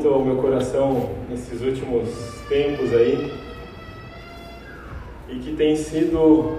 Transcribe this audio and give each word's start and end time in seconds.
muito 0.00 0.14
ao 0.14 0.24
meu 0.24 0.36
coração 0.36 1.10
nesses 1.28 1.60
últimos 1.60 2.08
tempos 2.48 2.90
aí 2.94 3.30
e 5.28 5.38
que 5.40 5.52
tem 5.54 5.76
sido 5.76 6.58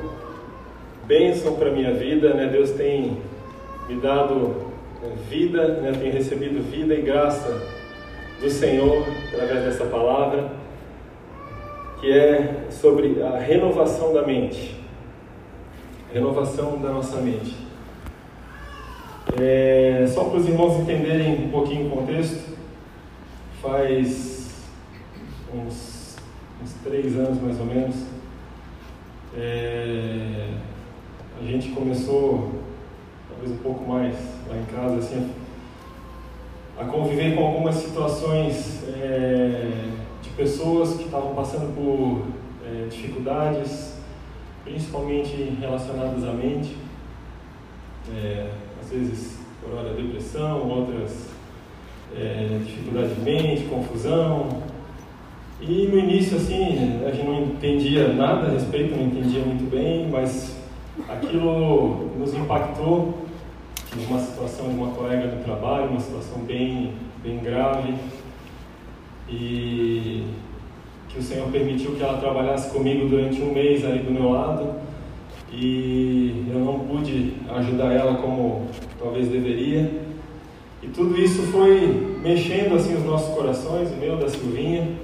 bênção 1.07 1.55
para 1.55 1.71
minha 1.71 1.91
vida, 1.91 2.35
né? 2.35 2.45
Deus 2.45 2.69
tem 2.71 3.17
me 3.89 3.95
dado 3.99 4.55
vida, 5.27 5.69
né? 5.81 5.91
Tenho 5.91 6.13
recebido 6.13 6.61
vida 6.69 6.93
e 6.93 7.01
graça 7.01 7.67
do 8.39 8.47
Senhor 8.47 9.03
através 9.33 9.63
dessa 9.63 9.85
palavra, 9.85 10.51
que 11.99 12.11
é 12.11 12.67
sobre 12.69 13.23
a 13.23 13.39
renovação 13.39 14.13
da 14.13 14.21
mente, 14.21 14.79
renovação 16.13 16.79
da 16.79 16.89
nossa 16.89 17.19
mente. 17.19 17.57
É, 19.39 20.05
só 20.09 20.25
para 20.25 20.37
os 20.37 20.47
irmãos 20.47 20.79
entenderem 20.79 21.45
um 21.45 21.49
pouquinho 21.49 21.87
o 21.87 21.89
contexto, 21.89 22.50
faz 23.61 24.49
uns, 25.53 26.17
uns 26.63 26.73
três 26.83 27.15
anos 27.15 27.39
mais 27.41 27.59
ou 27.59 27.65
menos, 27.65 27.95
é, 29.37 30.49
a 31.39 31.45
gente 31.45 31.69
começou, 31.69 32.51
talvez 33.29 33.51
um 33.51 33.61
pouco 33.61 33.87
mais 33.87 34.15
lá 34.49 34.57
em 34.57 34.65
casa, 34.65 34.97
assim, 34.97 35.31
a 36.77 36.85
conviver 36.85 37.35
com 37.35 37.45
algumas 37.45 37.75
situações 37.75 38.83
é, 38.87 39.91
de 40.23 40.29
pessoas 40.29 40.95
que 40.95 41.03
estavam 41.03 41.35
passando 41.35 41.73
por 41.75 42.27
é, 42.65 42.87
dificuldades, 42.87 43.95
principalmente 44.63 45.57
relacionadas 45.59 46.23
à 46.23 46.33
mente. 46.33 46.75
É, 48.11 48.51
às 48.81 48.89
vezes, 48.89 49.37
por 49.61 49.73
hora, 49.77 49.93
depressão, 49.93 50.67
outras 50.67 51.30
é, 52.15 52.59
dificuldade 52.65 53.13
de 53.15 53.21
mente, 53.21 53.63
confusão. 53.63 54.47
E 55.61 55.87
no 55.87 55.99
início, 55.99 56.37
assim, 56.37 57.01
a 57.05 57.11
gente 57.11 57.25
não 57.25 57.43
entendia 57.43 58.07
nada 58.13 58.47
a 58.47 58.51
respeito, 58.51 58.95
não 58.95 59.05
entendia 59.05 59.43
muito 59.43 59.69
bem, 59.69 60.07
mas 60.09 60.57
aquilo 61.07 62.09
nos 62.17 62.33
impactou. 62.33 63.25
Tive 63.91 64.05
uma 64.05 64.19
situação 64.19 64.69
de 64.69 64.75
uma 64.75 64.91
colega 64.91 65.27
do 65.27 65.43
trabalho, 65.43 65.89
uma 65.89 65.99
situação 65.99 66.39
bem, 66.39 66.93
bem 67.21 67.39
grave, 67.39 67.93
e 69.29 70.23
que 71.09 71.19
o 71.19 71.21
Senhor 71.21 71.47
permitiu 71.49 71.95
que 71.95 72.01
ela 72.01 72.17
trabalhasse 72.17 72.71
comigo 72.71 73.07
durante 73.07 73.41
um 73.41 73.53
mês 73.53 73.85
aí 73.85 73.99
do 73.99 74.11
meu 74.11 74.31
lado, 74.31 74.75
e 75.51 76.45
eu 76.51 76.59
não 76.59 76.79
pude 76.79 77.33
ajudar 77.53 77.91
ela 77.91 78.15
como 78.15 78.67
talvez 78.97 79.27
deveria. 79.27 80.10
E 80.81 80.87
tudo 80.87 81.19
isso 81.19 81.43
foi 81.43 82.17
mexendo 82.23 82.75
assim 82.75 82.95
os 82.95 83.05
nossos 83.05 83.35
corações, 83.35 83.91
o 83.91 83.95
meu, 83.95 84.17
da 84.17 84.27
Silvinha, 84.27 84.97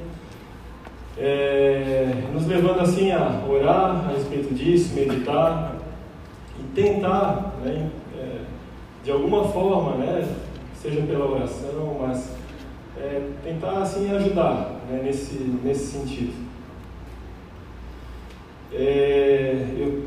é, 1.18 2.14
nos 2.34 2.48
levando 2.48 2.80
assim 2.80 3.12
a 3.12 3.44
orar 3.48 4.06
a 4.08 4.12
respeito 4.14 4.54
disso, 4.54 4.96
meditar 4.96 5.76
e 6.60 6.64
tentar, 6.74 7.56
né, 7.64 7.90
é, 8.18 8.40
de 9.04 9.12
alguma 9.12 9.48
forma, 9.48 9.96
né, 9.98 10.28
seja 10.82 11.02
pela 11.02 11.26
oração, 11.26 11.98
mas 12.00 12.36
é, 12.98 13.30
tentar 13.44 13.82
assim 13.82 14.12
ajudar 14.16 14.82
né, 14.90 15.02
nesse, 15.04 15.36
nesse 15.64 15.98
sentido. 15.98 16.34
É, 18.74 19.66
eu, 19.78 20.04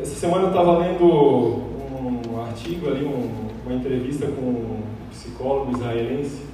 essa 0.00 0.14
semana 0.14 0.44
eu 0.44 0.48
estava 0.48 0.78
lendo 0.78 1.04
um 1.04 2.44
artigo 2.44 2.88
ali, 2.88 3.04
um, 3.04 3.48
uma 3.66 3.74
entrevista 3.74 4.28
com 4.28 4.42
um 4.42 4.82
psicólogo 5.10 5.72
israelense 5.76 6.46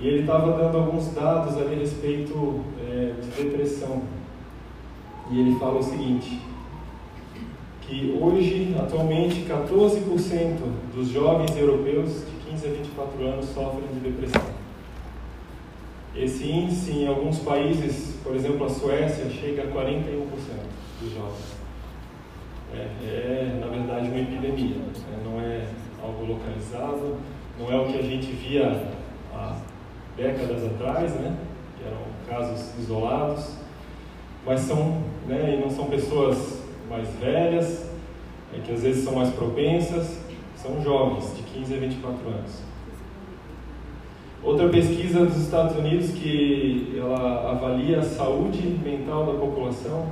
e 0.00 0.08
ele 0.08 0.20
estava 0.20 0.56
dando 0.56 0.78
alguns 0.78 1.12
dados 1.12 1.58
a 1.58 1.68
respeito 1.68 2.64
é, 2.80 3.12
de 3.20 3.42
depressão. 3.42 4.02
E 5.30 5.38
ele 5.38 5.58
fala 5.58 5.78
o 5.78 5.82
seguinte, 5.82 6.40
que 7.82 8.18
hoje, 8.18 8.74
atualmente, 8.78 9.44
14% 9.46 10.56
dos 10.94 11.08
jovens 11.08 11.54
europeus 11.56 12.24
de 12.24 12.50
15 12.50 12.66
a 12.66 12.70
24 12.70 13.26
anos 13.26 13.46
sofrem 13.46 13.88
de 13.92 14.00
depressão. 14.00 14.42
Esse 16.16 16.50
índice 16.50 16.92
em 16.92 17.06
alguns 17.06 17.40
países, 17.40 18.16
por 18.24 18.34
exemplo 18.34 18.64
a 18.64 18.70
Suécia, 18.70 19.28
chega 19.28 19.64
a 19.64 19.66
41% 19.66 20.26
dos 21.02 21.12
jovens. 21.12 21.58
É, 22.72 22.78
é, 22.78 23.58
na 23.60 23.66
verdade, 23.66 24.08
uma 24.08 24.20
epidemia, 24.20 24.76
né? 24.76 25.22
não 25.24 25.40
é 25.40 25.66
algo 26.02 26.24
localizado, 26.24 27.16
não 27.58 27.72
é 27.72 27.76
o 27.76 27.86
que 27.86 27.98
a 27.98 28.02
gente 28.02 28.26
via 28.32 28.88
há 29.34 29.56
décadas 30.16 30.64
atrás, 30.64 31.12
né? 31.14 31.36
que 31.78 31.84
eram 31.86 31.98
casos 32.28 32.78
isolados, 32.78 33.56
mas 34.44 34.60
são, 34.60 35.02
né, 35.26 35.56
e 35.56 35.60
não 35.60 35.70
são 35.70 35.86
pessoas 35.86 36.62
mais 36.88 37.08
velhas, 37.16 37.88
é, 38.54 38.60
que 38.60 38.72
às 38.72 38.82
vezes 38.82 39.04
são 39.04 39.14
mais 39.14 39.30
propensas, 39.30 40.18
são 40.56 40.82
jovens, 40.82 41.36
de 41.36 41.42
15 41.42 41.74
a 41.74 41.78
24 41.78 42.28
anos. 42.28 42.62
Outra 44.42 44.68
pesquisa 44.68 45.26
dos 45.26 45.36
Estados 45.36 45.76
Unidos 45.76 46.10
que 46.12 46.96
ela 46.98 47.50
avalia 47.50 47.98
a 47.98 48.02
saúde 48.02 48.66
mental 48.82 49.26
da 49.26 49.32
população, 49.32 50.06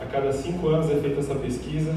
a 0.00 0.06
cada 0.06 0.32
cinco 0.32 0.68
anos 0.68 0.90
é 0.90 0.96
feita 0.96 1.20
essa 1.20 1.34
pesquisa, 1.34 1.94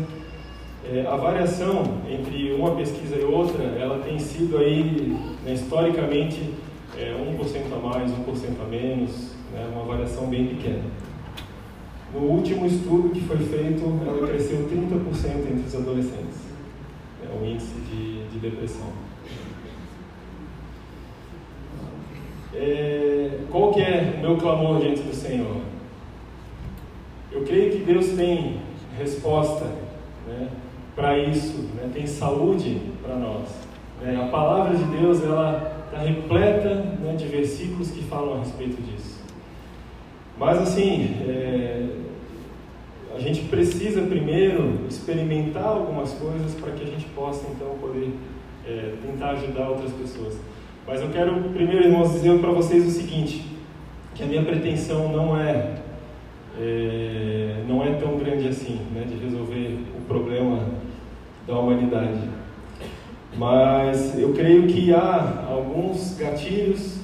é, 0.86 1.06
a 1.06 1.16
variação 1.16 2.02
entre 2.10 2.54
uma 2.54 2.76
pesquisa 2.76 3.16
e 3.16 3.24
outra, 3.24 3.64
ela 3.64 4.00
tem 4.00 4.18
sido 4.20 4.58
aí, 4.58 5.18
né, 5.44 5.54
historicamente, 5.54 6.54
é, 6.98 7.14
1% 7.14 7.74
a 7.74 7.80
mais, 7.80 8.12
1% 8.12 8.16
a 8.62 8.68
menos, 8.68 9.36
né, 9.54 9.70
uma 9.74 9.84
variação 9.84 10.28
bem 10.28 10.48
pequena. 10.48 10.84
No 12.14 12.22
último 12.22 12.66
estudo 12.66 13.10
que 13.10 13.22
foi 13.22 13.38
feito, 13.38 13.84
ela 14.06 14.28
cresceu 14.28 14.68
30% 14.70 15.52
entre 15.52 15.68
os 15.68 15.76
adolescentes, 15.76 16.40
é 17.24 17.38
o 17.38 17.46
índice 17.46 17.76
de, 17.90 18.28
de 18.30 18.40
depressão. 18.40 18.88
É, 22.56 23.40
qual 23.52 23.74
que 23.74 23.82
é 23.82 24.16
o 24.18 24.22
meu 24.22 24.38
clamor 24.38 24.80
diante 24.80 25.02
do 25.02 25.14
Senhor? 25.14 25.58
Eu 27.32 27.44
creio 27.44 27.72
que 27.72 27.84
Deus 27.84 28.08
tem 28.14 28.62
resposta, 28.98 29.66
né? 30.28 30.48
Para 30.98 31.16
isso, 31.16 31.60
né? 31.76 31.92
tem 31.94 32.08
saúde 32.08 32.82
para 33.04 33.16
nós. 33.16 33.48
Né? 34.02 34.20
A 34.20 34.30
palavra 34.30 34.76
de 34.76 34.84
Deus 34.86 35.24
ela 35.24 35.86
está 35.86 36.00
repleta 36.00 36.74
né, 36.74 37.16
de 37.16 37.28
versículos 37.28 37.92
que 37.92 38.04
falam 38.06 38.34
a 38.34 38.40
respeito 38.40 38.82
disso. 38.82 39.22
Mas 40.40 40.58
assim, 40.58 41.16
é, 41.28 41.86
a 43.16 43.20
gente 43.20 43.42
precisa 43.42 44.02
primeiro 44.02 44.80
experimentar 44.90 45.66
algumas 45.66 46.14
coisas 46.14 46.56
para 46.56 46.72
que 46.72 46.84
a 46.84 46.88
gente 46.88 47.06
possa 47.10 47.46
então 47.56 47.78
poder 47.80 48.10
é, 48.68 48.96
tentar 49.06 49.32
ajudar 49.32 49.70
outras 49.70 49.92
pessoas. 49.92 50.36
Mas 50.88 51.00
eu 51.00 51.10
quero 51.10 51.44
primeiro, 51.50 51.86
irmãos, 51.86 52.12
dizer 52.12 52.40
para 52.40 52.50
vocês 52.50 52.88
o 52.88 52.90
seguinte, 52.90 53.46
que 54.16 54.24
a 54.24 54.26
minha 54.26 54.44
pretensão 54.44 55.12
não 55.12 55.40
é, 55.40 55.76
é 56.60 57.64
não 57.68 57.84
é 57.84 57.94
tão 57.94 58.18
grande 58.18 58.48
assim, 58.48 58.80
né, 58.92 59.06
de 59.08 59.16
resolver 59.24 59.78
o 59.96 60.02
problema 60.08 60.87
da 61.48 61.58
humanidade. 61.58 62.20
Mas 63.38 64.20
eu 64.20 64.34
creio 64.34 64.68
que 64.68 64.94
há 64.94 65.46
alguns 65.50 66.18
gatilhos, 66.18 67.00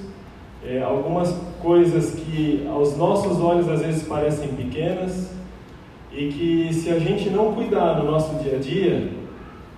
é, 0.65 0.81
algumas 0.81 1.31
coisas 1.61 2.15
que 2.15 2.67
aos 2.69 2.97
nossos 2.97 3.39
olhos 3.39 3.69
às 3.69 3.81
vezes 3.81 4.03
parecem 4.03 4.49
pequenas 4.49 5.31
e 6.11 6.27
que 6.27 6.73
se 6.73 6.89
a 6.89 6.99
gente 6.99 7.29
não 7.29 7.53
cuidar 7.53 7.97
no 7.99 8.11
nosso 8.11 8.35
dia 8.43 8.57
a 8.57 8.59
dia, 8.59 9.11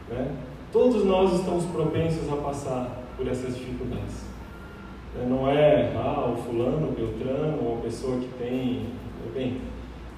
né, 0.10 0.31
todos 0.72 1.06
nós 1.06 1.34
estamos 1.34 1.66
propensos 1.66 2.31
a 2.31 2.36
passar 2.38 3.04
por 3.16 3.28
essas 3.28 3.56
dificuldades. 3.56 4.25
É, 5.22 5.25
não 5.25 5.50
é 5.50 5.94
ah, 5.95 6.34
o 6.34 6.38
fulano, 6.38 6.90
o 6.90 6.92
Beltrano, 6.92 7.57
ou 7.63 7.78
a 7.78 7.81
pessoa 7.81 8.18
que 8.18 8.28
tem. 8.38 8.88
Bem, 9.34 9.57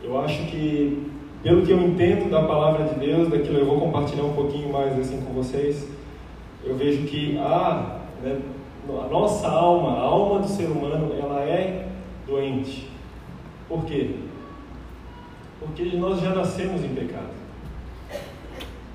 eu 0.04 0.20
acho 0.20 0.46
que 0.46 1.12
pelo 1.48 1.66
que 1.66 1.72
eu 1.72 1.82
entendo 1.82 2.30
da 2.30 2.44
palavra 2.44 2.84
de 2.90 2.96
Deus, 2.96 3.30
daquilo 3.30 3.60
eu 3.60 3.66
vou 3.66 3.80
compartilhar 3.80 4.24
um 4.24 4.34
pouquinho 4.34 4.70
mais 4.70 5.00
assim 5.00 5.22
com 5.22 5.32
vocês, 5.32 5.88
eu 6.62 6.76
vejo 6.76 7.08
que 7.08 7.38
a, 7.38 8.00
né, 8.22 8.42
a 8.90 9.08
nossa 9.08 9.48
alma, 9.48 9.94
a 9.94 10.02
alma 10.02 10.42
do 10.42 10.48
ser 10.50 10.66
humano, 10.66 11.16
ela 11.18 11.42
é 11.44 11.88
doente. 12.28 12.90
Por 13.70 13.86
quê? 13.86 14.16
Porque 15.62 15.86
nós 15.96 16.20
já 16.20 16.36
nascemos 16.36 16.84
em 16.84 16.90
pecado. 16.90 17.32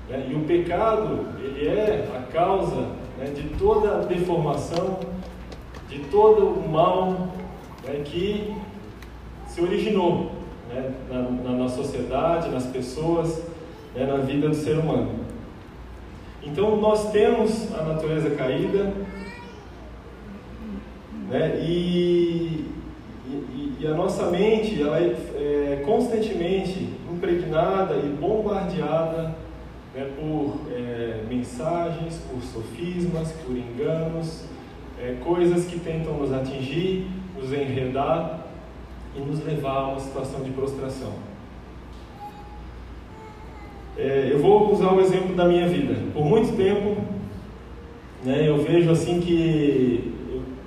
Né? 0.07 0.27
E 0.29 0.35
o 0.35 0.41
pecado, 0.41 1.25
ele 1.43 1.67
é 1.67 2.07
a 2.15 2.31
causa 2.31 2.81
né, 3.17 3.31
de 3.33 3.49
toda 3.57 3.95
a 3.95 4.05
deformação, 4.05 4.99
de 5.89 5.97
todo 6.01 6.45
o 6.49 6.69
mal 6.69 7.29
né, 7.83 8.03
que 8.05 8.53
se 9.47 9.59
originou 9.59 10.42
né, 10.73 10.91
na, 11.09 11.21
na, 11.21 11.57
na, 11.63 11.69
sociedade, 11.69 12.49
nas 12.49 12.65
pessoas, 12.65 13.43
né, 13.95 14.05
na 14.05 14.17
vida 14.17 14.49
do 14.49 14.55
ser 14.55 14.77
humano. 14.77 15.23
Então 16.41 16.75
nós 16.77 17.11
temos 17.11 17.73
a 17.73 17.83
natureza 17.83 18.31
caída 18.31 18.91
Né? 21.29 21.59
E, 21.61 22.65
e, 23.27 23.77
e, 23.79 23.87
a 23.87 23.93
nossa 23.95 24.29
mente 24.29 24.79
ela 24.79 24.99
é, 24.99 25.15
é 25.35 25.83
constantemente 25.83 26.89
impregnada 27.11 27.95
e 27.95 28.07
bombardeada 28.09 29.35
né, 29.95 30.07
por 30.15 30.59
é, 30.71 31.23
mensagens, 31.27 32.21
por 32.29 32.41
sofismas, 32.43 33.31
por 33.31 33.55
enganos, 33.57 34.43
é, 35.01 35.15
coisas 35.23 35.65
que 35.65 35.79
tentam 35.79 36.13
nos 36.13 36.31
atingir, 36.31 37.07
nos 37.35 37.51
enredar 37.51 38.42
e 39.15 39.19
nos 39.19 39.43
levar 39.43 39.77
a 39.77 39.87
uma 39.89 39.99
situação 39.99 40.41
de 40.41 40.51
prostração. 40.51 41.13
É, 43.97 44.29
eu 44.31 44.39
vou 44.39 44.71
usar 44.71 44.91
o 44.91 44.99
exemplo 44.99 45.35
da 45.35 45.45
minha 45.45 45.67
vida. 45.67 45.95
Por 46.13 46.25
muito 46.25 46.55
tempo, 46.57 46.97
né, 48.23 48.47
eu 48.47 48.57
vejo 48.57 48.89
assim 48.89 49.19
que, 49.19 50.13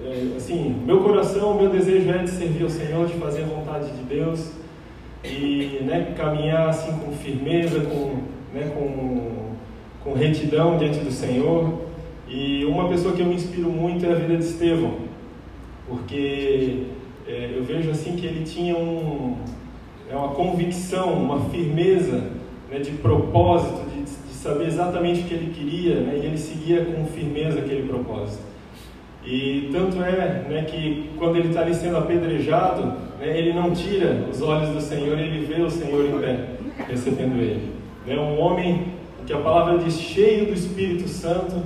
é, 0.05 0.37
assim, 0.37 0.77
meu 0.87 1.03
coração, 1.03 1.55
meu 1.55 1.71
desejo 1.71 2.09
é 2.11 2.19
de 2.19 2.31
servir 2.31 2.63
ao 2.63 2.71
Senhor, 2.71 3.07
de 3.07 3.15
fazer 3.15 3.43
a 3.43 3.47
vontade 3.47 3.91
de 3.91 4.03
Deus 4.05 4.53
e 5.25 5.81
né, 5.83 6.15
caminhar 6.17 6.69
assim 6.69 6.93
com 6.99 7.11
firmeza, 7.13 7.81
com, 7.81 8.23
né, 8.55 8.71
com, 8.73 9.55
com 10.05 10.15
retidão 10.15 10.79
diante 10.79 11.01
do 11.01 11.11
Senhor. 11.11 11.87
E 12.29 12.65
uma 12.65 12.89
pessoa 12.89 13.15
que 13.15 13.23
eu 13.23 13.27
me 13.27 13.35
inspiro 13.35 13.71
muito 13.71 14.07
é 14.07 14.13
a 14.13 14.15
vida 14.15 14.37
de 14.37 14.45
Estevão, 14.45 14.95
porque 15.89 16.87
é, 17.29 17.53
eu 17.57 17.65
vejo 17.65 17.91
assim 17.91 18.15
que 18.15 18.25
ele 18.25 18.45
tinha 18.45 18.77
um, 18.77 19.37
é 20.11 20.15
uma 20.15 20.29
convicção, 20.29 21.13
uma 21.13 21.51
firmeza 21.51 22.31
né, 22.71 22.79
de 22.79 22.93
propósito, 22.93 23.85
de, 23.91 24.03
de, 24.03 24.35
saber 24.35 24.67
exatamente 24.67 25.23
o 25.23 25.25
que 25.25 25.35
ele 25.35 25.53
queria, 25.53 26.01
né, 26.01 26.21
e 26.23 26.27
ele 26.27 26.39
seguia 26.39 26.85
com 26.85 27.05
firmeza 27.07 27.59
aquele 27.59 27.89
propósito. 27.89 28.45
E 29.25 29.71
tanto 29.73 30.01
é 30.05 30.45
né, 30.49 30.65
que 30.69 31.11
quando 31.19 31.37
ele 31.37 31.49
está 31.49 31.63
ali 31.63 31.75
sendo 31.75 31.97
apedrejado, 31.97 32.85
né, 33.19 33.37
ele 33.37 33.53
não 33.53 33.73
tira 33.73 34.29
os 34.31 34.41
olhos 34.41 34.69
do 34.69 34.81
Senhor, 34.81 35.19
ele 35.19 35.45
vê 35.45 35.61
o 35.61 35.71
Senhor 35.71 36.05
em 36.05 36.21
pé, 36.21 36.45
recebendo 36.89 37.41
ele. 37.41 37.73
Né, 38.07 38.17
um 38.17 38.39
homem 38.39 38.93
que 39.27 39.33
a 39.33 39.39
palavra 39.39 39.79
diz 39.79 39.99
cheio 39.99 40.47
do 40.47 40.53
Espírito 40.53 41.09
Santo, 41.09 41.57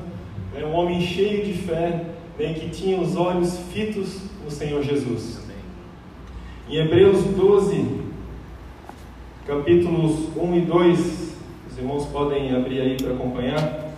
né, 0.55 0.65
um 0.65 0.73
homem 0.73 1.03
cheio 1.03 1.45
de 1.45 1.53
fé, 1.53 2.07
né, 2.39 2.55
que 2.55 2.71
tinha 2.71 2.99
os 2.99 3.15
olhos 3.15 3.59
fitos 3.75 4.23
no 4.43 4.51
Senhor 4.51 4.83
Jesus. 4.83 5.40
Em 6.71 6.77
Hebreus 6.77 7.25
12, 7.25 8.01
capítulos 9.45 10.29
1 10.37 10.55
e 10.55 10.61
2, 10.61 11.37
os 11.69 11.79
irmãos 11.79 12.07
podem 12.07 12.55
abrir 12.55 12.81
aí 12.81 12.97
para 12.97 13.13
acompanhar. 13.13 13.91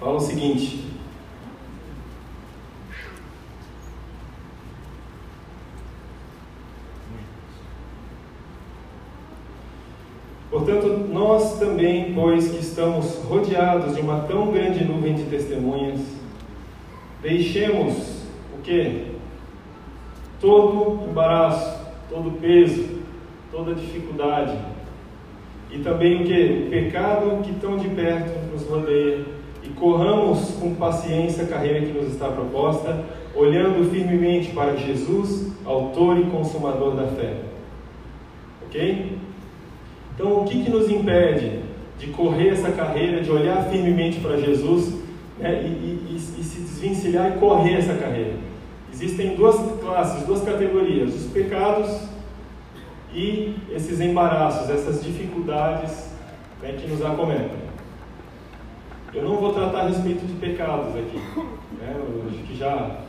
Fala 0.00 0.16
o 0.16 0.20
seguinte: 0.20 0.84
Portanto, 10.64 11.08
nós 11.12 11.58
também, 11.58 12.14
pois 12.14 12.50
que 12.50 12.58
estamos 12.58 13.18
rodeados 13.28 13.94
de 13.94 14.00
uma 14.00 14.20
tão 14.20 14.50
grande 14.50 14.82
nuvem 14.82 15.12
de 15.12 15.24
testemunhas, 15.24 16.00
deixemos 17.20 18.22
o 18.56 18.62
que? 18.62 19.08
Todo 20.40 21.06
embaraço, 21.06 21.86
todo 22.08 22.40
peso, 22.40 22.82
toda 23.52 23.74
dificuldade. 23.74 24.56
E 25.70 25.80
também 25.80 26.22
o 26.22 26.24
que? 26.24 26.66
O 26.66 26.70
pecado 26.70 27.42
que 27.42 27.52
tão 27.60 27.76
de 27.76 27.90
perto 27.90 28.50
nos 28.50 28.66
rodeia. 28.66 29.22
E 29.62 29.68
corramos 29.68 30.52
com 30.60 30.74
paciência 30.76 31.44
a 31.44 31.46
carreira 31.46 31.84
que 31.84 31.92
nos 31.92 32.12
está 32.12 32.28
proposta, 32.28 33.04
olhando 33.36 33.90
firmemente 33.90 34.50
para 34.52 34.76
Jesus, 34.76 35.52
autor 35.66 36.18
e 36.18 36.24
consumador 36.24 36.94
da 36.94 37.06
fé. 37.08 37.34
Ok? 38.66 39.18
Então, 40.14 40.42
o 40.42 40.44
que, 40.44 40.64
que 40.64 40.70
nos 40.70 40.88
impede 40.88 41.60
de 41.98 42.08
correr 42.08 42.50
essa 42.50 42.70
carreira, 42.70 43.22
de 43.22 43.30
olhar 43.30 43.64
firmemente 43.64 44.20
para 44.20 44.36
Jesus 44.36 44.94
né, 45.38 45.62
e, 45.62 45.66
e, 45.66 46.16
e, 46.16 46.18
se 46.18 46.60
desvencilhar 46.60 47.36
e 47.36 47.38
correr 47.38 47.74
essa 47.74 47.94
carreira? 47.94 48.34
Existem 48.92 49.34
duas 49.34 49.56
classes, 49.80 50.24
duas 50.24 50.42
categorias: 50.42 51.14
os 51.14 51.32
pecados 51.32 51.90
e 53.12 53.56
esses 53.70 54.00
embaraços, 54.00 54.70
essas 54.70 55.02
dificuldades 55.02 56.10
né, 56.62 56.76
que 56.78 56.88
nos 56.88 57.04
acometem. 57.04 57.64
Eu 59.12 59.22
não 59.22 59.36
vou 59.36 59.52
tratar 59.52 59.80
a 59.80 59.88
respeito 59.88 60.26
de 60.26 60.32
pecados 60.34 60.94
aqui. 60.96 61.20
Né? 61.80 61.96
Acho 62.28 62.38
que 62.38 62.56
já 62.56 63.00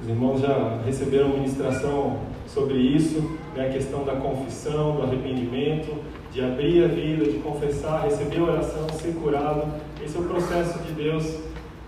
os 0.00 0.08
irmãos 0.08 0.40
já 0.40 0.78
receberam 0.84 1.28
ministração 1.28 2.18
sobre 2.46 2.74
isso, 2.74 3.38
né? 3.54 3.68
a 3.68 3.72
questão 3.72 4.04
da 4.04 4.16
confissão, 4.16 4.96
do 4.96 5.02
arrependimento, 5.02 5.96
de 6.34 6.44
abrir 6.44 6.84
a 6.84 6.88
vida, 6.88 7.24
de 7.26 7.38
confessar, 7.38 8.02
receber 8.02 8.40
oração, 8.40 8.88
ser 8.88 9.14
curado. 9.14 9.72
Esse 10.04 10.16
é 10.16 10.20
o 10.20 10.24
processo 10.24 10.80
de 10.80 10.92
Deus 10.92 11.24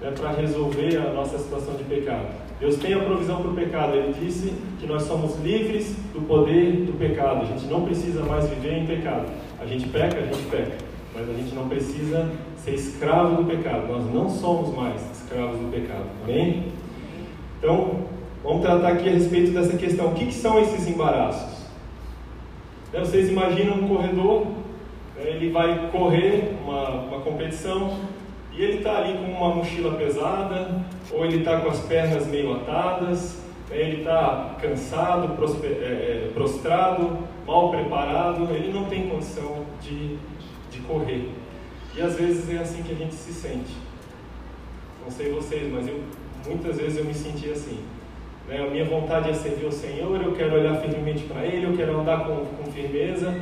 né, 0.00 0.12
para 0.16 0.30
resolver 0.30 0.96
a 0.98 1.12
nossa 1.12 1.36
situação 1.36 1.74
de 1.74 1.82
pecado. 1.82 2.28
Deus 2.60 2.76
tem 2.76 2.94
a 2.94 3.00
provisão 3.00 3.42
para 3.42 3.50
o 3.50 3.54
pecado. 3.54 3.96
Ele 3.96 4.14
disse 4.14 4.52
que 4.78 4.86
nós 4.86 5.02
somos 5.02 5.36
livres 5.42 5.96
do 6.14 6.20
poder 6.28 6.84
do 6.86 6.96
pecado. 6.96 7.42
A 7.42 7.44
gente 7.44 7.66
não 7.66 7.84
precisa 7.84 8.22
mais 8.24 8.48
viver 8.48 8.74
em 8.74 8.86
pecado. 8.86 9.26
A 9.60 9.66
gente 9.66 9.88
peca, 9.88 10.16
a 10.16 10.26
gente 10.26 10.42
peca. 10.48 10.76
Mas 11.12 11.28
a 11.28 11.32
gente 11.32 11.52
não 11.52 11.68
precisa 11.68 12.30
ser 12.56 12.74
escravo 12.74 13.42
do 13.42 13.50
pecado. 13.50 13.88
Nós 13.88 14.14
não 14.14 14.30
somos 14.30 14.72
mais 14.72 15.00
escravos 15.10 15.58
do 15.58 15.72
pecado. 15.72 16.04
Amém? 16.22 16.68
Então, 17.58 18.04
vamos 18.44 18.62
tratar 18.62 18.92
aqui 18.92 19.08
a 19.08 19.12
respeito 19.12 19.50
dessa 19.50 19.76
questão. 19.76 20.06
O 20.06 20.14
que, 20.14 20.26
que 20.26 20.34
são 20.34 20.60
esses 20.60 20.86
embaraços? 20.86 21.55
Então, 22.96 23.04
vocês 23.04 23.28
imaginam 23.28 23.74
um 23.74 23.88
corredor, 23.88 24.46
ele 25.18 25.50
vai 25.50 25.90
correr 25.92 26.56
uma, 26.62 27.02
uma 27.02 27.20
competição 27.20 27.94
e 28.54 28.62
ele 28.62 28.78
está 28.78 28.96
ali 28.96 29.18
com 29.18 29.32
uma 29.32 29.54
mochila 29.54 29.98
pesada, 29.98 30.82
ou 31.12 31.22
ele 31.22 31.40
está 31.40 31.60
com 31.60 31.68
as 31.68 31.80
pernas 31.80 32.26
meio 32.26 32.54
atadas, 32.54 33.42
ele 33.70 33.98
está 33.98 34.56
cansado, 34.62 35.36
é, 35.62 35.66
é, 35.66 36.30
prostrado, 36.32 37.18
mal 37.46 37.70
preparado, 37.70 38.48
ele 38.50 38.72
não 38.72 38.86
tem 38.86 39.10
condição 39.10 39.66
de, 39.82 40.16
de 40.70 40.80
correr. 40.88 41.28
E 41.94 42.00
às 42.00 42.14
vezes 42.14 42.48
é 42.48 42.56
assim 42.56 42.82
que 42.82 42.92
a 42.92 42.96
gente 42.96 43.14
se 43.14 43.34
sente. 43.34 43.76
Não 45.04 45.10
sei 45.10 45.30
vocês, 45.32 45.70
mas 45.70 45.86
eu, 45.86 46.00
muitas 46.46 46.78
vezes 46.78 46.96
eu 46.96 47.04
me 47.04 47.12
senti 47.12 47.50
assim. 47.50 47.78
Né? 48.48 48.64
A 48.64 48.70
minha 48.70 48.84
vontade 48.84 49.30
é 49.30 49.34
servir 49.34 49.66
o 49.66 49.72
Senhor, 49.72 50.20
eu 50.22 50.32
quero 50.32 50.54
olhar 50.54 50.76
firmemente 50.76 51.24
para 51.24 51.44
Ele, 51.44 51.66
eu 51.66 51.76
quero 51.76 52.00
andar 52.00 52.24
com, 52.24 52.44
com 52.44 52.70
firmeza, 52.70 53.34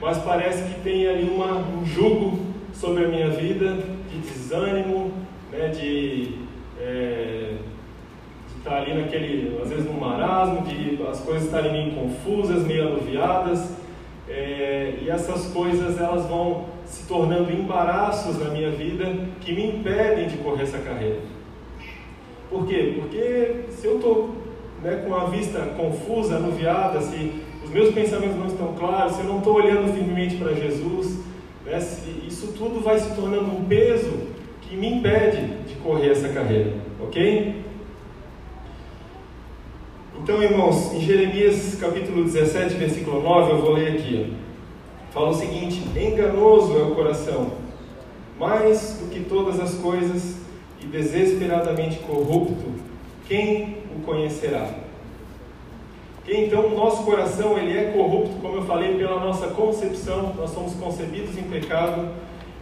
mas 0.00 0.18
parece 0.18 0.62
que 0.64 0.80
tem 0.80 1.06
ali 1.06 1.28
uma, 1.28 1.56
um 1.56 1.84
jugo 1.84 2.38
sobre 2.72 3.04
a 3.04 3.08
minha 3.08 3.30
vida 3.30 3.78
de 4.10 4.18
desânimo, 4.18 5.12
né? 5.52 5.68
de 5.68 6.34
é, 6.80 7.54
estar 8.56 8.70
tá 8.70 8.76
ali 8.76 8.94
naquele, 8.94 9.58
às 9.62 9.70
vezes 9.70 9.84
num 9.84 9.98
marasmo, 9.98 10.62
de 10.66 10.98
as 11.08 11.20
coisas 11.20 11.44
estarem 11.44 11.72
meio 11.72 11.92
confusas, 11.92 12.64
meio 12.64 12.88
anuviadas, 12.88 13.76
é, 14.28 14.98
e 15.00 15.08
essas 15.08 15.46
coisas 15.52 15.98
elas 15.98 16.26
vão 16.26 16.66
se 16.84 17.06
tornando 17.06 17.50
embaraços 17.50 18.38
na 18.38 18.50
minha 18.50 18.70
vida 18.70 19.04
que 19.40 19.52
me 19.52 19.66
impedem 19.66 20.28
de 20.28 20.36
correr 20.38 20.64
essa 20.64 20.78
carreira. 20.78 21.20
Por 22.50 22.66
quê? 22.66 22.94
Porque 22.98 23.64
se 23.70 23.86
eu 23.86 23.96
estou 23.96 24.47
né, 24.82 25.04
com 25.06 25.14
a 25.14 25.24
vista 25.24 25.60
confusa, 25.76 26.36
anuviada, 26.36 27.00
se 27.00 27.32
os 27.64 27.70
meus 27.70 27.92
pensamentos 27.92 28.36
não 28.36 28.46
estão 28.46 28.74
claros, 28.74 29.14
se 29.14 29.20
eu 29.20 29.26
não 29.26 29.38
estou 29.38 29.54
olhando 29.54 29.92
firmemente 29.92 30.36
para 30.36 30.54
Jesus, 30.54 31.18
né, 31.64 31.78
isso 32.26 32.54
tudo 32.56 32.80
vai 32.80 32.98
se 32.98 33.14
tornando 33.14 33.50
um 33.50 33.64
peso 33.64 34.28
que 34.62 34.76
me 34.76 34.88
impede 34.88 35.46
de 35.66 35.74
correr 35.76 36.10
essa 36.10 36.28
carreira, 36.28 36.74
ok? 37.00 37.64
Então, 40.20 40.42
irmãos, 40.42 40.92
em 40.92 41.00
Jeremias 41.00 41.76
capítulo 41.80 42.24
17, 42.24 42.74
versículo 42.74 43.22
9, 43.22 43.52
eu 43.52 43.58
vou 43.62 43.72
ler 43.72 43.92
aqui. 43.92 44.34
Fala 45.10 45.30
o 45.30 45.34
seguinte: 45.34 45.82
Enganoso 45.96 46.76
é 46.76 46.82
o 46.82 46.94
coração, 46.94 47.52
mais 48.38 48.98
do 49.00 49.10
que 49.10 49.20
todas 49.20 49.58
as 49.60 49.74
coisas, 49.74 50.36
e 50.82 50.86
desesperadamente 50.86 51.98
corrupto, 52.00 52.72
quem 53.26 53.77
conhecerá. 54.04 54.68
Então, 56.26 56.66
o 56.66 56.76
nosso 56.76 57.04
coração 57.04 57.56
ele 57.56 57.76
é 57.76 57.90
corrupto, 57.90 58.36
como 58.42 58.56
eu 58.56 58.64
falei, 58.64 58.98
pela 58.98 59.18
nossa 59.18 59.46
concepção, 59.48 60.34
nós 60.36 60.50
somos 60.50 60.74
concebidos 60.74 61.38
em 61.38 61.44
pecado, 61.44 62.10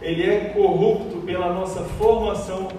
ele 0.01 0.23
é 0.23 0.53
corrupto 0.55 1.17
pela 1.25 1.51
nossa 1.51 1.81
formação. 1.81 2.69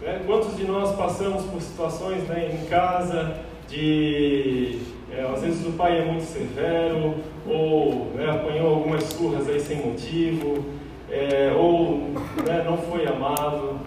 Né? 0.00 0.22
Quantos 0.26 0.56
de 0.56 0.64
nós 0.64 0.96
passamos 0.96 1.44
por 1.44 1.60
situações 1.60 2.26
né, 2.26 2.58
em 2.58 2.66
casa 2.66 3.36
de. 3.68 4.78
É, 5.12 5.22
às 5.22 5.42
vezes 5.42 5.66
o 5.66 5.72
pai 5.72 5.98
é 5.98 6.04
muito 6.04 6.24
severo, 6.24 7.16
ou 7.46 8.12
né, 8.14 8.30
apanhou 8.30 8.76
algumas 8.76 9.04
surras 9.04 9.46
aí 9.46 9.60
sem 9.60 9.76
motivo, 9.78 10.64
é, 11.10 11.52
ou 11.54 12.12
né, 12.46 12.62
não 12.64 12.78
foi 12.78 13.06
amado, 13.06 13.80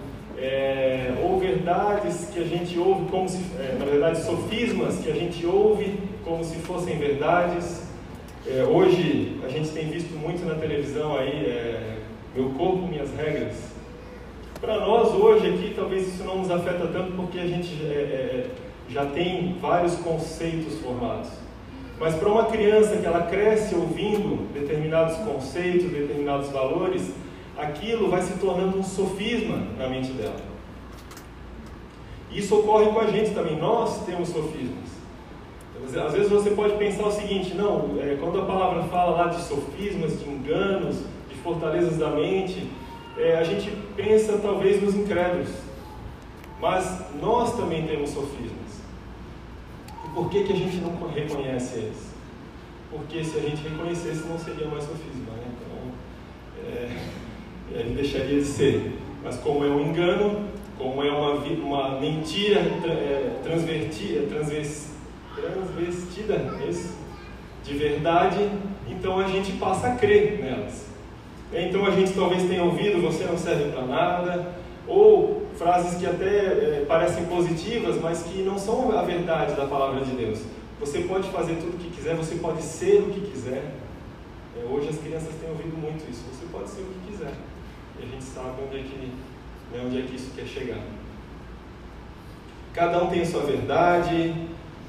é, 0.44 1.14
ou 1.24 1.40
verdades 1.40 2.28
que 2.34 2.40
a 2.40 2.44
gente 2.44 2.78
ouve 2.78 3.10
como 3.10 3.30
se, 3.30 3.38
é, 3.58 3.78
na 3.80 3.86
verdade, 3.86 4.22
sofismas 4.22 4.98
que 4.98 5.10
a 5.10 5.16
gente 5.16 5.46
ouve 5.46 5.98
como 6.26 6.44
se 6.44 6.58
fossem 6.58 6.98
verdades. 6.98 7.84
É, 8.46 8.62
hoje 8.66 9.40
a 9.46 9.48
gente 9.48 9.70
tem 9.70 9.88
visto 9.88 10.14
muito 10.20 10.46
na 10.46 10.56
televisão 10.56 11.18
aí, 11.18 11.46
é, 11.46 11.96
meu 12.36 12.50
corpo, 12.50 12.86
minhas 12.86 13.10
regras. 13.16 13.56
Para 14.60 14.82
nós 14.82 15.14
hoje 15.14 15.48
aqui, 15.48 15.74
talvez 15.74 16.10
isso 16.10 16.26
não 16.26 16.40
nos 16.40 16.52
afeta 16.52 16.88
tanto 16.88 17.14
porque 17.14 17.40
a 17.40 17.48
gente 17.48 17.82
é, 17.86 17.94
é, 17.94 18.46
já 18.90 19.06
tem 19.06 19.56
vários 19.62 19.96
conceitos 19.96 20.78
formados. 20.80 21.30
Mas 21.98 22.16
para 22.16 22.28
uma 22.28 22.46
criança 22.48 22.98
que 22.98 23.06
ela 23.06 23.28
cresce 23.28 23.76
ouvindo 23.76 24.52
determinados 24.54 25.16
conceitos, 25.20 25.90
determinados 25.90 26.50
valores, 26.50 27.14
aquilo 27.58 28.10
vai 28.10 28.22
se 28.22 28.38
tornando 28.40 28.78
um 28.78 28.84
sofisma 28.84 29.58
na 29.78 29.88
mente 29.88 30.12
dela. 30.14 30.54
Isso 32.32 32.58
ocorre 32.58 32.88
com 32.88 33.00
a 33.00 33.08
gente 33.08 33.32
também, 33.32 33.58
nós 33.58 34.06
temos 34.06 34.30
sofismas. 34.30 34.94
Às 36.06 36.14
vezes 36.14 36.30
você 36.30 36.52
pode 36.52 36.76
pensar 36.78 37.06
o 37.06 37.12
seguinte: 37.12 37.54
não, 37.54 37.98
é, 38.00 38.18
quando 38.20 38.42
a 38.42 38.46
palavra 38.46 38.84
fala 38.84 39.18
lá 39.18 39.28
de 39.28 39.42
sofismas, 39.42 40.20
de 40.20 40.30
enganos, 40.30 40.98
de 41.30 41.36
fortalezas 41.44 41.98
da 41.98 42.10
mente, 42.10 42.70
é, 43.18 43.38
a 43.38 43.44
gente 43.44 43.70
pensa 43.96 44.40
talvez 44.42 44.82
nos 44.82 44.96
incrédulos. 44.96 45.50
Mas 46.60 47.06
nós 47.22 47.56
também 47.56 47.86
temos 47.86 48.12
sofismas. 48.12 48.82
E 50.06 50.10
por 50.16 50.30
que, 50.30 50.46
que 50.46 50.54
a 50.54 50.56
gente 50.56 50.78
não 50.78 50.96
reconhece 51.10 51.78
eles? 51.78 52.14
Porque 52.90 53.24
se 53.24 53.38
a 53.38 53.42
gente 53.42 53.62
reconhecesse, 53.68 54.26
não 54.28 54.40
seria 54.40 54.68
mais 54.68 54.86
sofisma. 54.86 55.34
Né? 55.34 55.52
Então, 55.52 55.92
é, 56.66 57.23
ele 57.74 57.96
deixaria 57.96 58.40
de 58.40 58.46
ser. 58.46 58.94
Mas 59.24 59.38
como 59.38 59.64
é 59.64 59.68
um 59.68 59.82
engano, 59.82 60.46
como 60.78 61.04
é 61.04 61.12
uma, 61.12 61.34
uma 61.34 62.00
mentira 62.00 62.60
é, 62.60 63.40
transvertida, 63.44 64.28
transvestida, 64.28 64.94
transvestida 65.36 66.54
isso, 66.68 66.96
de 67.64 67.74
verdade, 67.76 68.50
então 68.90 69.20
a 69.20 69.28
gente 69.28 69.54
passa 69.54 69.88
a 69.88 69.96
crer 69.96 70.40
nelas. 70.42 70.86
Então 71.54 71.86
a 71.86 71.92
gente 71.92 72.14
talvez 72.14 72.44
tenha 72.44 72.64
ouvido 72.64 73.02
você 73.02 73.24
não 73.24 73.38
serve 73.38 73.72
para 73.72 73.84
nada, 73.84 74.54
ou 74.88 75.44
frases 75.56 75.98
que 75.98 76.06
até 76.06 76.26
é, 76.26 76.86
parecem 76.88 77.26
positivas, 77.26 78.02
mas 78.02 78.24
que 78.24 78.42
não 78.42 78.58
são 78.58 78.98
a 78.98 79.04
verdade 79.04 79.56
da 79.56 79.66
palavra 79.66 80.04
de 80.04 80.12
Deus. 80.12 80.40
Você 80.80 81.00
pode 81.00 81.30
fazer 81.30 81.56
tudo 81.56 81.76
o 81.76 81.78
que 81.78 81.90
quiser, 81.92 82.16
você 82.16 82.36
pode 82.36 82.62
ser 82.62 83.02
o 83.02 83.12
que 83.12 83.22
quiser. 83.22 83.64
É, 84.58 84.66
hoje 84.70 84.90
as 84.90 84.98
crianças 84.98 85.34
têm 85.40 85.50
ouvido 85.50 85.78
muito 85.78 86.04
isso. 86.10 86.24
Você 86.32 86.46
pode 86.52 86.70
ser 86.70 86.82
o 86.82 86.86
que 86.86 87.12
quiser. 87.12 87.34
E 88.00 88.04
a 88.04 88.06
gente 88.06 88.24
sabe 88.24 88.62
onde 88.68 88.80
é 88.80 88.84
que, 88.84 89.12
né, 89.72 89.84
onde 89.86 90.00
é 90.00 90.02
que 90.04 90.16
isso 90.16 90.32
quer 90.36 90.46
chegar. 90.46 90.80
Cada 92.74 93.04
um 93.04 93.08
tem 93.08 93.22
a 93.22 93.26
sua 93.26 93.44
verdade, 93.44 94.34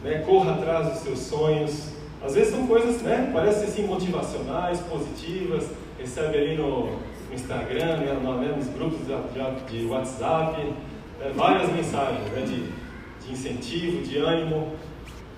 né? 0.03 0.23
corra 0.27 0.55
atrás 0.55 0.89
dos 0.89 0.99
seus 1.01 1.19
sonhos. 1.19 1.93
Às 2.25 2.35
vezes 2.35 2.55
são 2.55 2.67
coisas, 2.67 3.03
né? 3.03 3.31
Parecem 3.33 3.65
assim 3.65 3.87
motivacionais, 3.87 4.81
positivas. 4.81 5.69
Recebe 5.99 6.39
ali 6.39 6.57
no, 6.57 6.87
no 6.87 7.35
Instagram, 7.35 7.99
né? 7.99 8.55
nos 8.57 8.69
grupos 8.69 9.01
de, 9.01 9.79
de 9.79 9.87
WhatsApp, 9.87 10.63
né? 10.63 11.33
várias 11.35 11.71
mensagens 11.71 12.27
né? 12.33 12.43
de, 12.47 13.27
de 13.27 13.33
incentivo, 13.33 14.03
de 14.03 14.17
ânimo. 14.17 14.73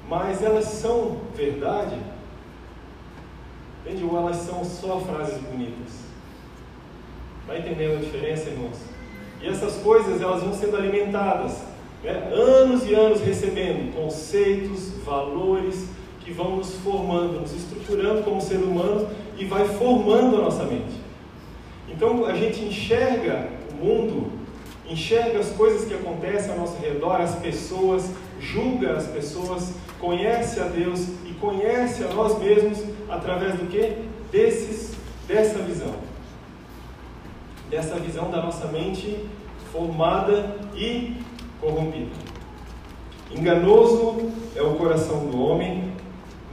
Mas 0.09 0.41
elas 0.41 0.67
são 0.67 1.19
verdade? 1.35 1.97
Entende? 3.85 4.05
Ou 4.05 4.17
elas 4.19 4.37
são 4.37 4.65
só 4.65 5.01
frases 5.01 5.39
bonitas? 5.43 6.06
Vai 7.47 7.59
entendendo 7.59 7.99
a 7.99 8.01
diferença, 8.01 8.51
irmãos? 8.51 8.77
E 9.41 9.47
essas 9.47 9.77
coisas 9.77 10.21
elas 10.21 10.43
vão 10.43 10.53
sendo 10.53 10.77
alimentadas 10.77 11.61
né? 12.03 12.31
anos 12.33 12.85
e 12.89 12.95
anos 12.95 13.21
recebendo 13.21 13.95
conceitos, 13.95 14.93
valores 15.05 15.89
que 16.21 16.33
vão 16.33 16.57
nos 16.57 16.75
formando, 16.77 17.41
nos 17.41 17.55
estruturando 17.55 18.23
como 18.23 18.41
ser 18.41 18.57
humano 18.57 19.09
e 19.39 19.45
vai 19.45 19.67
formando 19.67 20.37
a 20.37 20.43
nossa 20.43 20.65
mente. 20.65 21.01
Então 21.89 22.27
a 22.27 22.35
gente 22.35 22.65
enxerga 22.65 23.49
o 23.71 23.85
mundo, 23.85 24.33
enxerga 24.89 25.39
as 25.39 25.51
coisas 25.51 25.87
que 25.87 25.95
acontecem 25.95 26.51
ao 26.51 26.59
nosso 26.59 26.77
redor, 26.79 27.21
as 27.21 27.37
pessoas, 27.37 28.11
julga 28.41 28.93
as 28.93 29.07
pessoas, 29.07 29.75
conhece 30.01 30.61
a 30.61 30.65
Deus 30.65 31.09
e 31.25 31.33
conhece 31.41 32.03
a 32.03 32.09
nós 32.09 32.39
mesmos 32.39 32.83
através 33.09 33.55
do 33.55 33.67
que? 33.67 34.05
Desses, 34.33 34.93
dessa 35.29 35.59
visão. 35.61 36.06
Dessa 37.71 37.97
visão 37.97 38.31
da 38.31 38.43
nossa 38.43 38.67
mente 38.69 39.25
formada 39.73 40.57
e 40.75 41.17
corrompido. 41.61 42.11
Enganoso 43.35 44.31
é 44.55 44.63
o 44.63 44.75
coração 44.75 45.27
do 45.27 45.41
homem, 45.41 45.93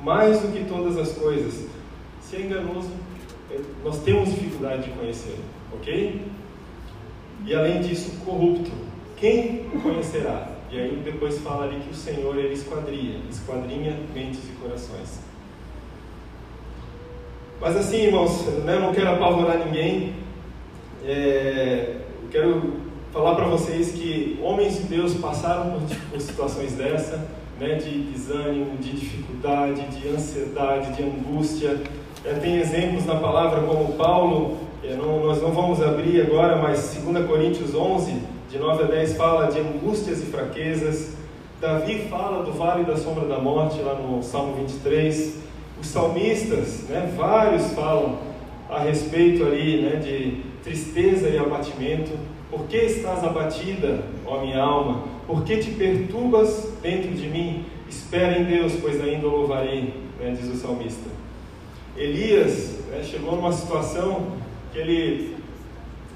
mais 0.02 0.42
do 0.42 0.52
que 0.52 0.66
todas 0.66 0.98
as 0.98 1.14
coisas. 1.14 1.68
Se 2.22 2.36
é 2.36 2.42
enganoso, 2.42 2.90
é, 3.52 3.60
nós 3.84 4.00
temos 4.00 4.30
dificuldade 4.30 4.84
de 4.84 4.90
conhecê-lo, 4.92 5.44
ok? 5.74 6.22
E 7.46 7.54
além 7.54 7.82
disso, 7.82 8.12
corrupto. 8.26 8.72
Quem 9.18 9.68
o 9.74 9.82
conhecerá? 9.82 10.50
E 10.72 10.80
aí 10.80 11.02
depois 11.06 11.40
fala 11.40 11.66
ali 11.66 11.80
que 11.82 11.92
o 11.92 11.96
Senhor 11.96 12.36
ele 12.36 12.54
esquadria, 12.54 13.20
esquadrinha 13.30 14.00
mentes 14.14 14.40
e 14.50 14.54
corações. 14.62 15.20
Mas 17.62 17.78
assim, 17.78 17.98
irmãos, 17.98 18.46
né, 18.66 18.76
eu 18.76 18.82
não 18.82 18.94
quero 18.94 19.12
apavorar 19.12 19.60
ninguém. 19.60 20.23
É, 21.06 21.98
eu 22.22 22.30
quero 22.32 22.74
falar 23.12 23.36
para 23.36 23.46
vocês 23.46 23.92
que 23.92 24.40
homens 24.42 24.78
de 24.78 24.84
Deus 24.84 25.14
passaram 25.16 25.72
por, 25.72 25.82
por 26.12 26.22
situações 26.22 26.74
dessa, 26.74 27.28
né, 27.60 27.76
de 27.76 27.90
desânimo, 28.04 28.78
de 28.78 28.92
dificuldade, 28.92 29.82
de 29.88 30.08
ansiedade, 30.08 30.94
de 30.94 31.04
angústia. 31.04 31.78
É, 32.24 32.34
tem 32.36 32.58
exemplos 32.58 33.06
na 33.06 33.16
palavra 33.16 33.62
como 33.64 33.94
Paulo, 33.94 34.58
é, 34.82 34.96
não, 34.96 35.26
nós 35.26 35.42
não 35.42 35.52
vamos 35.52 35.82
abrir 35.82 36.22
agora, 36.22 36.56
mas 36.56 36.98
2 37.04 37.26
Coríntios 37.26 37.76
11, 37.76 38.22
de 38.50 38.58
9 38.58 38.84
a 38.84 38.88
10, 38.88 39.18
fala 39.18 39.52
de 39.52 39.60
angústias 39.60 40.22
e 40.22 40.26
fraquezas. 40.28 41.18
Davi 41.60 42.08
fala 42.10 42.44
do 42.44 42.54
vale 42.54 42.86
da 42.86 42.96
sombra 42.96 43.28
da 43.28 43.40
morte, 43.40 43.82
lá 43.82 43.96
no 43.96 44.24
Salmo 44.24 44.56
23. 44.56 45.36
Os 45.82 45.88
salmistas, 45.88 46.84
né, 46.88 47.14
vários 47.18 47.74
falam 47.74 48.20
a 48.70 48.80
respeito 48.80 49.44
ali 49.44 49.82
né, 49.82 49.98
de 49.98 50.53
tristeza 50.64 51.28
e 51.30 51.38
abatimento. 51.38 52.12
Por 52.50 52.68
que 52.68 52.78
estás 52.78 53.24
abatida, 53.24 54.04
ó 54.26 54.42
minha 54.42 54.62
alma? 54.62 55.04
Por 55.28 55.44
que 55.44 55.58
te 55.58 55.72
perturbas 55.72 56.72
dentro 56.82 57.12
de 57.12 57.28
mim? 57.28 57.66
Espera 57.90 58.40
em 58.40 58.46
Deus, 58.46 58.74
pois 58.82 59.02
ainda 59.02 59.28
o 59.28 59.30
louvarei, 59.30 59.94
né, 60.20 60.36
diz 60.40 60.50
o 60.50 60.56
salmista. 60.56 61.10
Elias 61.98 62.80
né, 62.90 63.04
chegou 63.04 63.36
numa 63.36 63.52
situação 63.52 64.28
que 64.72 64.80
ele, 64.80 65.36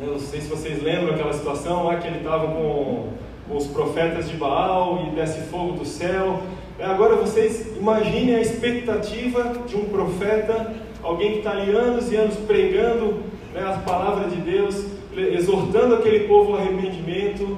eu 0.01 0.13
não 0.13 0.19
sei 0.19 0.41
se 0.41 0.47
vocês 0.47 0.81
lembram 0.81 1.13
aquela 1.13 1.33
situação 1.33 1.85
lá 1.85 1.97
que 1.97 2.07
ele 2.07 2.17
estava 2.17 2.47
com, 2.47 3.09
com, 3.47 3.57
os 3.57 3.67
profetas 3.67 4.29
de 4.29 4.35
Baal 4.37 5.07
e 5.07 5.15
desce 5.15 5.41
fogo 5.49 5.73
do 5.73 5.85
céu. 5.85 6.41
É, 6.79 6.85
agora 6.85 7.15
vocês 7.15 7.75
imaginem 7.77 8.35
a 8.35 8.41
expectativa 8.41 9.53
de 9.67 9.75
um 9.75 9.85
profeta, 9.85 10.75
alguém 11.03 11.33
que 11.33 11.37
está 11.39 11.51
ali 11.51 11.71
anos 11.71 12.11
e 12.11 12.15
anos 12.15 12.35
pregando 12.47 13.23
né, 13.53 13.63
a 13.63 13.79
palavra 13.79 14.29
de 14.29 14.37
Deus, 14.37 14.85
exortando 15.15 15.95
aquele 15.95 16.27
povo 16.27 16.53
ao 16.53 16.59
arrependimento, 16.59 17.57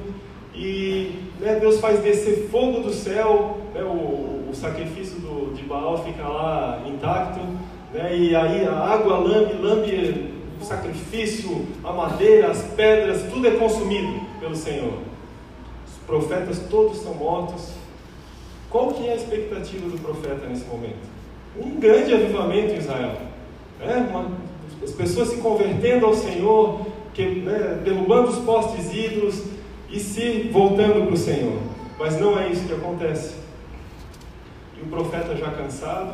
e 0.54 1.12
né, 1.40 1.56
Deus 1.60 1.80
faz 1.80 2.00
descer 2.02 2.50
fogo 2.50 2.82
do 2.82 2.94
céu, 2.94 3.58
né, 3.74 3.82
o, 3.84 4.50
o, 4.50 4.52
sacrifício 4.54 5.20
do, 5.20 5.54
de 5.54 5.64
Baal 5.64 6.04
fica 6.04 6.28
lá 6.28 6.84
intacto, 6.86 7.40
né, 7.94 8.16
e 8.16 8.36
aí 8.36 8.66
a 8.66 8.74
água 8.74 9.18
lambe, 9.18 9.54
lambe 9.54 10.34
o 10.62 10.66
sacrifício, 10.66 11.66
a 11.84 11.92
madeira, 11.94 12.52
as 12.52 12.62
pedras, 12.76 13.24
tudo 13.32 13.48
é 13.48 13.52
consumido 13.52 14.20
pelo 14.40 14.56
Senhor. 14.56 14.94
Os 15.88 15.94
profetas 16.06 16.60
todos 16.70 16.98
são 16.98 17.14
mortos. 17.14 17.72
Qual 18.70 18.90
que 18.90 19.08
é 19.08 19.14
a 19.14 19.16
expectativa 19.16 19.90
do 19.90 19.98
profeta 20.00 20.46
nesse 20.48 20.66
momento? 20.66 21.08
Um 21.58 21.80
grande 21.80 22.14
avivamento 22.14 22.74
em 22.74 22.78
Israel. 22.78 23.18
Né? 23.80 24.08
Uma, 24.10 24.30
as 24.84 24.92
pessoas 24.92 25.30
se 25.30 25.38
convertendo 25.38 26.06
ao 26.06 26.14
Senhor, 26.14 26.86
que, 27.14 27.26
né, 27.26 27.82
derrubando 27.84 28.30
os 28.30 28.40
postes 28.40 28.94
ídolos 28.94 29.44
e 29.90 30.00
se 30.00 30.50
voltando 30.52 31.06
para 31.06 31.14
o 31.14 31.18
Senhor. 31.18 31.60
Mas 31.98 32.20
não 32.20 32.40
é 32.40 32.50
isso 32.50 32.66
que 32.66 32.74
acontece. 32.74 33.36
E 34.78 34.82
o 34.82 34.86
profeta 34.88 35.36
já 35.36 35.52
cansado, 35.52 36.14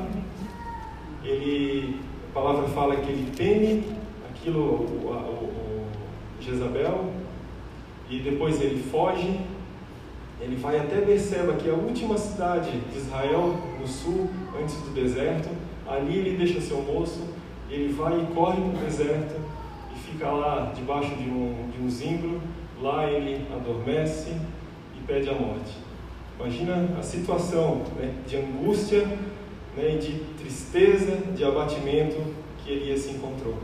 ele, 1.24 2.00
a 2.31 2.34
palavra 2.34 2.67
fala 2.69 2.95
que 2.95 3.12
ele 3.12 3.31
teme 3.36 3.84
aquilo, 4.29 4.60
o, 4.60 5.07
o, 5.07 5.88
o 6.39 6.41
Jezabel, 6.41 7.12
e 8.10 8.19
depois 8.19 8.62
ele 8.62 8.84
foge, 8.91 9.39
ele 10.39 10.55
vai 10.55 10.77
até 10.77 11.01
Beceba, 11.01 11.53
que 11.53 11.67
é 11.67 11.72
a 11.72 11.75
última 11.75 12.17
cidade 12.17 12.72
de 12.72 12.98
Israel, 12.98 13.55
no 13.79 13.88
sul, 13.88 14.29
antes 14.60 14.75
do 14.75 14.93
deserto. 14.93 15.50
Ali 15.88 16.17
ele 16.17 16.38
deixa 16.38 16.60
seu 16.62 16.81
moço, 16.81 17.22
ele 17.69 17.93
vai 17.93 18.22
e 18.22 18.34
corre 18.34 18.62
para 18.62 18.79
o 18.79 18.86
deserto 18.86 19.45
fica 20.15 20.29
lá 20.29 20.72
debaixo 20.74 21.13
de 21.15 21.29
um, 21.29 21.69
de 21.72 21.84
um 21.84 21.89
zimbro, 21.89 22.41
lá 22.81 23.10
ele 23.10 23.45
adormece 23.53 24.31
e 24.98 25.03
pede 25.05 25.29
a 25.29 25.34
morte. 25.34 25.74
Imagina 26.39 26.89
a 26.98 27.03
situação 27.03 27.84
né, 27.98 28.13
de 28.27 28.38
angústia, 28.38 29.05
né, 29.75 29.98
de 29.98 30.19
tristeza, 30.38 31.17
de 31.36 31.43
abatimento 31.43 32.15
que 32.63 32.72
Elias 32.72 33.01
se 33.01 33.12
encontrou. 33.12 33.55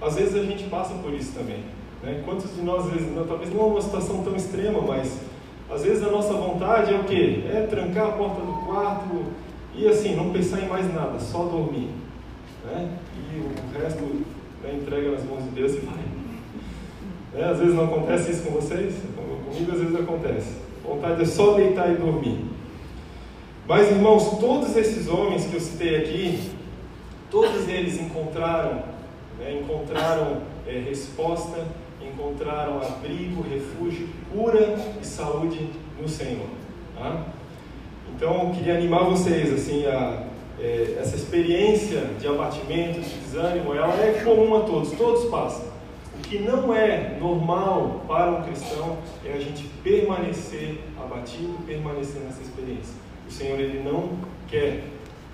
Às 0.00 0.16
vezes 0.16 0.34
a 0.34 0.42
gente 0.42 0.64
passa 0.64 0.94
por 0.94 1.12
isso 1.12 1.32
também. 1.34 1.62
Né? 2.02 2.22
Quantos 2.24 2.54
de 2.54 2.62
nós, 2.62 2.86
às 2.86 2.92
vezes, 2.92 3.14
não, 3.14 3.26
talvez 3.26 3.52
não 3.52 3.60
é 3.60 3.64
uma 3.64 3.82
situação 3.82 4.24
tão 4.24 4.34
extrema, 4.34 4.80
mas 4.80 5.20
às 5.70 5.84
vezes 5.84 6.02
a 6.02 6.10
nossa 6.10 6.32
vontade 6.32 6.92
é 6.92 6.96
o 6.96 7.04
quê? 7.04 7.44
É 7.52 7.66
trancar 7.66 8.08
a 8.08 8.12
porta 8.12 8.40
do 8.40 8.52
quarto 8.66 9.26
e 9.74 9.86
assim, 9.86 10.16
não 10.16 10.30
pensar 10.30 10.60
em 10.60 10.68
mais 10.68 10.92
nada, 10.92 11.18
só 11.20 11.44
dormir. 11.44 11.99
Né? 12.64 12.90
E 13.32 13.38
o 13.38 13.80
resto 13.80 14.04
né, 14.62 14.78
entrega 14.80 15.12
nas 15.12 15.24
mãos 15.24 15.44
de 15.44 15.50
Deus 15.50 15.72
e 15.72 15.78
vai. 15.78 15.96
Né? 17.34 17.50
Às 17.50 17.58
vezes 17.58 17.74
não 17.74 17.84
acontece 17.84 18.32
isso 18.32 18.42
com 18.42 18.52
vocês? 18.52 18.94
Comigo 19.16 19.72
às 19.72 19.78
vezes 19.80 19.94
acontece. 19.94 20.56
Vontade 20.84 21.22
é 21.22 21.24
só 21.24 21.54
deitar 21.54 21.90
e 21.90 21.96
dormir. 21.96 22.44
Mas 23.66 23.90
irmãos, 23.90 24.38
todos 24.38 24.76
esses 24.76 25.08
homens 25.08 25.46
que 25.46 25.54
eu 25.54 25.60
citei 25.60 25.96
aqui, 25.96 26.50
todos 27.30 27.68
eles 27.68 28.00
encontraram, 28.00 28.82
né, 29.38 29.60
encontraram 29.60 30.38
é, 30.66 30.72
resposta, 30.80 31.66
encontraram 32.02 32.80
abrigo, 32.82 33.42
refúgio, 33.42 34.08
cura 34.32 34.76
e 35.00 35.06
saúde 35.06 35.70
no 36.00 36.08
Senhor. 36.08 36.48
Tá? 36.96 37.26
Então, 38.14 38.48
eu 38.48 38.50
queria 38.50 38.74
animar 38.74 39.04
vocês 39.04 39.52
assim 39.52 39.86
a 39.86 40.29
é, 40.60 40.96
essa 41.00 41.16
experiência 41.16 42.02
de 42.20 42.26
abatimento, 42.28 43.00
de 43.00 43.08
desânimo, 43.08 43.74
ela 43.74 43.94
é 43.94 44.22
comum 44.24 44.56
a 44.56 44.60
todos, 44.60 44.92
todos 44.92 45.30
passam. 45.30 45.70
O 46.18 46.22
que 46.22 46.38
não 46.38 46.74
é 46.74 47.16
normal 47.18 48.04
para 48.06 48.30
um 48.30 48.42
cristão 48.42 48.98
é 49.24 49.32
a 49.32 49.40
gente 49.40 49.64
permanecer 49.82 50.80
abatido, 51.02 51.54
permanecer 51.66 52.20
nessa 52.22 52.42
experiência. 52.42 52.94
O 53.26 53.32
Senhor 53.32 53.58
ele 53.58 53.82
não 53.82 54.10
quer 54.48 54.84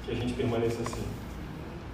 que 0.04 0.12
a 0.12 0.14
gente 0.14 0.32
permaneça 0.34 0.80
assim. 0.82 1.02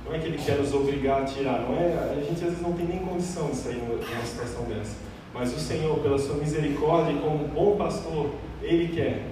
Não 0.05 0.15
é 0.15 0.19
que 0.19 0.27
Ele 0.27 0.37
quer 0.37 0.59
nos 0.59 0.75
obrigar 0.75 1.23
a 1.23 1.25
tirar, 1.25 1.61
não 1.61 1.77
é? 1.77 2.11
A 2.11 2.21
gente 2.21 2.33
às 2.33 2.51
vezes 2.51 2.61
não 2.61 2.73
tem 2.73 2.87
nem 2.87 2.99
condição 2.99 3.51
de 3.51 3.57
sair 3.57 3.77
numa 3.77 4.27
situação 4.27 4.65
dessa. 4.65 4.97
Mas 5.33 5.55
o 5.55 5.59
Senhor, 5.59 5.99
pela 6.01 6.19
sua 6.19 6.37
misericórdia 6.37 7.13
e 7.13 7.21
como 7.21 7.47
bom 7.49 7.77
pastor, 7.77 8.31
Ele 8.61 8.89
quer 8.89 9.23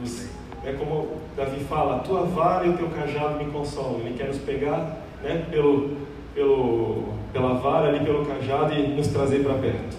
nos 0.00 0.28
é 0.64 0.72
como 0.74 1.20
Davi 1.40 1.64
fala, 1.64 1.96
a 1.96 1.98
tua 2.00 2.24
vara 2.24 2.66
e 2.66 2.68
o 2.68 2.76
teu 2.76 2.90
cajado 2.90 3.42
me 3.42 3.50
consolam. 3.50 4.00
Ele 4.00 4.14
quer 4.14 4.28
nos 4.28 4.36
pegar 4.36 4.98
né, 5.22 5.46
pelo, 5.50 5.96
pelo, 6.34 7.14
pela 7.32 7.54
vara 7.54 7.88
ali, 7.88 8.04
pelo 8.04 8.26
cajado 8.26 8.74
e 8.74 8.88
nos 8.88 9.06
trazer 9.06 9.42
para 9.42 9.54
perto. 9.54 9.96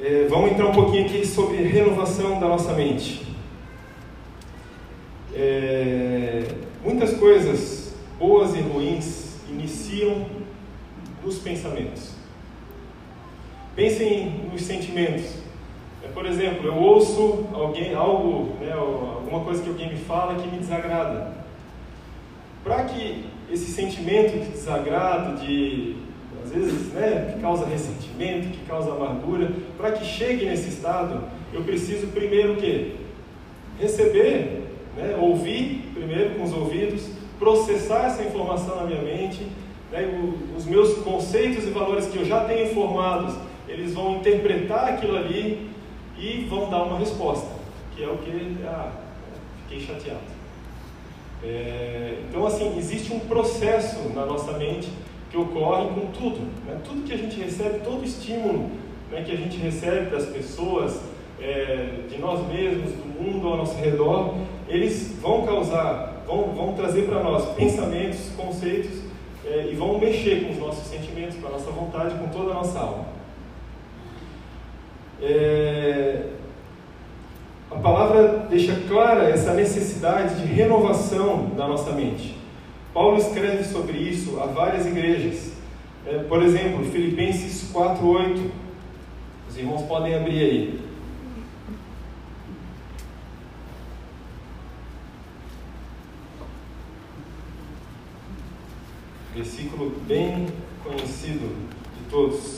É, 0.00 0.26
vamos 0.28 0.50
entrar 0.50 0.66
um 0.66 0.72
pouquinho 0.72 1.06
aqui 1.06 1.24
sobre 1.24 1.58
renovação 1.58 2.40
da 2.40 2.48
nossa 2.48 2.72
mente. 2.72 3.24
É, 5.32 6.42
muitas 6.82 7.16
coisas 7.16 7.94
boas 8.18 8.52
e 8.56 8.60
ruins 8.60 9.36
iniciam 9.48 10.26
nos 11.24 11.38
pensamentos. 11.38 12.16
Pensem 13.76 14.48
nos 14.52 14.62
sentimentos. 14.62 15.47
É, 16.08 16.12
por 16.12 16.26
exemplo, 16.26 16.66
eu 16.66 16.74
ouço 16.74 17.46
alguém, 17.52 17.94
algo, 17.94 18.56
né, 18.60 18.72
alguma 18.72 19.40
coisa 19.44 19.62
que 19.62 19.68
alguém 19.68 19.90
me 19.90 19.98
fala 19.98 20.36
que 20.36 20.48
me 20.48 20.58
desagrada. 20.58 21.32
Para 22.64 22.84
que 22.84 23.24
esse 23.50 23.70
sentimento 23.70 24.32
de 24.32 24.50
desagrado, 24.50 25.44
de 25.44 25.96
às 26.42 26.52
vezes, 26.52 26.92
né, 26.92 27.32
que 27.32 27.40
causa 27.40 27.66
ressentimento, 27.66 28.48
que 28.48 28.64
causa 28.66 28.92
amargura, 28.92 29.52
para 29.76 29.92
que 29.92 30.04
chegue 30.04 30.46
nesse 30.46 30.70
estado, 30.70 31.24
eu 31.52 31.62
preciso 31.62 32.06
primeiro 32.08 32.54
o 32.54 32.56
quê? 32.56 32.92
Receber, 33.78 34.62
né, 34.96 35.16
ouvir 35.20 35.90
primeiro 35.94 36.36
com 36.36 36.44
os 36.44 36.52
ouvidos, 36.52 37.08
processar 37.38 38.06
essa 38.06 38.22
informação 38.22 38.76
na 38.76 38.84
minha 38.84 39.02
mente, 39.02 39.46
né, 39.92 40.08
os 40.56 40.64
meus 40.64 40.94
conceitos 40.98 41.64
e 41.64 41.70
valores 41.70 42.06
que 42.06 42.18
eu 42.18 42.24
já 42.24 42.44
tenho 42.44 42.72
formados, 42.74 43.34
eles 43.68 43.92
vão 43.92 44.16
interpretar 44.16 44.88
aquilo 44.88 45.16
ali 45.16 45.68
e 46.18 46.46
vão 46.48 46.68
dar 46.68 46.82
uma 46.82 46.98
resposta, 46.98 47.48
que 47.94 48.02
é 48.02 48.08
o 48.08 48.18
que, 48.18 48.56
ah, 48.64 48.92
fiquei 49.62 49.80
chateado. 49.80 50.38
É, 51.42 52.22
então, 52.28 52.46
assim, 52.46 52.76
existe 52.76 53.12
um 53.12 53.20
processo 53.20 54.08
na 54.14 54.26
nossa 54.26 54.52
mente 54.52 54.88
que 55.30 55.36
ocorre 55.36 55.88
com 55.88 56.06
tudo. 56.06 56.40
Né? 56.66 56.78
Tudo 56.84 57.04
que 57.04 57.12
a 57.12 57.16
gente 57.16 57.38
recebe, 57.40 57.80
todo 57.80 58.04
estímulo 58.04 58.70
né, 59.10 59.22
que 59.22 59.32
a 59.32 59.36
gente 59.36 59.56
recebe 59.56 60.10
das 60.10 60.26
pessoas, 60.26 61.00
é, 61.40 62.00
de 62.08 62.18
nós 62.18 62.46
mesmos, 62.48 62.92
do 62.92 63.22
mundo 63.22 63.46
ao 63.48 63.56
nosso 63.56 63.76
redor, 63.78 64.34
eles 64.68 65.16
vão 65.20 65.46
causar, 65.46 66.24
vão, 66.26 66.52
vão 66.54 66.72
trazer 66.74 67.02
para 67.02 67.22
nós 67.22 67.54
pensamentos, 67.54 68.30
conceitos 68.36 69.00
é, 69.46 69.68
e 69.70 69.74
vão 69.74 69.98
mexer 69.98 70.44
com 70.44 70.52
os 70.52 70.58
nossos 70.58 70.86
sentimentos, 70.88 71.36
com 71.36 71.46
a 71.46 71.50
nossa 71.50 71.70
vontade, 71.70 72.18
com 72.18 72.28
toda 72.28 72.50
a 72.50 72.54
nossa 72.54 72.78
alma. 72.78 73.17
É, 75.20 76.26
a 77.70 77.76
palavra 77.76 78.46
deixa 78.48 78.74
clara 78.88 79.28
essa 79.28 79.52
necessidade 79.52 80.40
de 80.40 80.46
renovação 80.46 81.50
da 81.56 81.66
nossa 81.66 81.92
mente. 81.92 82.36
Paulo 82.94 83.18
escreve 83.18 83.64
sobre 83.64 83.98
isso 83.98 84.40
a 84.40 84.46
várias 84.46 84.86
igrejas. 84.86 85.52
É, 86.06 86.18
por 86.18 86.42
exemplo, 86.42 86.84
Filipenses 86.84 87.70
4:8. 87.72 88.50
Os 89.48 89.56
irmãos 89.56 89.82
podem 89.82 90.14
abrir 90.14 90.42
aí. 90.42 90.80
Versículo 99.34 99.92
bem 100.06 100.46
conhecido 100.82 101.54
de 101.96 102.10
todos. 102.10 102.57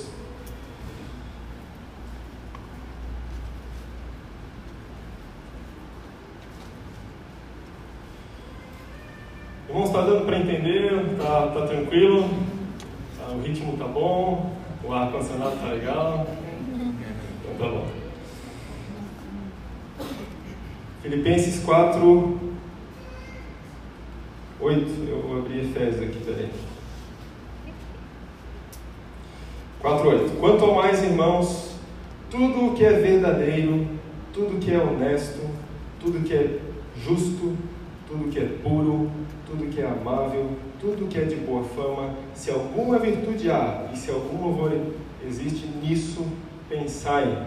Irmãos, 9.71 9.87
está 9.87 10.01
dando 10.01 10.27
para 10.27 10.37
entender? 10.37 11.13
Está 11.13 11.47
tá 11.47 11.65
tranquilo? 11.65 12.29
Tá, 13.17 13.33
o 13.33 13.41
ritmo 13.41 13.75
está 13.75 13.85
bom? 13.85 14.53
O 14.83 14.93
ar-condicionado 14.93 15.55
está 15.55 15.69
legal? 15.69 16.27
Então 16.75 17.55
tá 17.57 17.73
bom. 17.73 17.87
Filipenses 21.03 21.63
4, 21.63 22.41
8. 24.61 25.09
Eu 25.09 25.23
vou 25.23 25.39
abrir 25.39 25.61
Efésios 25.61 26.03
aqui, 26.03 26.19
peraí. 26.19 26.51
4, 29.81 30.09
8. 30.09 30.41
Quanto 30.41 30.65
ao 30.65 30.75
mais, 30.75 31.01
irmãos, 31.01 31.77
tudo 32.29 32.67
o 32.67 32.75
que 32.75 32.85
é 32.85 32.95
verdadeiro, 32.95 33.87
tudo 34.33 34.59
que 34.59 34.73
é 34.73 34.79
honesto, 34.79 35.49
tudo 36.01 36.25
que 36.27 36.35
é 36.35 36.59
justo, 37.07 37.57
tudo 38.09 38.29
que 38.33 38.41
é 38.41 38.47
puro, 38.65 39.09
tudo 39.51 39.69
que 39.69 39.81
é 39.81 39.87
amável, 39.87 40.51
tudo 40.81 41.09
que 41.09 41.19
é 41.19 41.25
de 41.25 41.35
boa 41.37 41.65
fama, 41.65 42.15
se 42.35 42.51
alguma 42.51 42.99
virtude 42.99 43.51
há 43.51 43.89
e 43.93 43.97
se 43.97 44.11
algum 44.11 44.41
louvor 44.41 44.73
existe, 45.27 45.67
nisso 45.83 46.25
pensai. 46.69 47.47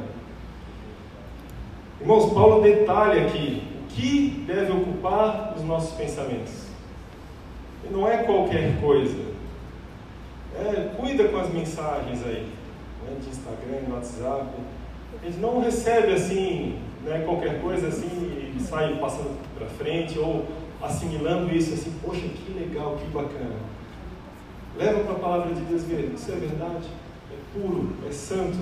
Irmãos, 2.02 2.34
Paulo 2.34 2.62
detalha 2.62 3.26
aqui 3.26 3.64
o 3.82 3.88
que 3.88 4.44
deve 4.46 4.74
ocupar 4.74 5.54
os 5.56 5.64
nossos 5.64 5.96
pensamentos. 5.96 6.68
E 7.86 7.94
não 7.94 8.08
é 8.08 8.18
qualquer 8.24 8.80
coisa. 8.82 9.34
É, 10.56 10.92
cuida 10.98 11.30
com 11.30 11.38
as 11.38 11.52
mensagens 11.54 12.22
aí, 12.26 12.48
né, 13.06 13.18
de 13.22 13.30
Instagram, 13.30 13.94
WhatsApp. 13.94 14.48
A 15.22 15.26
gente 15.26 15.40
não 15.40 15.62
recebe 15.62 16.12
assim 16.12 16.78
né, 17.06 17.24
qualquer 17.26 17.62
coisa 17.62 17.88
assim 17.88 18.52
e 18.56 18.60
sai 18.60 18.98
passando 19.00 19.38
para 19.58 19.68
frente 19.68 20.20
ou 20.20 20.46
assimilando 20.84 21.56
isso 21.56 21.74
assim, 21.74 21.92
poxa, 22.04 22.22
que 22.22 22.54
legal, 22.54 22.98
que 23.00 23.10
bacana. 23.12 23.56
Leva 24.78 25.00
para 25.00 25.14
a 25.14 25.20
palavra 25.20 25.54
de 25.54 25.62
Deus 25.62 25.84
ver, 25.84 26.12
isso 26.14 26.32
é 26.32 26.36
verdade, 26.36 26.88
é 27.32 27.60
puro, 27.60 27.90
é 28.08 28.12
santo. 28.12 28.58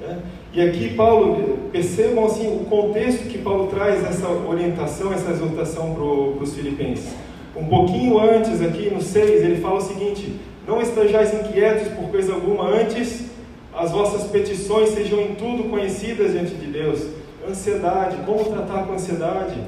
Né? 0.00 0.20
E 0.52 0.60
aqui 0.60 0.94
Paulo, 0.94 1.70
percebam 1.70 2.26
assim 2.26 2.48
o 2.48 2.64
contexto 2.64 3.28
que 3.28 3.38
Paulo 3.38 3.68
traz 3.68 4.04
essa 4.04 4.28
orientação, 4.28 5.12
essa 5.12 5.30
exortação 5.30 5.94
para 5.94 6.42
os 6.42 6.54
filipenses. 6.54 7.14
Um 7.54 7.66
pouquinho 7.66 8.18
antes, 8.18 8.60
aqui 8.62 8.90
no 8.90 9.00
6, 9.00 9.44
ele 9.44 9.60
fala 9.60 9.76
o 9.76 9.80
seguinte: 9.80 10.40
Não 10.66 10.80
estejais 10.80 11.34
inquietos 11.34 11.88
por 11.88 12.10
coisa 12.10 12.32
alguma, 12.32 12.68
antes 12.68 13.30
as 13.74 13.90
vossas 13.90 14.24
petições 14.30 14.90
sejam 14.90 15.20
em 15.20 15.34
tudo 15.34 15.70
conhecidas 15.70 16.32
diante 16.32 16.54
de 16.54 16.66
Deus 16.66 17.06
ansiedade, 17.48 18.18
como 18.24 18.44
tratar 18.44 18.86
com 18.86 18.92
ansiedade. 18.94 19.60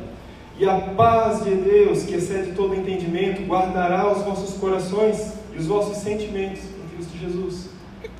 E 0.58 0.64
a 0.64 0.78
paz 0.78 1.42
de 1.42 1.54
Deus, 1.54 2.04
que 2.04 2.14
excede 2.14 2.52
todo 2.52 2.74
entendimento, 2.74 3.42
guardará 3.42 4.10
os 4.10 4.22
vossos 4.22 4.56
corações 4.56 5.34
e 5.52 5.58
os 5.58 5.66
vossos 5.66 5.96
sentimentos 5.98 6.60
em 6.62 6.96
Cristo 6.96 7.18
Jesus. 7.18 7.70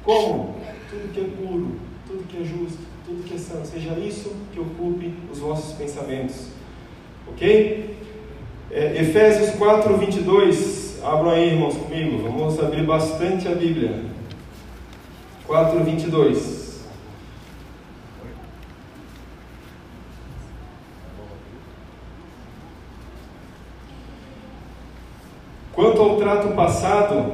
Como? 0.02 0.56
Tudo 0.90 1.12
que 1.12 1.20
é 1.20 1.24
puro, 1.24 1.76
tudo 2.06 2.26
que 2.26 2.42
é 2.42 2.44
justo, 2.44 2.78
tudo 3.06 3.22
que 3.22 3.34
é 3.34 3.38
santo, 3.38 3.66
seja 3.66 3.92
isso 3.98 4.32
que 4.52 4.58
ocupe 4.58 5.14
os 5.32 5.38
vossos 5.38 5.74
pensamentos. 5.74 6.48
Ok? 7.28 7.96
É, 8.70 9.00
Efésios 9.00 9.50
4, 9.50 9.96
22. 9.96 11.00
Abram 11.04 11.30
aí, 11.30 11.50
irmãos, 11.50 11.76
comigo. 11.76 12.18
Vamos 12.22 12.58
abrir 12.58 12.84
bastante 12.84 13.46
a 13.46 13.54
Bíblia. 13.54 14.04
4, 15.46 15.84
22. 15.84 16.63
Quanto 25.74 26.00
ao 26.00 26.16
trato 26.16 26.54
passado, 26.54 27.32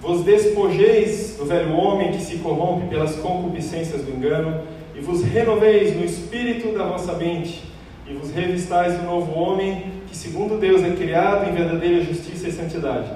vos 0.00 0.24
despojeis 0.24 1.36
do 1.38 1.44
velho 1.44 1.72
homem 1.72 2.10
que 2.10 2.20
se 2.20 2.38
corrompe 2.38 2.88
pelas 2.88 3.14
concupiscências 3.16 4.02
do 4.02 4.10
engano, 4.10 4.62
e 4.94 5.00
vos 5.00 5.22
renoveis 5.22 5.94
no 5.96 6.04
espírito 6.04 6.76
da 6.76 6.84
vossa 6.84 7.12
mente, 7.12 7.62
e 8.08 8.12
vos 8.12 8.32
revistais 8.32 8.98
do 8.98 9.04
novo 9.04 9.32
homem 9.38 9.84
que, 10.08 10.16
segundo 10.16 10.58
Deus, 10.58 10.82
é 10.82 10.90
criado 10.90 11.48
em 11.48 11.54
verdadeira 11.54 12.02
justiça 12.02 12.48
e 12.48 12.52
santidade. 12.52 13.08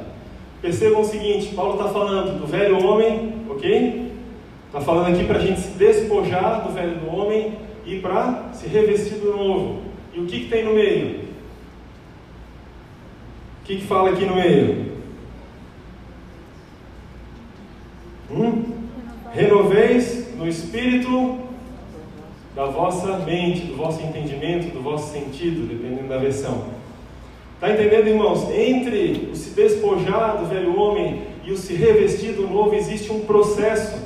Percebam 0.62 1.00
o 1.00 1.04
seguinte: 1.04 1.52
Paulo 1.54 1.72
está 1.72 1.88
falando 1.88 2.38
do 2.38 2.46
velho 2.46 2.80
homem, 2.80 3.34
ok? 3.50 4.12
Está 4.68 4.80
falando 4.80 5.12
aqui 5.12 5.24
para 5.24 5.38
a 5.38 5.42
gente 5.42 5.60
se 5.60 5.70
despojar 5.70 6.62
do 6.62 6.72
velho 6.72 7.00
do 7.00 7.14
homem 7.14 7.54
e 7.84 7.98
para 7.98 8.50
se 8.52 8.68
revestir 8.68 9.16
do 9.16 9.36
novo. 9.36 9.80
E 10.14 10.20
o 10.20 10.26
que, 10.26 10.40
que 10.40 10.48
tem 10.48 10.64
no 10.64 10.74
meio? 10.74 11.23
O 13.64 13.66
que, 13.66 13.76
que 13.76 13.86
fala 13.86 14.10
aqui 14.10 14.26
no 14.26 14.34
meio? 14.34 14.92
Hum? 18.30 18.62
Renoveis 19.32 20.36
no 20.36 20.46
espírito 20.46 21.38
da 22.54 22.66
vossa 22.66 23.20
mente, 23.20 23.62
do 23.62 23.74
vosso 23.74 24.02
entendimento, 24.02 24.70
do 24.70 24.82
vosso 24.82 25.14
sentido, 25.14 25.66
dependendo 25.66 26.06
da 26.08 26.18
versão. 26.18 26.66
Está 27.54 27.70
entendendo, 27.70 28.06
irmãos? 28.06 28.50
Entre 28.50 29.30
o 29.32 29.34
se 29.34 29.54
despojar 29.54 30.36
do 30.36 30.44
velho 30.44 30.78
homem 30.78 31.22
e 31.42 31.50
o 31.50 31.56
se 31.56 31.72
revestir 31.72 32.34
do 32.34 32.46
novo, 32.46 32.74
existe 32.74 33.10
um 33.10 33.20
processo. 33.20 33.98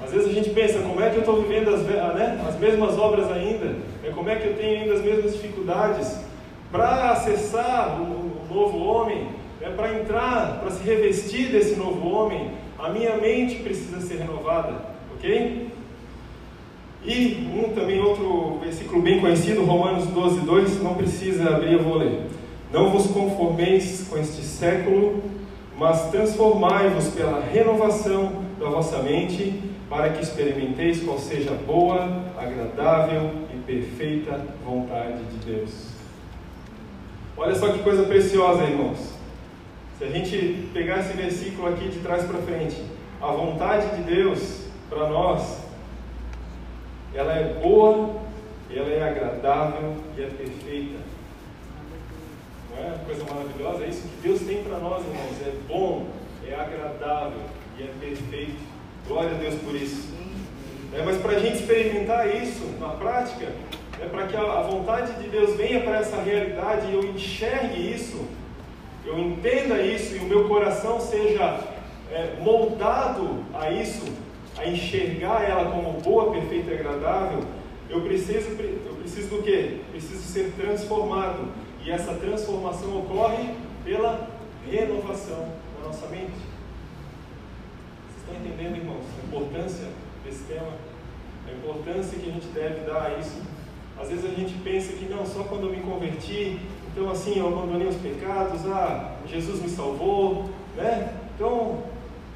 Às 0.00 0.12
vezes 0.12 0.28
a 0.28 0.32
gente 0.32 0.50
pensa, 0.50 0.78
como 0.78 1.00
é 1.00 1.10
que 1.10 1.16
eu 1.16 1.22
estou 1.22 1.42
vivendo 1.42 1.74
as, 1.74 1.82
né, 1.82 2.40
as 2.48 2.56
mesmas 2.56 2.96
obras 2.96 3.32
ainda? 3.32 3.74
É, 4.04 4.10
como 4.10 4.30
é 4.30 4.36
que 4.36 4.46
eu 4.46 4.54
tenho 4.54 4.82
ainda 4.82 4.94
as 4.94 5.02
mesmas 5.02 5.32
dificuldades? 5.32 6.20
Para 6.70 7.10
acessar 7.10 8.00
o, 8.00 8.39
novo 8.50 8.78
homem, 8.78 9.28
é 9.60 9.70
para 9.70 9.98
entrar, 9.98 10.60
para 10.60 10.70
se 10.70 10.82
revestir 10.82 11.50
desse 11.50 11.76
novo 11.76 12.08
homem, 12.08 12.50
a 12.78 12.88
minha 12.88 13.16
mente 13.16 13.56
precisa 13.56 14.00
ser 14.00 14.18
renovada, 14.18 14.74
ok? 15.14 15.70
E 17.04 17.48
um 17.54 17.72
também 17.74 18.00
outro 18.00 18.58
versículo 18.62 19.02
bem 19.02 19.20
conhecido, 19.20 19.64
Romanos 19.64 20.06
12, 20.06 20.40
2, 20.40 20.82
não 20.82 20.94
precisa 20.94 21.48
abrir, 21.48 21.74
eu 21.74 21.82
vou 21.82 21.96
ler. 21.96 22.22
Não 22.72 22.90
vos 22.90 23.06
conformeis 23.06 24.06
com 24.08 24.18
este 24.18 24.42
século, 24.42 25.22
mas 25.78 26.10
transformai-vos 26.10 27.08
pela 27.08 27.40
renovação 27.40 28.44
da 28.58 28.68
vossa 28.68 29.02
mente, 29.02 29.62
para 29.88 30.10
que 30.10 30.22
experimenteis 30.22 31.02
qual 31.02 31.18
seja 31.18 31.50
a 31.50 31.54
boa, 31.54 32.24
agradável 32.38 33.30
e 33.52 33.56
perfeita 33.58 34.46
vontade 34.64 35.22
de 35.24 35.52
Deus. 35.52 35.89
Olha 37.42 37.54
só 37.54 37.72
que 37.72 37.78
coisa 37.78 38.02
preciosa, 38.02 38.64
irmãos. 38.64 38.98
Se 39.96 40.04
a 40.04 40.08
gente 40.08 40.68
pegar 40.74 40.98
esse 40.98 41.14
versículo 41.14 41.68
aqui 41.68 41.88
de 41.88 42.00
trás 42.00 42.24
para 42.24 42.38
frente, 42.42 42.76
a 43.18 43.28
vontade 43.28 43.96
de 43.96 44.02
Deus 44.02 44.66
para 44.90 45.08
nós, 45.08 45.56
ela 47.14 47.32
é 47.32 47.54
boa, 47.54 48.20
ela 48.70 48.90
é 48.90 49.02
agradável 49.02 49.96
e 50.18 50.22
é 50.22 50.26
perfeita. 50.26 50.98
Não 52.70 52.84
é 52.84 52.88
uma 52.88 52.98
coisa 53.06 53.24
maravilhosa? 53.24 53.84
É 53.84 53.88
isso 53.88 54.02
que 54.02 54.28
Deus 54.28 54.40
tem 54.42 54.62
para 54.62 54.78
nós, 54.78 55.02
irmãos. 55.02 55.40
É 55.40 55.52
bom, 55.66 56.08
é 56.46 56.54
agradável 56.54 57.40
e 57.78 57.84
é 57.84 57.90
perfeito. 57.98 58.60
Glória 59.08 59.30
a 59.30 59.38
Deus 59.38 59.54
por 59.62 59.74
isso. 59.74 60.10
É, 60.92 61.02
mas 61.02 61.16
para 61.16 61.36
a 61.36 61.38
gente 61.38 61.56
experimentar 61.56 62.28
isso 62.36 62.66
na 62.78 62.88
prática, 62.88 63.46
é 64.00 64.06
para 64.06 64.26
que 64.26 64.36
a 64.36 64.62
vontade 64.62 65.12
de 65.22 65.28
Deus 65.28 65.56
venha 65.56 65.80
para 65.80 65.98
essa 65.98 66.20
realidade 66.22 66.86
e 66.86 66.94
eu 66.94 67.04
enxergue 67.04 67.94
isso, 67.94 68.24
eu 69.04 69.18
entenda 69.18 69.80
isso 69.82 70.16
e 70.16 70.18
o 70.20 70.24
meu 70.24 70.48
coração 70.48 70.98
seja 70.98 71.60
é, 72.10 72.36
moldado 72.40 73.44
a 73.54 73.70
isso, 73.70 74.04
a 74.56 74.66
enxergar 74.66 75.42
ela 75.42 75.70
como 75.70 76.00
boa, 76.00 76.32
perfeita 76.32 76.70
e 76.70 76.74
agradável, 76.74 77.40
eu 77.90 78.00
preciso, 78.02 78.50
eu 78.50 78.94
preciso 79.00 79.36
do 79.36 79.42
quê? 79.42 79.80
Preciso 79.90 80.22
ser 80.22 80.52
transformado. 80.52 81.48
E 81.84 81.90
essa 81.90 82.14
transformação 82.14 82.98
ocorre 83.00 83.54
pela 83.84 84.28
renovação 84.70 85.48
da 85.78 85.88
nossa 85.88 86.06
mente. 86.08 86.30
Vocês 88.06 88.18
estão 88.18 88.34
entendendo, 88.36 88.76
irmãos, 88.76 89.04
a 89.20 89.26
importância 89.26 89.88
desse 90.24 90.44
tema? 90.44 90.72
A 91.48 91.52
importância 91.52 92.18
que 92.18 92.30
a 92.30 92.32
gente 92.32 92.46
deve 92.48 92.80
dar 92.84 93.06
a 93.06 93.18
isso 93.18 93.40
às 94.00 94.08
vezes 94.08 94.24
a 94.24 94.34
gente 94.34 94.54
pensa 94.64 94.92
que 94.94 95.04
não, 95.04 95.26
só 95.26 95.42
quando 95.44 95.66
eu 95.66 95.70
me 95.70 95.80
converti, 95.80 96.58
então 96.90 97.10
assim 97.10 97.38
eu 97.38 97.48
abandonei 97.48 97.86
os 97.86 97.96
pecados, 97.96 98.66
ah, 98.66 99.16
Jesus 99.26 99.60
me 99.60 99.68
salvou, 99.68 100.48
né? 100.76 101.14
Então 101.34 101.84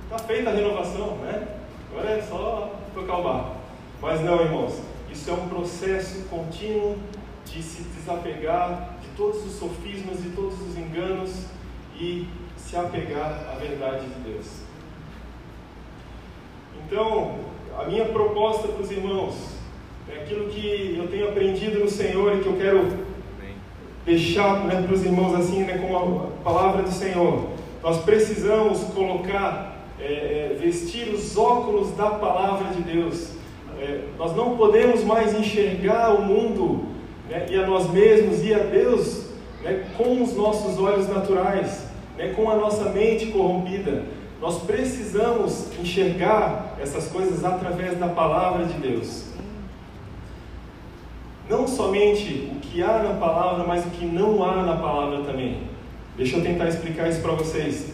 está 0.05 0.19
feita 0.19 0.51
a 0.51 0.53
renovação, 0.53 1.17
né? 1.17 1.49
Agora 1.91 2.11
é 2.11 2.23
só 2.23 2.73
tocar 2.95 3.19
o 3.19 3.23
barco. 3.23 3.57
Mas 4.03 4.21
não, 4.21 4.41
irmãos, 4.43 4.81
isso 5.11 5.31
é 5.31 5.33
um 5.33 5.49
processo 5.49 6.25
contínuo 6.29 6.99
de 7.47 7.63
se 7.63 7.83
desapegar 7.83 8.97
de 9.01 9.09
todos 9.17 9.45
os 9.45 9.53
sofismas 9.53 10.25
e 10.25 10.31
todos 10.31 10.61
os 10.61 10.77
enganos 10.77 11.47
e 11.99 12.27
se 12.57 12.77
apegar 12.77 13.49
à 13.51 13.59
verdade 13.59 14.07
de 14.07 14.21
Deus. 14.21 14.47
Então, 16.85 17.39
a 17.79 17.85
minha 17.85 18.05
proposta 18.07 18.69
para 18.69 18.83
os 18.83 18.91
irmãos 18.91 19.54
é 20.13 20.23
aquilo 20.23 20.49
que 20.49 20.97
eu 20.99 21.09
tenho 21.09 21.29
aprendido 21.29 21.81
no 21.81 21.89
Senhor 21.89 22.37
e 22.37 22.41
que 22.41 22.47
eu 22.47 22.57
quero 22.57 23.05
deixar 24.05 24.65
né, 24.65 24.83
para 24.83 24.95
os 24.95 25.05
irmãos 25.05 25.35
assim, 25.35 25.63
né, 25.63 25.79
com 25.79 25.97
a 25.97 26.27
palavra 26.43 26.83
do 26.83 26.93
Senhor. 26.93 27.49
Nós 27.83 28.03
precisamos 28.03 28.85
colocar, 28.95 29.77
é, 29.99 30.05
é, 30.53 30.57
vestir 30.61 31.09
os 31.09 31.37
óculos 31.37 31.91
da 31.97 32.11
palavra 32.11 32.75
de 32.75 32.83
Deus. 32.83 33.31
É, 33.81 34.03
nós 34.19 34.37
não 34.37 34.57
podemos 34.57 35.03
mais 35.05 35.35
enxergar 35.35 36.15
o 36.15 36.23
mundo 36.23 36.87
né, 37.29 37.47
e 37.51 37.57
a 37.57 37.67
nós 37.67 37.91
mesmos 37.91 38.45
e 38.45 38.53
a 38.53 38.59
Deus 38.59 39.25
né, 39.63 39.85
com 39.97 40.23
os 40.23 40.35
nossos 40.35 40.79
olhos 40.79 41.09
naturais, 41.09 41.87
né, 42.19 42.33
com 42.37 42.51
a 42.51 42.57
nossa 42.57 42.91
mente 42.91 43.27
corrompida. 43.27 44.05
Nós 44.41 44.63
precisamos 44.63 45.69
enxergar 45.81 46.77
essas 46.81 47.09
coisas 47.09 47.43
através 47.45 47.99
da 47.99 48.09
palavra 48.09 48.67
de 48.67 48.75
Deus. 48.75 49.34
Não 51.49 51.67
somente 51.67 52.51
o 52.55 52.61
que 52.61 52.83
há 52.83 53.03
na 53.03 53.15
palavra, 53.15 53.67
mas 53.67 53.85
o 53.85 53.91
que 53.91 54.07
não 54.07 54.43
há 54.43 54.63
na 54.63 54.77
palavra 54.77 55.23
também. 55.25 55.63
Deixa 56.17 56.37
eu 56.37 56.43
tentar 56.43 56.69
explicar 56.69 57.09
isso 57.09 57.21
para 57.21 57.33
vocês. 57.33 57.93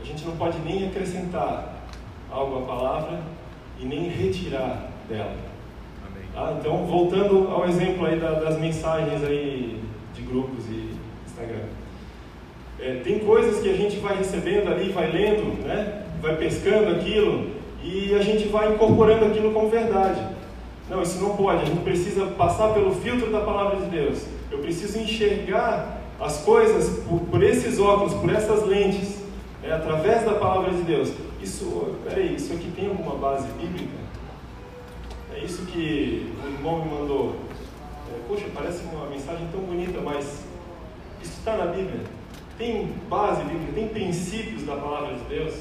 A 0.00 0.04
gente 0.04 0.24
não 0.24 0.36
pode 0.36 0.58
nem 0.60 0.86
acrescentar 0.86 1.86
algo 2.30 2.58
à 2.58 2.66
palavra 2.66 3.20
e 3.80 3.84
nem 3.84 4.08
retirar 4.08 4.90
dela. 5.08 5.34
Tá? 6.32 6.56
Então, 6.58 6.84
voltando 6.84 7.48
ao 7.48 7.68
exemplo 7.68 8.06
aí 8.06 8.18
das 8.18 8.58
mensagens 8.58 9.22
aí 9.22 9.80
de 10.14 10.22
grupos 10.22 10.66
e 10.68 10.90
Instagram. 11.26 11.64
É, 12.80 13.00
tem 13.04 13.20
coisas 13.20 13.62
que 13.62 13.70
a 13.70 13.76
gente 13.76 13.98
vai 13.98 14.16
recebendo 14.16 14.68
ali, 14.68 14.90
vai 14.90 15.10
lendo, 15.10 15.62
né? 15.64 16.04
vai 16.20 16.36
pescando 16.36 16.90
aquilo 16.90 17.50
e 17.82 18.14
a 18.14 18.22
gente 18.22 18.48
vai 18.48 18.72
incorporando 18.72 19.26
aquilo 19.26 19.52
como 19.52 19.68
verdade. 19.68 20.20
Não, 20.88 21.02
isso 21.02 21.18
não 21.18 21.36
pode. 21.36 21.62
A 21.62 21.64
gente 21.64 21.82
precisa 21.82 22.26
passar 22.26 22.74
pelo 22.74 22.94
filtro 22.94 23.30
da 23.30 23.40
palavra 23.40 23.80
de 23.80 23.90
Deus. 23.90 24.24
Eu 24.50 24.58
preciso 24.58 24.98
enxergar 24.98 26.00
as 26.20 26.38
coisas 26.42 27.00
por, 27.04 27.20
por 27.20 27.42
esses 27.42 27.78
óculos, 27.78 28.14
por 28.14 28.30
essas 28.30 28.66
lentes, 28.66 29.18
né, 29.62 29.72
através 29.72 30.24
da 30.24 30.34
palavra 30.34 30.70
de 30.70 30.82
Deus. 30.82 31.12
Isso, 31.42 31.96
peraí, 32.04 32.34
isso 32.34 32.52
aqui 32.52 32.70
tem 32.74 32.88
alguma 32.88 33.16
base 33.16 33.46
bíblica? 33.58 34.04
É 35.34 35.38
isso 35.40 35.66
que 35.66 36.32
o 36.42 36.48
irmão 36.48 36.84
me 36.84 36.90
mandou. 36.90 37.34
É, 38.10 38.18
poxa, 38.28 38.44
parece 38.54 38.82
uma 38.92 39.06
mensagem 39.06 39.46
tão 39.50 39.60
bonita, 39.60 40.00
mas 40.00 40.44
isso 41.22 41.38
está 41.38 41.56
na 41.56 41.66
Bíblia? 41.66 42.00
Tem 42.56 42.92
base 43.08 43.42
bíblica? 43.42 43.72
Tem 43.74 43.88
princípios 43.88 44.62
da 44.62 44.76
palavra 44.76 45.14
de 45.14 45.24
Deus? 45.24 45.54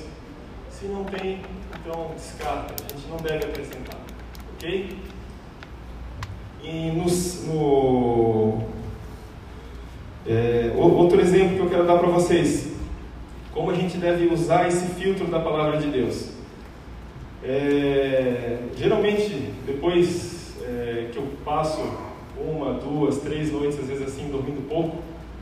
Se 0.70 0.86
não 0.86 1.04
tem, 1.06 1.42
então 1.80 2.12
descarta. 2.16 2.76
A 2.84 2.96
gente 2.96 3.08
não 3.10 3.18
deve 3.18 3.46
acrescentar. 3.46 4.00
Ok? 4.56 4.98
E 6.64 6.92
no, 6.92 8.64
É, 10.26 10.72
outro 10.78 11.20
exemplo 11.20 11.58
que 11.58 11.60
eu 11.60 11.70
quero 11.70 11.86
dar 11.86 11.98
para 11.98 12.08
vocês. 12.08 12.72
Como 13.54 13.70
a 13.70 13.74
gente 13.74 13.98
deve 13.98 14.34
usar 14.34 14.68
esse 14.68 14.88
filtro 14.94 15.28
da 15.28 15.40
palavra 15.40 15.78
de 15.78 15.88
Deus. 15.88 16.30
É, 17.44 18.60
geralmente, 18.78 19.52
depois 19.66 20.56
é, 20.64 21.10
que 21.12 21.18
eu 21.18 21.28
passo 21.44 21.82
uma, 22.38 22.76
duas, 22.76 23.18
três 23.18 23.52
noites, 23.52 23.78
às 23.78 23.88
vezes 23.88 24.08
assim, 24.08 24.30
dormindo 24.32 24.68
pouco, 24.70 24.98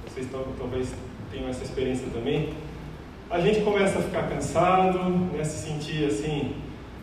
vocês 0.08 0.28
talvez 0.58 0.92
tenham 1.32 1.48
essa 1.48 1.64
experiência 1.64 2.08
também, 2.12 2.50
a 3.30 3.40
gente 3.40 3.62
começa 3.62 4.00
a 4.00 4.02
ficar 4.02 4.24
cansado, 4.24 5.00
né, 5.32 5.44
se 5.44 5.68
sentir 5.68 6.06
assim, 6.06 6.56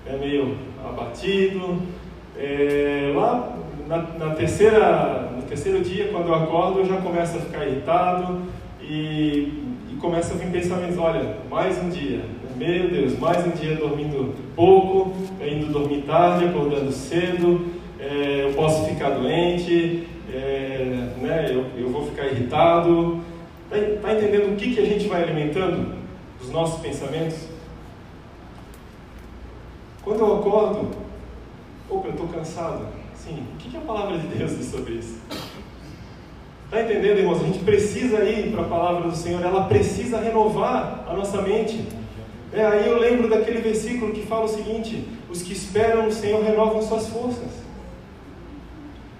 é 0.04 0.16
meio 0.16 0.58
abatido. 0.84 1.80
É, 2.36 3.12
lá 3.16 3.57
na, 3.88 4.02
na, 4.02 4.34
terceira, 4.34 5.30
no 5.34 5.42
terceiro 5.42 5.80
dia, 5.80 6.08
quando 6.08 6.28
eu 6.28 6.34
acordo, 6.34 6.80
eu 6.80 6.86
já 6.86 6.98
começo 6.98 7.38
a 7.38 7.40
ficar 7.40 7.66
irritado 7.66 8.42
e, 8.82 9.64
e 9.90 9.96
começa 9.98 10.34
a 10.34 10.36
vir 10.36 10.52
pensamentos, 10.52 10.98
olha, 10.98 11.38
mais 11.50 11.82
um 11.82 11.88
dia, 11.88 12.20
meu 12.54 12.90
Deus, 12.90 13.18
mais 13.18 13.46
um 13.46 13.50
dia 13.50 13.76
dormindo 13.76 14.34
pouco, 14.54 15.16
indo 15.40 15.72
dormir 15.72 16.02
tarde, 16.02 16.44
acordando 16.44 16.92
cedo, 16.92 17.66
é, 17.98 18.44
eu 18.46 18.54
posso 18.54 18.84
ficar 18.84 19.10
doente, 19.10 20.06
é, 20.30 21.08
né, 21.22 21.46
eu, 21.50 21.64
eu 21.78 21.88
vou 21.88 22.04
ficar 22.04 22.26
irritado. 22.26 23.20
Está 23.72 24.08
tá 24.08 24.14
entendendo 24.14 24.52
o 24.52 24.56
que, 24.56 24.74
que 24.74 24.80
a 24.80 24.84
gente 24.84 25.08
vai 25.08 25.22
alimentando 25.22 25.94
dos 26.38 26.50
nossos 26.50 26.80
pensamentos? 26.80 27.48
Quando 30.02 30.20
eu 30.20 30.38
acordo, 30.38 30.90
opa, 31.88 32.08
eu 32.08 32.12
estou 32.12 32.28
cansado. 32.28 33.07
Sim, 33.28 33.44
o 33.54 33.58
que, 33.58 33.76
a 33.76 33.80
palavra 33.80 34.16
de 34.18 34.26
Deus 34.28 34.56
diz 34.56 34.70
sobre 34.70 34.94
isso? 34.94 35.18
Está 36.64 36.82
entendendo, 36.82 37.18
irmãos? 37.18 37.42
A 37.42 37.44
gente 37.44 37.58
precisa 37.58 38.24
ir 38.24 38.50
para 38.52 38.62
a 38.62 38.64
palavra 38.64 39.10
do 39.10 39.14
Senhor, 39.14 39.44
ela 39.44 39.64
precisa 39.64 40.18
renovar 40.18 41.04
a 41.06 41.12
nossa 41.12 41.42
mente. 41.42 41.84
É, 42.50 42.64
aí 42.64 42.88
eu 42.88 42.98
lembro 42.98 43.28
daquele 43.28 43.60
versículo 43.60 44.14
que 44.14 44.24
fala 44.24 44.46
o 44.46 44.48
seguinte: 44.48 45.06
os 45.28 45.42
que 45.42 45.52
esperam 45.52 46.04
no 46.04 46.12
Senhor 46.12 46.42
renovam 46.42 46.80
suas 46.80 47.08
forças. 47.08 47.50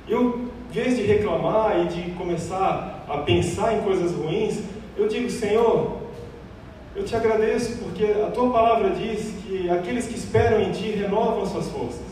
Eu, 0.08 0.48
em 0.70 0.72
vez 0.72 0.96
de 0.96 1.02
reclamar 1.02 1.84
e 1.84 1.88
de 1.88 2.10
começar 2.12 3.04
a 3.06 3.18
pensar 3.18 3.74
em 3.74 3.82
coisas 3.82 4.12
ruins, 4.12 4.60
eu 4.96 5.06
digo: 5.06 5.28
Senhor, 5.28 5.98
eu 6.96 7.04
te 7.04 7.14
agradeço 7.14 7.76
porque 7.82 8.04
a 8.04 8.30
tua 8.30 8.50
palavra 8.50 8.88
diz 8.90 9.34
que 9.42 9.68
aqueles 9.68 10.06
que 10.06 10.14
esperam 10.14 10.62
em 10.62 10.72
ti 10.72 10.92
renovam 10.92 11.44
suas 11.44 11.68
forças. 11.68 12.08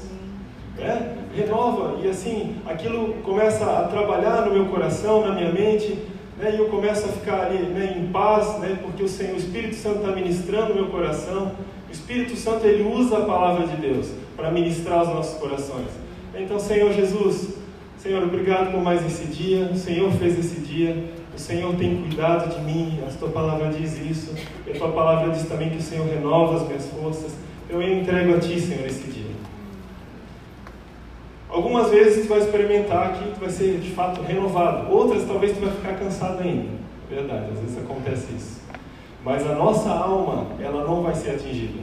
Né? 0.77 1.25
Renova, 1.37 1.99
e 2.03 2.09
assim, 2.09 2.57
aquilo 2.65 3.15
começa 3.23 3.65
a 3.65 3.89
trabalhar 3.89 4.47
no 4.47 4.55
meu 4.55 4.67
coração, 4.67 5.27
na 5.27 5.35
minha 5.35 5.53
mente, 5.53 5.99
né? 6.39 6.55
e 6.55 6.59
eu 6.59 6.67
começo 6.69 7.05
a 7.05 7.09
ficar 7.09 7.47
ali 7.47 7.59
né, 7.59 7.97
em 7.99 8.11
paz, 8.11 8.59
né? 8.59 8.79
porque 8.83 9.03
o 9.03 9.09
Senhor, 9.09 9.35
o 9.35 9.37
Espírito 9.37 9.75
Santo 9.75 9.99
está 9.99 10.13
ministrando 10.13 10.73
o 10.73 10.75
meu 10.75 10.87
coração. 10.87 11.53
O 11.89 11.93
Espírito 11.93 12.35
Santo 12.37 12.67
ele 12.67 12.83
usa 12.83 13.19
a 13.19 13.21
palavra 13.27 13.67
de 13.67 13.77
Deus 13.77 14.09
para 14.35 14.51
ministrar 14.51 15.03
os 15.03 15.09
nossos 15.09 15.39
corações. 15.39 15.89
Então, 16.35 16.59
Senhor 16.59 16.93
Jesus, 16.93 17.57
Senhor, 17.99 18.23
obrigado 18.23 18.73
por 18.73 18.83
mais 18.83 19.05
esse 19.05 19.27
dia. 19.27 19.71
O 19.73 19.77
Senhor 19.77 20.11
fez 20.13 20.39
esse 20.39 20.61
dia. 20.61 20.97
O 21.35 21.39
Senhor 21.39 21.75
tem 21.77 22.03
cuidado 22.03 22.55
de 22.55 22.61
mim. 22.65 22.99
A 23.07 23.11
tua 23.19 23.29
palavra 23.29 23.69
diz 23.69 23.99
isso. 23.99 24.35
E 24.67 24.71
a 24.71 24.75
tua 24.75 24.93
palavra 24.93 25.31
diz 25.33 25.47
também 25.49 25.71
que 25.71 25.79
o 25.79 25.83
Senhor 25.83 26.07
renova 26.07 26.57
as 26.57 26.67
minhas 26.67 26.87
forças. 26.87 27.33
Eu 27.69 27.83
entrego 27.83 28.37
a 28.37 28.39
ti, 28.39 28.61
Senhor, 28.61 28.87
esse 28.87 29.11
dia. 29.11 29.26
Algumas 31.57 31.89
vezes 31.89 32.27
tu 32.27 32.29
vai 32.29 32.41
experimentar 32.41 33.15
que 33.15 33.31
tu 33.33 33.41
vai 33.41 33.49
ser 33.49 33.79
de 33.79 33.91
fato 33.93 34.21
renovado. 34.21 34.93
Outras 34.93 35.25
talvez 35.25 35.57
tu 35.57 35.61
vai 35.61 35.71
ficar 35.71 35.95
cansado 35.95 36.43
ainda. 36.43 36.69
Verdade, 37.09 37.47
às 37.51 37.59
vezes 37.61 37.79
acontece 37.79 38.27
isso. 38.37 38.61
Mas 39.25 39.47
a 39.47 39.55
nossa 39.55 39.89
alma, 39.89 40.49
ela 40.61 40.85
não 40.85 41.01
vai 41.01 41.15
ser 41.15 41.31
atingida. 41.31 41.79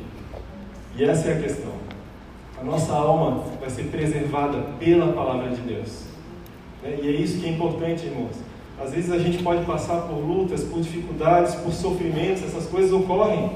E 0.96 1.04
essa 1.04 1.28
é 1.30 1.40
a 1.40 1.42
questão. 1.42 1.72
A 2.62 2.64
nossa 2.64 2.94
alma 2.94 3.46
vai 3.60 3.68
ser 3.68 3.86
preservada 3.86 4.60
pela 4.80 5.12
palavra 5.12 5.50
de 5.50 5.62
Deus. 5.62 6.04
Né? 6.84 7.00
E 7.02 7.08
é 7.08 7.12
isso 7.12 7.40
que 7.40 7.48
é 7.48 7.50
importante, 7.50 8.06
irmãos. 8.06 8.36
Às 8.80 8.92
vezes 8.92 9.12
a 9.12 9.18
gente 9.18 9.42
pode 9.42 9.66
passar 9.66 10.02
por 10.02 10.20
lutas, 10.20 10.64
por 10.64 10.82
dificuldades, 10.82 11.56
por 11.56 11.74
sofrimentos, 11.74 12.44
essas 12.44 12.68
coisas 12.68 12.94
ocorrem. 12.94 13.52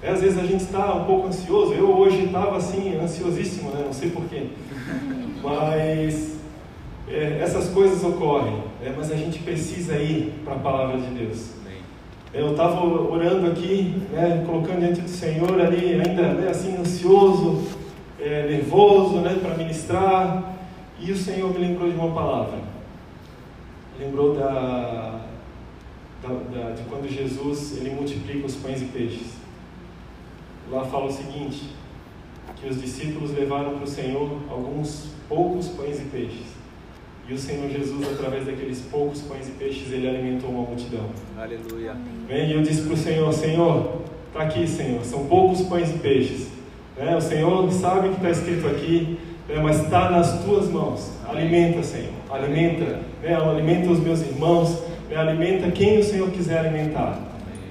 É, 0.00 0.10
às 0.10 0.20
vezes 0.20 0.38
a 0.38 0.46
gente 0.46 0.62
está 0.62 0.94
um 0.94 1.06
pouco 1.06 1.26
ansioso. 1.26 1.74
Eu 1.74 1.90
hoje 1.90 2.26
estava 2.26 2.56
assim, 2.56 2.96
ansiosíssimo, 3.02 3.70
né? 3.70 3.82
não 3.84 3.92
sei 3.92 4.10
porquê. 4.10 4.46
Mas 5.42 6.38
é, 7.08 7.38
essas 7.40 7.68
coisas 7.70 8.02
ocorrem, 8.04 8.62
né? 8.80 8.94
mas 8.96 9.10
a 9.10 9.16
gente 9.16 9.38
precisa 9.40 9.96
ir 9.96 10.32
para 10.44 10.54
a 10.54 10.58
palavra 10.58 10.98
de 10.98 11.08
Deus. 11.14 11.60
Eu 12.32 12.52
estava 12.52 12.86
orando 12.86 13.50
aqui, 13.50 14.00
né, 14.12 14.44
colocando 14.46 14.78
diante 14.78 15.00
do 15.00 15.08
Senhor 15.08 15.60
ali, 15.60 15.94
ainda 15.94 16.34
né, 16.34 16.48
assim 16.48 16.76
ansioso, 16.76 17.66
é, 18.20 18.46
nervoso, 18.46 19.16
né, 19.16 19.36
para 19.42 19.56
ministrar, 19.56 20.54
e 21.00 21.10
o 21.10 21.16
Senhor 21.16 21.52
me 21.52 21.58
lembrou 21.58 21.90
de 21.90 21.96
uma 21.96 22.14
palavra. 22.14 22.60
Lembrou 23.98 24.36
da, 24.36 25.22
da, 26.22 26.28
da, 26.28 26.70
de 26.70 26.82
quando 26.84 27.08
Jesus 27.08 27.76
ele 27.78 27.90
multiplica 27.90 28.46
os 28.46 28.54
pães 28.54 28.80
e 28.80 28.84
peixes. 28.84 29.32
Lá 30.70 30.84
fala 30.84 31.06
o 31.06 31.12
seguinte: 31.12 31.74
que 32.60 32.68
os 32.68 32.80
discípulos 32.80 33.32
levaram 33.32 33.74
para 33.74 33.84
o 33.84 33.88
Senhor 33.88 34.38
alguns 34.48 35.08
poucos 35.30 35.68
pães 35.68 36.00
e 36.00 36.04
peixes. 36.06 36.60
E 37.28 37.32
o 37.32 37.38
Senhor 37.38 37.70
Jesus, 37.70 38.04
através 38.12 38.44
daqueles 38.44 38.80
poucos 38.90 39.20
pães 39.22 39.46
e 39.46 39.52
peixes, 39.52 39.92
ele 39.92 40.08
alimentou 40.08 40.50
uma 40.50 40.62
multidão. 40.62 41.06
Aleluia. 41.38 41.96
E 42.28 42.52
eu 42.52 42.60
disse 42.60 42.82
para 42.82 42.94
o 42.94 42.96
Senhor: 42.96 43.32
Senhor, 43.32 44.00
está 44.26 44.42
aqui, 44.42 44.66
Senhor, 44.66 45.04
são 45.04 45.26
poucos 45.26 45.62
pães 45.62 45.90
e 45.90 45.98
peixes. 45.98 46.48
É, 46.98 47.14
o 47.14 47.20
Senhor 47.20 47.70
sabe 47.70 48.08
o 48.08 48.10
que 48.10 48.16
está 48.16 48.30
escrito 48.30 48.66
aqui, 48.66 49.16
é, 49.48 49.60
mas 49.60 49.80
está 49.80 50.10
nas 50.10 50.42
tuas 50.42 50.68
mãos. 50.68 51.12
Alimenta, 51.28 51.84
Senhor, 51.84 52.12
alimenta, 52.28 52.98
né, 53.22 53.36
alimenta 53.36 53.90
os 53.90 54.00
meus 54.00 54.20
irmãos, 54.22 54.82
né, 55.08 55.16
alimenta 55.16 55.70
quem 55.70 56.00
o 56.00 56.04
Senhor 56.04 56.28
quiser 56.30 56.58
alimentar. 56.58 57.16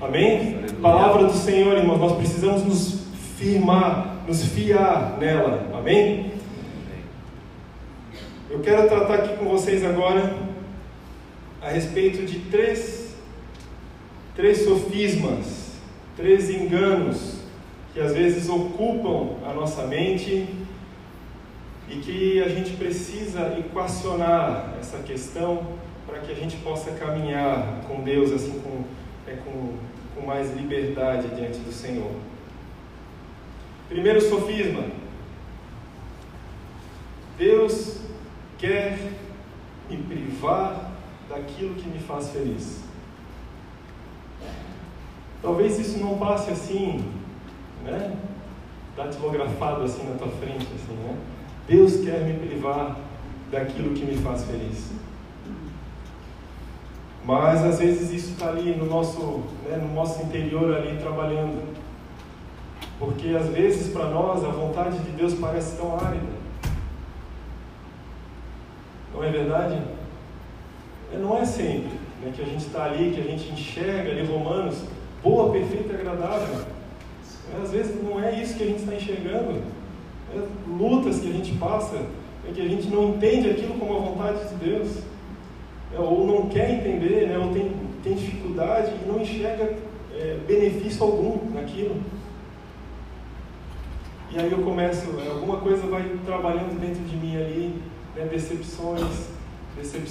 Amém? 0.01 0.37
Aleluia. 0.37 0.73
Palavra 0.81 1.25
do 1.25 1.33
Senhor, 1.33 1.77
irmãos, 1.77 1.99
nós 1.99 2.13
precisamos 2.13 2.63
nos 2.63 3.01
firmar, 3.37 4.23
nos 4.25 4.45
fiar 4.45 5.17
nela. 5.19 5.67
Amém? 5.77 6.28
Eu 8.59 8.63
quero 8.63 8.89
tratar 8.89 9.13
aqui 9.13 9.37
com 9.37 9.45
vocês 9.45 9.85
agora 9.85 10.37
a 11.61 11.69
respeito 11.69 12.25
de 12.25 12.39
três, 12.51 13.15
três 14.35 14.65
sofismas, 14.65 15.77
três 16.17 16.49
enganos 16.49 17.37
que 17.93 18.01
às 18.01 18.13
vezes 18.13 18.49
ocupam 18.49 19.37
a 19.49 19.53
nossa 19.53 19.87
mente 19.87 20.45
e 21.87 21.99
que 21.99 22.43
a 22.43 22.49
gente 22.49 22.71
precisa 22.73 23.57
equacionar 23.57 24.73
essa 24.77 24.97
questão 25.03 25.65
para 26.05 26.19
que 26.19 26.29
a 26.29 26.35
gente 26.35 26.57
possa 26.57 26.91
caminhar 26.91 27.79
com 27.87 28.03
Deus 28.03 28.29
assim 28.33 28.59
com, 28.59 28.83
é, 29.25 29.37
com, 29.37 29.75
com 30.13 30.27
mais 30.27 30.53
liberdade 30.53 31.29
diante 31.29 31.59
do 31.59 31.71
Senhor. 31.71 32.11
Primeiro 33.87 34.19
sofisma. 34.19 34.83
Deus 37.37 38.09
quer 38.59 38.99
me 39.89 39.97
privar 39.97 40.91
daquilo 41.27 41.75
que 41.75 41.87
me 41.87 41.99
faz 41.99 42.29
feliz. 42.29 42.83
Talvez 45.41 45.79
isso 45.79 45.97
não 45.99 46.17
passe 46.17 46.51
assim, 46.51 47.03
né? 47.83 48.15
Datilografado 48.95 49.83
assim 49.83 50.03
na 50.03 50.17
tua 50.17 50.27
frente, 50.27 50.67
assim, 50.75 50.93
né? 50.93 51.17
Deus 51.67 51.97
quer 52.03 52.21
me 52.21 52.33
privar 52.33 52.97
daquilo 53.49 53.93
que 53.93 54.05
me 54.05 54.17
faz 54.17 54.43
feliz. 54.43 54.91
Mas 57.23 57.63
às 57.63 57.79
vezes 57.79 58.11
isso 58.11 58.33
está 58.33 58.49
ali 58.49 58.75
no 58.75 58.85
nosso, 58.85 59.43
né, 59.65 59.77
no 59.77 59.93
nosso 59.93 60.21
interior 60.23 60.75
ali 60.75 60.97
trabalhando. 60.97 61.75
Porque 62.97 63.29
às 63.29 63.47
vezes 63.47 63.93
para 63.93 64.09
nós 64.09 64.43
a 64.43 64.49
vontade 64.49 64.97
de 64.99 65.11
Deus 65.11 65.33
parece 65.35 65.77
tão 65.77 65.95
árida. 65.95 66.38
Não 69.13 69.23
é 69.23 69.29
verdade? 69.29 69.79
É, 71.13 71.17
não 71.17 71.37
é 71.37 71.45
sempre 71.45 71.99
né, 72.21 72.31
que 72.35 72.41
a 72.41 72.45
gente 72.45 72.65
está 72.65 72.85
ali, 72.85 73.11
que 73.11 73.21
a 73.21 73.23
gente 73.23 73.51
enxerga 73.51 74.11
ali 74.11 74.25
Romanos, 74.25 74.83
boa, 75.23 75.51
perfeita 75.51 75.93
e 75.93 75.95
agradável. 75.95 76.65
É, 77.53 77.61
às 77.61 77.71
vezes 77.71 78.01
não 78.03 78.21
é 78.21 78.39
isso 78.41 78.55
que 78.55 78.63
a 78.63 78.67
gente 78.67 78.79
está 78.79 78.95
enxergando. 78.95 79.61
É, 80.33 80.41
lutas 80.67 81.19
que 81.19 81.29
a 81.29 81.33
gente 81.33 81.53
passa, 81.53 81.97
é 82.47 82.51
que 82.53 82.61
a 82.61 82.67
gente 82.67 82.87
não 82.87 83.09
entende 83.09 83.49
aquilo 83.49 83.75
como 83.79 83.95
a 83.95 83.99
vontade 83.99 84.49
de 84.49 84.55
Deus. 84.55 84.99
É, 85.93 85.99
ou 85.99 86.27
não 86.27 86.49
quer 86.49 86.69
entender, 86.71 87.27
né, 87.27 87.37
ou 87.37 87.51
tem, 87.51 87.71
tem 88.03 88.13
dificuldade 88.13 88.91
e 88.91 89.07
não 89.07 89.19
enxerga 89.19 89.75
é, 90.15 90.37
benefício 90.47 91.03
algum 91.03 91.51
naquilo. 91.51 91.95
E 94.31 94.39
aí 94.39 94.51
eu 94.51 94.59
começo, 94.59 95.07
alguma 95.31 95.57
coisa 95.57 95.87
vai 95.87 96.03
trabalhando 96.23 96.79
dentro 96.79 97.03
de 97.03 97.15
mim 97.15 97.35
ali, 97.35 97.81
né, 98.19 98.25
decepções, 98.25 99.01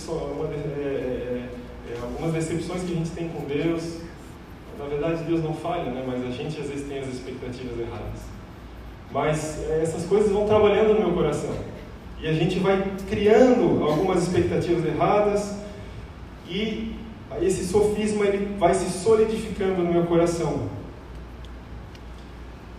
uma, 0.08 0.46
é, 0.46 0.56
é, 0.56 1.48
é, 1.90 1.98
algumas 2.02 2.32
decepções 2.32 2.82
que 2.82 2.92
a 2.92 2.96
gente 2.96 3.10
tem 3.10 3.28
com 3.28 3.44
Deus. 3.44 3.98
Na 4.78 4.86
verdade, 4.86 5.24
Deus 5.24 5.42
não 5.42 5.52
falha, 5.52 5.90
né? 5.90 6.04
mas 6.06 6.24
a 6.24 6.30
gente 6.30 6.58
às 6.58 6.68
vezes 6.68 6.88
tem 6.88 7.00
as 7.00 7.08
expectativas 7.08 7.78
erradas. 7.78 8.20
Mas 9.12 9.62
é, 9.68 9.82
essas 9.82 10.06
coisas 10.06 10.30
vão 10.30 10.46
trabalhando 10.46 10.94
no 10.94 11.00
meu 11.00 11.12
coração. 11.12 11.54
E 12.20 12.26
a 12.26 12.32
gente 12.32 12.58
vai 12.58 12.82
criando 13.08 13.84
algumas 13.84 14.22
expectativas 14.22 14.84
erradas 14.84 15.56
e 16.48 16.96
esse 17.42 17.64
sofisma 17.66 18.24
ele 18.24 18.56
vai 18.58 18.74
se 18.74 18.90
solidificando 18.90 19.82
no 19.82 19.92
meu 19.92 20.04
coração. 20.04 20.68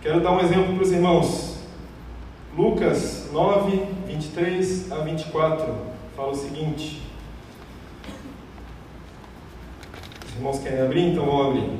Quero 0.02 0.20
dar 0.20 0.32
um 0.32 0.40
exemplo 0.40 0.74
para 0.74 0.82
os 0.82 0.92
irmãos. 0.92 1.49
Lucas 2.56 3.30
9, 3.32 3.86
23 4.08 4.90
a 4.90 4.96
24 4.96 5.72
fala 6.16 6.32
o 6.32 6.34
seguinte. 6.34 7.00
Os 10.26 10.34
irmãos 10.34 10.58
querem 10.58 10.80
abrir? 10.80 11.12
Então 11.12 11.24
vão 11.24 11.48
abrir. 11.48 11.70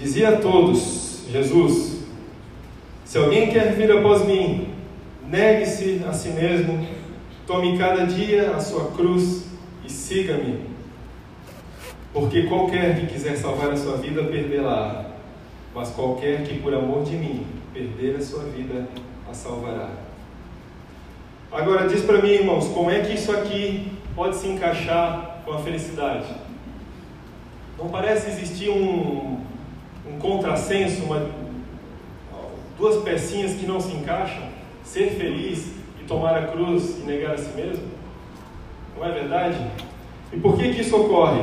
Dizia 0.00 0.30
a 0.30 0.36
todos, 0.38 1.24
Jesus, 1.30 1.98
se 3.04 3.18
alguém 3.18 3.50
quer 3.50 3.74
vir 3.74 3.92
após 3.92 4.24
mim, 4.24 4.67
negue-se 5.30 6.02
a 6.08 6.12
si 6.12 6.30
mesmo, 6.30 6.86
tome 7.46 7.78
cada 7.78 8.06
dia 8.06 8.50
a 8.50 8.60
sua 8.60 8.90
cruz 8.92 9.46
e 9.84 9.90
siga-me. 9.90 10.66
Porque 12.12 12.44
qualquer 12.44 12.98
que 12.98 13.06
quiser 13.06 13.36
salvar 13.36 13.70
a 13.70 13.76
sua 13.76 13.96
vida, 13.98 14.24
perdê-la. 14.24 15.06
Mas 15.74 15.90
qualquer 15.90 16.42
que 16.44 16.58
por 16.58 16.74
amor 16.74 17.04
de 17.04 17.16
mim 17.16 17.46
perder 17.72 18.16
a 18.16 18.20
sua 18.20 18.44
vida, 18.44 18.88
a 19.30 19.34
salvará. 19.34 19.90
Agora 21.52 21.86
diz 21.86 22.02
para 22.02 22.20
mim, 22.20 22.30
irmãos, 22.30 22.66
como 22.68 22.90
é 22.90 23.00
que 23.00 23.14
isso 23.14 23.30
aqui 23.30 23.92
pode 24.14 24.36
se 24.36 24.48
encaixar 24.48 25.42
com 25.44 25.52
a 25.52 25.58
felicidade? 25.60 26.26
Não 27.78 27.88
parece 27.88 28.28
existir 28.30 28.70
um, 28.70 29.40
um 30.06 30.18
contrassenso, 30.18 31.04
uma, 31.04 31.30
duas 32.76 33.02
pecinhas 33.02 33.54
que 33.54 33.66
não 33.66 33.80
se 33.80 33.92
encaixam? 33.92 34.47
Ser 34.88 35.10
feliz 35.10 35.66
e 36.00 36.04
tomar 36.04 36.34
a 36.38 36.46
cruz 36.46 36.96
e 36.98 37.06
negar 37.06 37.34
a 37.34 37.38
si 37.38 37.54
mesmo? 37.54 37.84
Não 38.96 39.04
é 39.04 39.12
verdade? 39.12 39.58
E 40.32 40.38
por 40.38 40.56
que, 40.56 40.72
que 40.72 40.80
isso 40.80 40.96
ocorre? 40.96 41.40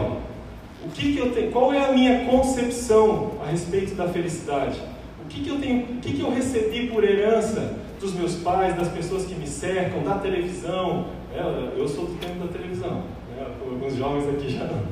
O 0.84 0.90
que, 0.90 1.14
que 1.14 1.20
eu 1.20 1.32
tenho, 1.32 1.52
qual 1.52 1.72
é 1.72 1.86
a 1.86 1.92
minha 1.92 2.26
concepção 2.26 3.34
a 3.46 3.52
respeito 3.52 3.94
da 3.94 4.08
felicidade? 4.08 4.82
O 5.24 5.28
que, 5.28 5.44
que 5.44 5.50
eu 5.50 5.60
tenho, 5.60 5.82
o 5.82 6.00
que, 6.00 6.14
que 6.14 6.22
eu 6.22 6.32
recebi 6.32 6.88
por 6.88 7.04
herança 7.04 7.76
dos 8.00 8.14
meus 8.14 8.34
pais, 8.36 8.76
das 8.76 8.88
pessoas 8.88 9.26
que 9.26 9.36
me 9.36 9.48
cercam, 9.48 10.02
da 10.04 10.18
televisão? 10.18 11.06
É, 11.32 11.80
eu 11.80 11.88
sou 11.88 12.06
do 12.06 12.16
tempo 12.16 12.40
da 12.46 12.52
televisão. 12.52 13.04
Né? 13.36 13.46
Alguns 13.62 13.96
jovens 13.96 14.28
aqui 14.28 14.50
já 14.52 14.64
não, 14.66 14.84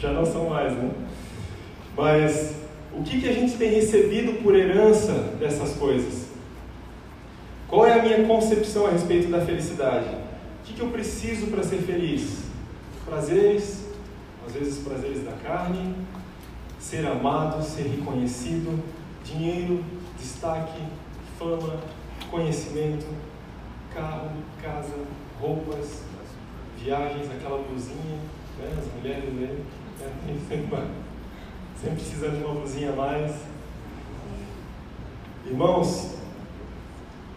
já 0.00 0.10
não 0.10 0.26
são 0.26 0.48
mais, 0.48 0.72
né? 0.72 0.90
Mas 1.96 2.56
o 2.92 3.04
que, 3.04 3.20
que 3.20 3.28
a 3.28 3.32
gente 3.32 3.56
tem 3.56 3.70
recebido 3.70 4.42
por 4.42 4.56
herança 4.56 5.12
dessas 5.38 5.74
coisas? 5.76 6.25
Qual 7.68 7.84
é 7.84 7.98
a 7.98 8.02
minha 8.02 8.24
concepção 8.26 8.86
a 8.86 8.90
respeito 8.90 9.28
da 9.28 9.40
felicidade? 9.40 10.08
O 10.08 10.64
que, 10.64 10.74
que 10.74 10.80
eu 10.80 10.90
preciso 10.90 11.48
para 11.48 11.64
ser 11.64 11.78
feliz? 11.78 12.44
Prazeres, 13.04 13.86
às 14.46 14.52
vezes 14.52 14.84
prazeres 14.84 15.24
da 15.24 15.32
carne, 15.32 15.94
ser 16.78 17.04
amado, 17.06 17.62
ser 17.64 17.82
reconhecido, 17.88 18.82
dinheiro, 19.24 19.84
destaque, 20.16 20.80
fama, 21.38 21.80
conhecimento, 22.30 23.06
carro, 23.92 24.30
casa, 24.62 24.94
roupas, 25.40 26.02
viagens, 26.78 27.28
aquela 27.30 27.58
blusinha, 27.58 28.20
né? 28.60 28.74
as 28.78 28.94
mulheres 28.94 29.32
né? 29.32 29.56
sempre, 30.48 30.68
sempre 31.80 31.96
precisando 31.96 32.38
de 32.38 32.44
uma 32.44 32.54
blusinha 32.54 32.92
a 32.92 32.96
mais. 32.96 33.34
Irmãos, 35.44 36.16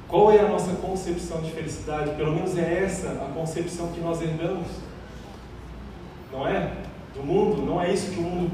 qual 0.09 0.31
é 0.31 0.39
a 0.39 0.49
nossa 0.49 0.73
concepção 0.73 1.39
de 1.41 1.51
felicidade? 1.51 2.15
Pelo 2.15 2.33
menos 2.33 2.57
é 2.57 2.83
essa 2.83 3.09
a 3.09 3.31
concepção 3.31 3.89
que 3.89 4.01
nós 4.01 4.19
herdamos. 4.19 4.67
Não 6.33 6.47
é? 6.47 6.71
Do 7.13 7.23
mundo, 7.23 7.61
não 7.61 7.79
é 7.79 7.93
isso 7.93 8.11
que 8.11 8.19
o 8.19 8.23
mundo 8.23 8.51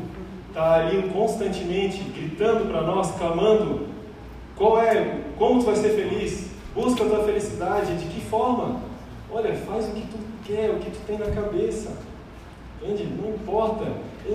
está 0.50 0.76
ali 0.76 1.10
constantemente 1.14 2.04
gritando 2.04 2.70
para 2.70 2.82
nós, 2.82 3.12
clamando. 3.12 3.88
Qual 4.58 4.82
é? 4.82 5.22
Como 5.38 5.62
tu 5.62 5.68
vai 5.68 5.78
ser 5.78 5.90
feliz? 5.92 6.50
Busca 6.74 7.06
a 7.06 7.08
tua 7.08 7.24
felicidade. 7.24 7.96
De 7.96 8.06
que 8.06 8.20
forma? 8.20 8.82
Olha, 9.32 9.56
faz 9.56 9.88
o 9.88 9.92
que 9.92 10.02
tu 10.02 10.18
quer, 10.44 10.72
o 10.72 10.80
que 10.80 10.92
tu 10.92 11.00
tem 11.08 11.18
na 11.18 11.28
cabeça. 11.28 11.94
Entende? 12.82 13.08
Não 13.18 13.30
importa. 13.30 13.86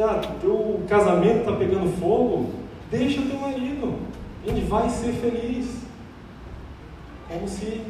Ah, 0.00 0.22
teu 0.40 0.80
casamento 0.88 1.40
está 1.40 1.52
pegando 1.52 2.00
fogo. 2.00 2.50
Deixa 2.90 3.20
o 3.20 3.26
teu 3.26 3.38
marido. 3.38 3.94
Ele 4.46 4.62
vai 4.62 4.88
ser 4.88 5.12
feliz. 5.12 5.89
Como 7.32 7.48
se 7.48 7.82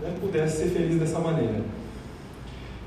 né, 0.00 0.14
pudesse 0.20 0.58
ser 0.58 0.68
feliz 0.68 0.98
dessa 0.98 1.18
maneira. 1.18 1.62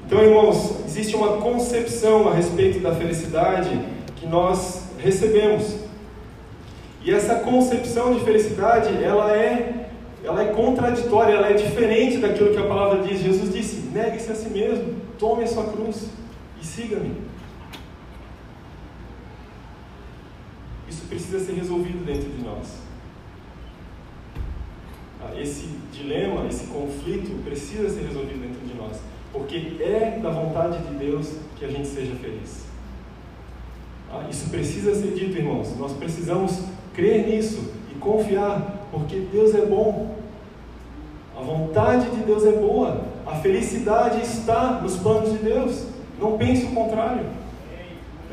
Então, 0.05 0.23
irmãos, 0.23 0.86
existe 0.86 1.15
uma 1.15 1.38
concepção 1.38 2.29
a 2.29 2.33
respeito 2.33 2.79
da 2.79 2.95
felicidade 2.95 3.77
que 4.15 4.25
nós 4.25 4.83
recebemos. 4.97 5.75
E 7.03 7.12
essa 7.12 7.36
concepção 7.36 8.13
de 8.13 8.23
felicidade, 8.23 9.03
ela 9.03 9.36
é, 9.36 9.89
ela 10.23 10.43
é 10.43 10.53
contraditória, 10.53 11.33
ela 11.33 11.49
é 11.49 11.53
diferente 11.53 12.17
daquilo 12.17 12.51
que 12.51 12.57
a 12.57 12.67
palavra 12.67 13.03
diz. 13.03 13.19
Jesus 13.19 13.53
disse: 13.53 13.89
negue-se 13.93 14.31
a 14.31 14.36
si 14.36 14.49
mesmo, 14.49 14.95
tome 15.17 15.43
a 15.43 15.47
sua 15.47 15.65
cruz 15.65 16.07
e 16.62 16.65
siga-me. 16.65 17.13
Isso 20.88 21.05
precisa 21.07 21.39
ser 21.39 21.53
resolvido 21.53 22.05
dentro 22.05 22.29
de 22.29 22.43
nós. 22.43 22.87
Ah, 25.21 25.39
esse 25.39 25.67
dilema, 25.91 26.45
esse 26.47 26.67
conflito 26.67 27.43
precisa 27.43 27.89
ser 27.89 28.06
resolvido 28.06 28.41
dentro 28.41 28.67
de 28.67 28.73
nós, 28.75 28.97
porque 29.34 29.77
é 29.82 30.19
da 30.21 30.30
vontade 30.30 30.77
de 30.80 30.93
Deus 30.95 31.34
que 31.58 31.65
a 31.65 31.69
gente 31.69 31.88
seja 31.88 32.15
feliz. 32.15 32.65
Ah, 34.12 34.25
isso 34.30 34.49
precisa 34.49 34.95
ser 34.95 35.13
dito, 35.13 35.38
irmãos. 35.38 35.75
Nós 35.77 35.93
precisamos 35.93 36.62
crer 36.93 37.27
nisso 37.27 37.71
e 37.91 37.95
confiar, 37.99 38.88
porque 38.91 39.27
Deus 39.32 39.53
é 39.53 39.65
bom. 39.65 40.15
A 41.38 41.41
vontade 41.41 42.10
de 42.10 42.23
Deus 42.23 42.45
é 42.45 42.53
boa. 42.53 43.01
A 43.25 43.36
felicidade 43.36 44.21
está 44.21 44.80
nos 44.82 44.97
planos 44.97 45.32
de 45.32 45.39
Deus. 45.39 45.86
Não 46.19 46.38
pense 46.38 46.65
o 46.65 46.71
contrário. 46.71 47.25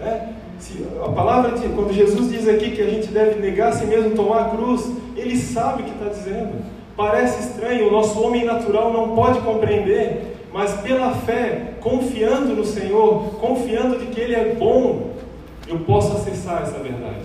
É? 0.01 0.29
Se, 0.59 0.87
a 1.05 1.09
palavra, 1.11 1.59
de, 1.59 1.69
quando 1.69 1.93
Jesus 1.93 2.31
diz 2.31 2.49
aqui 2.49 2.71
que 2.71 2.81
a 2.81 2.89
gente 2.89 3.09
deve 3.09 3.41
negar 3.41 3.71
a 3.71 3.73
si 3.73 3.85
mesmo, 3.85 4.15
tomar 4.15 4.47
a 4.47 4.49
cruz, 4.51 4.91
ele 5.17 5.37
sabe 5.37 5.83
o 5.83 5.85
que 5.85 5.93
está 5.93 6.09
dizendo. 6.09 6.65
Parece 6.97 7.49
estranho, 7.49 7.89
o 7.89 7.91
nosso 7.91 8.21
homem 8.21 8.45
natural 8.45 8.93
não 8.93 9.17
pode 9.17 9.41
compreender, 9.41 10.37
mas 10.53 10.73
pela 10.81 11.13
fé, 11.13 11.75
confiando 11.81 12.55
no 12.55 12.65
Senhor, 12.65 13.35
confiando 13.41 13.99
de 13.99 14.07
que 14.07 14.21
Ele 14.21 14.35
é 14.35 14.55
bom, 14.55 15.17
eu 15.67 15.81
posso 15.81 16.17
acessar 16.17 16.63
essa 16.63 16.79
verdade. 16.79 17.25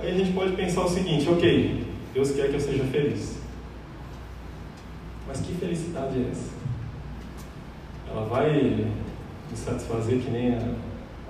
Aí 0.00 0.10
a 0.10 0.14
gente 0.14 0.32
pode 0.32 0.52
pensar 0.52 0.82
o 0.82 0.88
seguinte: 0.88 1.28
ok, 1.30 1.86
Deus 2.12 2.32
quer 2.32 2.48
que 2.48 2.54
eu 2.54 2.60
seja 2.60 2.84
feliz. 2.84 3.38
Mas 5.26 5.40
que 5.40 5.54
felicidade 5.54 6.18
é 6.18 6.30
essa? 6.30 6.50
Ela 8.10 8.26
vai 8.26 8.52
me 8.52 9.56
satisfazer 9.56 10.18
que 10.18 10.30
nem 10.30 10.54
a, 10.54 10.58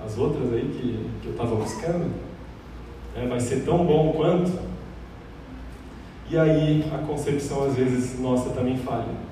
as 0.05 0.17
outras 0.17 0.53
aí 0.53 0.61
que, 0.61 1.09
que 1.21 1.27
eu 1.27 1.31
estava 1.31 1.55
buscando? 1.55 2.11
É, 3.15 3.25
vai 3.27 3.39
ser 3.39 3.65
tão 3.65 3.85
bom 3.85 4.13
quanto? 4.13 4.51
E 6.29 6.37
aí 6.37 6.85
a 6.93 6.99
concepção 6.99 7.65
às 7.65 7.75
vezes 7.75 8.19
nossa 8.19 8.51
também 8.51 8.77
falha. 8.77 9.25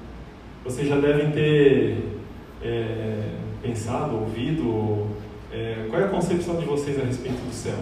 Vocês 0.63 0.87
já 0.87 0.99
devem 0.99 1.31
ter 1.31 2.19
é, 2.61 3.29
pensado, 3.61 4.15
ouvido, 4.15 5.07
é, 5.51 5.85
qual 5.89 6.01
é 6.01 6.05
a 6.05 6.09
concepção 6.09 6.55
de 6.57 6.65
vocês 6.65 6.99
a 6.99 7.05
respeito 7.05 7.37
do 7.37 7.53
céu? 7.53 7.77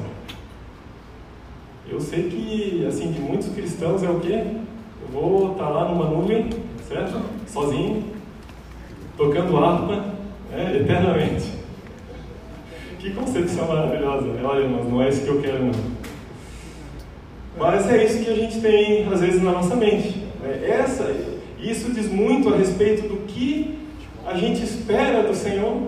Eu 1.90 2.00
sei 2.00 2.30
que, 2.30 2.86
assim, 2.86 3.12
de 3.12 3.20
muitos 3.20 3.50
cristãos 3.50 4.04
é 4.04 4.10
o 4.10 4.20
quê? 4.20 4.44
Eu 5.02 5.08
vou 5.12 5.52
estar 5.54 5.66
tá 5.66 5.70
lá 5.70 5.90
numa 5.90 6.10
nuvem, 6.10 6.50
certo? 6.88 7.22
Sozinho, 7.48 8.04
tocando 9.18 9.58
harpa, 9.58 10.06
né, 10.52 10.78
eternamente. 10.80 11.61
Que 13.02 13.10
concepção 13.10 13.68
maravilhosa? 13.68 14.28
Olha, 14.44 14.60
irmãos, 14.60 14.88
não 14.88 15.02
é 15.02 15.10
isso 15.10 15.24
que 15.24 15.28
eu 15.28 15.42
quero, 15.42 15.66
não. 15.66 15.72
Mas 17.58 17.90
é 17.90 18.06
isso 18.06 18.24
que 18.24 18.30
a 18.30 18.36
gente 18.36 18.62
tem, 18.62 19.12
às 19.12 19.20
vezes, 19.20 19.42
na 19.42 19.54
nossa 19.54 19.76
mente. 19.76 20.24
Né? 20.40 20.70
Essa, 20.70 21.12
isso 21.60 21.92
diz 21.92 22.08
muito 22.12 22.54
a 22.54 22.58
respeito 22.58 23.08
do 23.08 23.26
que 23.26 23.80
a 24.24 24.38
gente 24.38 24.64
espera 24.64 25.24
do 25.24 25.34
Senhor. 25.34 25.82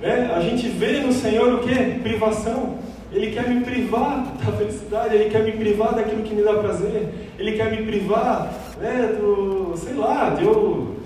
Né? 0.00 0.32
A 0.36 0.40
gente 0.40 0.68
vê 0.68 1.00
no 1.00 1.12
Senhor 1.12 1.52
o 1.52 1.58
que? 1.58 1.74
Privação. 1.98 2.78
Ele 3.10 3.32
quer 3.32 3.48
me 3.48 3.64
privar 3.64 4.24
da 4.36 4.52
felicidade, 4.52 5.16
Ele 5.16 5.30
quer 5.30 5.42
me 5.42 5.50
privar 5.50 5.96
daquilo 5.96 6.22
que 6.22 6.32
me 6.32 6.42
dá 6.42 6.54
prazer, 6.54 7.08
Ele 7.40 7.52
quer 7.56 7.72
me 7.72 7.84
privar 7.84 8.54
né, 8.80 9.16
do, 9.20 9.74
sei 9.76 9.94
lá, 9.94 10.30
de 10.30 10.44
eu, 10.44 10.96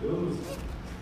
eu 0.00 0.28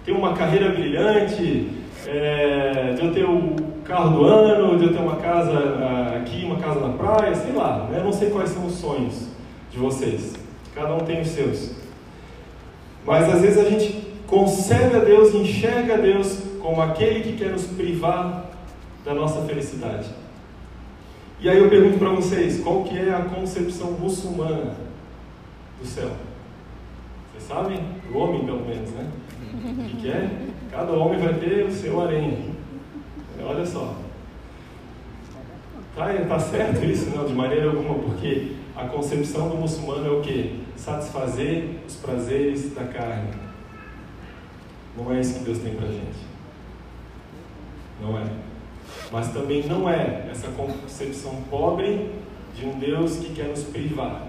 ter 0.07 0.13
uma 0.13 0.33
carreira 0.33 0.71
brilhante, 0.71 1.80
é, 2.13 2.93
de 2.95 3.07
eu 3.07 3.15
ter 3.15 3.25
o 3.25 3.55
carro 3.85 4.19
do 4.19 4.25
ano, 4.25 4.77
de 4.77 4.87
eu 4.87 4.93
ter 4.93 5.01
uma 5.01 5.17
casa 5.17 5.53
ah, 5.53 6.17
aqui, 6.17 6.45
uma 6.45 6.57
casa 6.57 6.81
na 6.81 6.95
praia, 6.95 7.35
sei 7.35 7.53
lá, 7.53 7.89
né? 7.91 8.03
não 8.03 8.13
sei 8.13 8.31
quais 8.31 8.51
são 8.51 8.67
os 8.67 8.75
sonhos 8.75 9.29
de 9.71 9.79
vocês, 9.79 10.35
cada 10.75 10.93
um 10.95 11.01
tem 11.01 11.21
os 11.21 11.29
seus. 11.29 11.73
Mas 13.07 13.33
às 13.33 13.41
vezes 13.41 13.59
a 13.59 13.71
gente 13.71 14.09
concebe 14.27 14.97
a 14.97 15.01
Deus, 15.01 15.35
enxerga 15.35 15.95
a 15.95 15.99
Deus 15.99 16.43
como 16.61 16.83
aquele 16.83 17.21
que 17.21 17.37
quer 17.37 17.51
nos 17.51 17.67
privar 17.67 18.47
da 19.05 19.15
nossa 19.15 19.43
felicidade. 19.43 20.09
E 21.41 21.49
aí 21.49 21.59
eu 21.59 21.71
pergunto 21.71 21.99
para 21.99 22.11
vocês, 22.11 22.61
qual 22.61 22.83
que 22.83 22.99
é 22.99 23.15
a 23.15 23.23
concepção 23.23 23.93
muçulmana 23.93 24.75
do 25.81 25.87
céu? 25.87 26.11
Vocês 27.33 27.45
sabem? 27.45 27.81
O 28.13 28.19
homem, 28.19 28.45
pelo 28.45 28.67
menos, 28.67 28.91
né? 28.91 29.11
O 29.53 29.97
que, 29.97 30.09
é? 30.09 30.49
Cada 30.71 30.93
homem 30.93 31.19
vai 31.19 31.35
ter 31.35 31.65
o 31.65 31.73
seu 31.73 32.01
harém. 32.01 32.51
Olha 33.43 33.67
só. 33.67 33.97
Tá, 35.95 36.07
tá 36.29 36.39
certo 36.39 36.85
isso? 36.85 37.11
Não, 37.11 37.27
de 37.27 37.35
maneira 37.35 37.67
alguma, 37.67 37.95
porque 37.95 38.53
a 38.77 38.85
concepção 38.87 39.49
do 39.49 39.57
muçulmano 39.57 40.07
é 40.07 40.11
o 40.11 40.21
que? 40.21 40.65
Satisfazer 40.77 41.81
os 41.87 41.97
prazeres 41.97 42.75
da 42.75 42.85
carne. 42.85 43.31
Não 44.97 45.13
é 45.13 45.21
isso 45.21 45.39
que 45.39 45.45
Deus 45.45 45.59
tem 45.59 45.75
pra 45.75 45.87
gente. 45.87 46.19
Não 48.01 48.19
é. 48.19 48.25
Mas 49.11 49.33
também 49.33 49.67
não 49.67 49.89
é 49.89 50.29
essa 50.31 50.49
concepção 50.49 51.43
pobre 51.51 52.11
de 52.55 52.67
um 52.67 52.79
Deus 52.79 53.19
que 53.19 53.35
quer 53.35 53.49
nos 53.49 53.65
privar. 53.65 54.29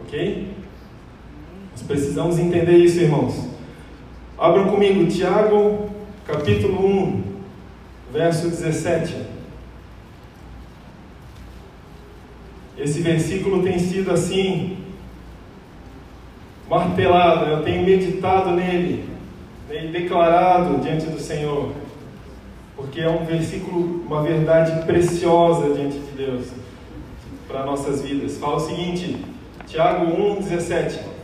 Ok? 0.00 0.54
Nós 1.76 1.82
precisamos 1.82 2.38
entender 2.38 2.78
isso, 2.78 2.98
irmãos. 2.98 3.34
Abram 4.38 4.68
comigo, 4.68 5.06
Tiago, 5.10 5.90
capítulo 6.26 6.86
1, 6.86 7.22
verso 8.10 8.48
17. 8.48 9.14
Esse 12.78 13.02
versículo 13.02 13.62
tem 13.62 13.78
sido 13.78 14.10
assim, 14.10 14.78
martelado, 16.66 17.50
eu 17.50 17.62
tenho 17.62 17.84
meditado 17.84 18.52
nele, 18.52 19.10
e 19.70 19.88
declarado 19.88 20.78
diante 20.78 21.04
do 21.04 21.20
Senhor 21.20 21.74
porque 22.74 23.00
é 23.02 23.10
um 23.10 23.26
versículo, 23.26 24.02
uma 24.06 24.22
verdade 24.22 24.86
preciosa 24.86 25.74
diante 25.74 25.98
de 25.98 26.12
Deus 26.12 26.46
para 27.46 27.64
nossas 27.64 28.00
vidas. 28.00 28.38
Fala 28.38 28.56
o 28.56 28.60
seguinte, 28.60 29.22
Tiago 29.66 30.06
1,17: 30.06 31.15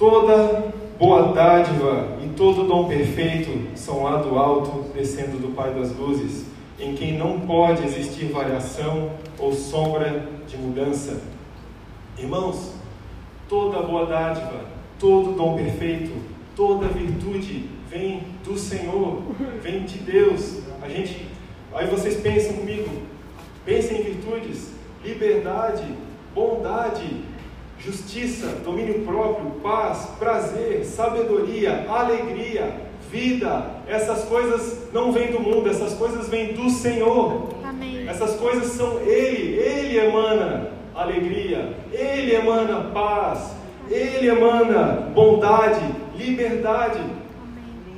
Toda 0.00 0.72
boa 0.98 1.30
dádiva 1.34 2.16
e 2.24 2.28
todo 2.30 2.66
dom 2.66 2.88
perfeito 2.88 3.76
são 3.76 4.02
lá 4.02 4.16
do 4.16 4.38
alto, 4.38 4.86
descendo 4.94 5.36
do 5.36 5.54
Pai 5.54 5.74
das 5.74 5.94
luzes, 5.94 6.46
em 6.78 6.94
quem 6.94 7.18
não 7.18 7.40
pode 7.40 7.84
existir 7.84 8.32
variação 8.32 9.10
ou 9.38 9.52
sombra 9.52 10.26
de 10.48 10.56
mudança. 10.56 11.20
Irmãos, 12.18 12.72
toda 13.46 13.82
boa 13.82 14.06
dádiva, 14.06 14.64
todo 14.98 15.36
dom 15.36 15.54
perfeito, 15.54 16.12
toda 16.56 16.88
virtude 16.88 17.68
vem 17.90 18.22
do 18.42 18.56
Senhor, 18.56 19.20
vem 19.60 19.84
de 19.84 19.98
Deus. 19.98 20.62
A 20.80 20.88
gente, 20.88 21.28
aí 21.74 21.86
vocês 21.86 22.18
pensam 22.22 22.54
comigo, 22.54 22.88
pensem 23.66 24.00
em 24.00 24.04
virtudes, 24.04 24.72
liberdade, 25.04 25.84
bondade, 26.34 27.28
justiça, 27.84 28.46
domínio 28.64 29.00
próprio, 29.00 29.50
paz, 29.62 30.10
prazer, 30.18 30.84
sabedoria, 30.84 31.86
alegria, 31.88 32.74
vida. 33.10 33.64
Essas 33.88 34.24
coisas 34.24 34.92
não 34.92 35.12
vêm 35.12 35.32
do 35.32 35.40
mundo, 35.40 35.68
essas 35.68 35.94
coisas 35.94 36.28
vêm 36.28 36.52
do 36.52 36.68
Senhor. 36.70 37.48
Amém. 37.64 38.06
Essas 38.08 38.36
coisas 38.36 38.72
são 38.72 39.00
Ele, 39.00 39.56
Ele 39.58 39.98
emana 39.98 40.72
alegria, 40.94 41.76
Ele 41.92 42.34
emana 42.34 42.90
paz, 42.92 43.52
Ele 43.90 44.28
emana 44.28 45.10
bondade, 45.14 45.80
liberdade. 46.16 47.00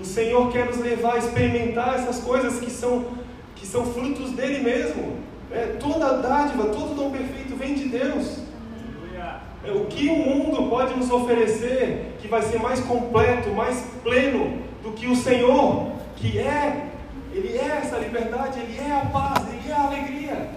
O 0.01 0.05
Senhor 0.05 0.51
quer 0.51 0.67
nos 0.67 0.79
levar 0.79 1.15
a 1.15 1.19
experimentar 1.19 1.95
essas 1.95 2.19
coisas 2.21 2.59
que 2.61 2.71
são, 2.71 3.05
que 3.57 3.67
são 3.67 3.85
frutos 3.87 4.31
dele 4.31 4.63
mesmo. 4.63 5.17
É, 5.51 5.77
toda 5.79 6.17
dádiva, 6.17 6.65
todo 6.67 6.95
dom 6.95 7.11
perfeito 7.11 7.55
vem 7.57 7.75
de 7.75 7.89
Deus. 7.89 8.42
É, 9.65 9.71
o 9.71 9.85
que 9.87 10.09
o 10.09 10.17
mundo 10.17 10.69
pode 10.69 10.95
nos 10.95 11.11
oferecer 11.11 12.17
que 12.21 12.27
vai 12.27 12.43
ser 12.43 12.59
mais 12.59 12.81
completo, 12.81 13.51
mais 13.51 13.81
pleno 14.03 14.59
do 14.83 14.93
que 14.93 15.07
o 15.07 15.15
Senhor, 15.15 15.93
que 16.17 16.39
é, 16.39 16.89
Ele 17.33 17.57
é 17.57 17.81
essa 17.83 17.99
liberdade, 17.99 18.59
Ele 18.59 18.79
é 18.79 18.93
a 18.93 19.07
paz, 19.07 19.45
Ele 19.49 19.71
é 19.71 19.75
a 19.75 19.87
alegria. 19.87 20.51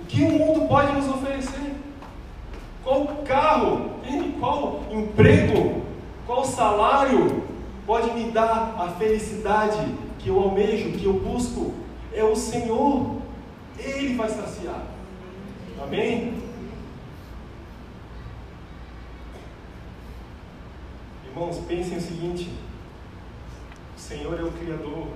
O 0.00 0.06
que 0.06 0.22
o 0.22 0.30
mundo 0.30 0.66
pode 0.68 0.92
nos 0.92 1.08
oferecer? 1.08 1.74
Qual 2.82 3.06
carro, 3.26 3.90
qual 4.38 4.82
emprego, 4.90 5.82
qual 6.26 6.44
salário 6.44 7.42
pode 7.86 8.10
me 8.12 8.30
dar 8.30 8.74
a 8.78 8.88
felicidade 8.98 9.78
que 10.18 10.28
eu 10.28 10.40
almejo, 10.40 10.92
que 10.92 11.04
eu 11.04 11.12
busco, 11.12 11.74
é 12.12 12.24
o 12.24 12.34
Senhor. 12.34 13.16
Ele 13.78 14.14
vai 14.14 14.28
saciar. 14.28 14.82
Amém? 15.82 16.45
Irmãos, 21.36 21.58
pensem 21.68 21.98
o 21.98 22.00
seguinte: 22.00 22.48
o 23.94 24.00
Senhor 24.00 24.40
é 24.40 24.42
o 24.42 24.50
Criador. 24.52 25.06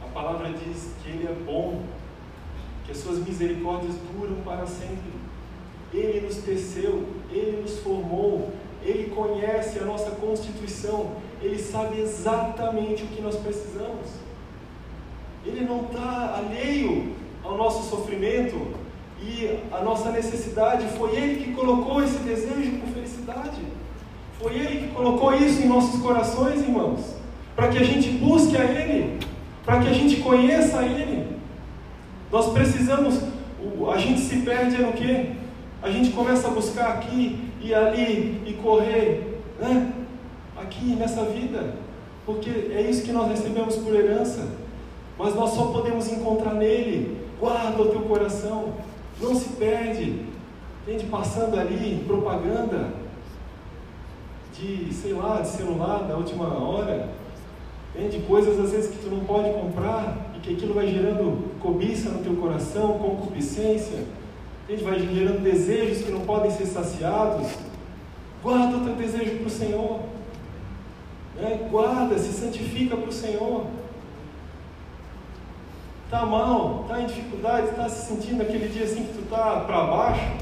A 0.00 0.06
palavra 0.14 0.48
diz 0.50 0.92
que 1.02 1.10
Ele 1.10 1.26
é 1.26 1.34
bom, 1.44 1.82
que 2.86 2.92
as 2.92 2.98
suas 2.98 3.18
misericórdias 3.18 3.96
duram 4.12 4.36
para 4.44 4.64
sempre. 4.64 5.10
Ele 5.92 6.24
nos 6.24 6.36
teceu, 6.36 7.08
Ele 7.32 7.62
nos 7.62 7.80
formou, 7.80 8.52
Ele 8.80 9.10
conhece 9.10 9.80
a 9.80 9.84
nossa 9.84 10.12
constituição, 10.12 11.16
ele 11.42 11.58
sabe 11.58 12.00
exatamente 12.00 13.02
o 13.02 13.08
que 13.08 13.20
nós 13.20 13.34
precisamos. 13.34 14.10
Ele 15.44 15.64
não 15.64 15.86
está 15.86 16.36
alheio 16.36 17.12
ao 17.42 17.56
nosso 17.56 17.90
sofrimento 17.90 18.68
e 19.20 19.58
a 19.72 19.82
nossa 19.82 20.12
necessidade. 20.12 20.86
Foi 20.96 21.16
Ele 21.16 21.42
que 21.42 21.52
colocou 21.54 22.04
esse 22.04 22.18
desejo 22.18 22.78
por 22.78 22.88
felicidade. 22.90 23.83
Foi 24.44 24.54
Ele 24.56 24.80
que 24.80 24.94
colocou 24.94 25.32
isso 25.32 25.62
em 25.62 25.66
nossos 25.66 26.02
corações, 26.02 26.60
irmãos, 26.60 27.14
para 27.56 27.68
que 27.68 27.78
a 27.78 27.82
gente 27.82 28.10
busque 28.10 28.54
a 28.58 28.62
Ele, 28.62 29.18
para 29.64 29.80
que 29.80 29.88
a 29.88 29.92
gente 29.94 30.16
conheça 30.16 30.80
a 30.80 30.82
Ele. 30.84 31.34
Nós 32.30 32.52
precisamos, 32.52 33.22
a 33.90 33.96
gente 33.96 34.20
se 34.20 34.42
perde 34.42 34.82
no 34.82 34.92
quê? 34.92 35.30
A 35.82 35.90
gente 35.90 36.10
começa 36.10 36.46
a 36.46 36.50
buscar 36.50 36.88
aqui 36.90 37.42
e 37.62 37.72
ali 37.72 38.42
e 38.44 38.52
correr, 38.62 39.40
né? 39.58 39.94
aqui 40.60 40.94
nessa 40.94 41.24
vida, 41.24 41.76
porque 42.26 42.50
é 42.50 42.82
isso 42.82 43.02
que 43.02 43.12
nós 43.12 43.30
recebemos 43.30 43.76
por 43.76 43.94
herança. 43.94 44.46
Mas 45.18 45.34
nós 45.34 45.52
só 45.52 45.68
podemos 45.68 46.06
encontrar 46.12 46.52
nele. 46.52 47.16
Guarda 47.40 47.80
o 47.80 47.88
teu 47.88 48.02
coração, 48.02 48.74
não 49.22 49.34
se 49.34 49.48
perde. 49.54 50.26
Entende? 50.86 51.06
Passando 51.06 51.58
ali 51.58 52.04
propaganda 52.06 53.03
de, 54.56 54.92
sei 54.92 55.12
lá, 55.12 55.40
de 55.40 55.48
celular 55.48 56.04
da 56.04 56.16
última 56.16 56.46
hora. 56.46 57.08
Entende? 57.94 58.24
Coisas 58.26 58.58
às 58.58 58.72
vezes 58.72 58.90
que 58.90 58.98
tu 59.02 59.08
não 59.08 59.24
pode 59.24 59.52
comprar 59.52 60.32
e 60.36 60.40
que 60.40 60.54
aquilo 60.54 60.74
vai 60.74 60.86
gerando 60.88 61.58
cobiça 61.60 62.10
no 62.10 62.22
teu 62.22 62.34
coração, 62.36 62.98
concupiscência. 62.98 64.04
Entende? 64.64 64.84
Vai 64.84 64.98
gerando 64.98 65.42
desejos 65.42 66.04
que 66.04 66.10
não 66.10 66.20
podem 66.20 66.50
ser 66.50 66.66
saciados. 66.66 67.48
Guarda 68.42 68.76
o 68.76 68.84
teu 68.84 68.94
desejo 68.94 69.38
para 69.38 69.46
o 69.46 69.50
Senhor. 69.50 70.00
Né? 71.36 71.68
Guarda, 71.70 72.18
se 72.18 72.32
santifica 72.32 72.96
para 72.96 73.08
o 73.08 73.12
Senhor. 73.12 73.66
Está 76.04 76.26
mal, 76.26 76.82
está 76.82 77.00
em 77.00 77.06
dificuldade, 77.06 77.68
está 77.68 77.88
se 77.88 78.06
sentindo 78.06 78.42
aquele 78.42 78.68
dia 78.68 78.84
assim 78.84 79.04
que 79.04 79.14
tu 79.14 79.20
está 79.20 79.60
para 79.60 79.84
baixo. 79.84 80.32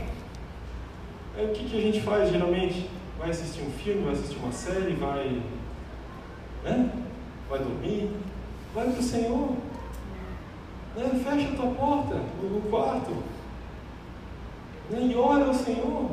Aí, 1.37 1.47
o 1.47 1.49
que, 1.51 1.65
que 1.65 1.79
a 1.79 1.81
gente 1.81 2.01
faz 2.03 2.31
geralmente? 2.31 2.89
Vai 3.23 3.31
assistir 3.31 3.63
um 3.63 3.71
filme, 3.71 4.03
vai 4.03 4.15
assistir 4.15 4.37
uma 4.39 4.51
série, 4.51 4.95
vai. 4.95 5.41
Né? 6.65 6.91
Vai 7.49 7.61
dormir. 7.61 8.11
Vai 8.75 8.91
para 8.91 8.99
o 8.99 9.03
Senhor. 9.03 9.51
Né? 10.97 11.23
Fecha 11.23 11.49
a 11.51 11.55
tua 11.55 11.71
porta 11.71 12.17
no 12.17 12.61
quarto. 12.69 13.13
Né? 14.91 15.09
E 15.13 15.15
ora 15.15 15.45
ao 15.45 15.55
Senhor. 15.55 16.11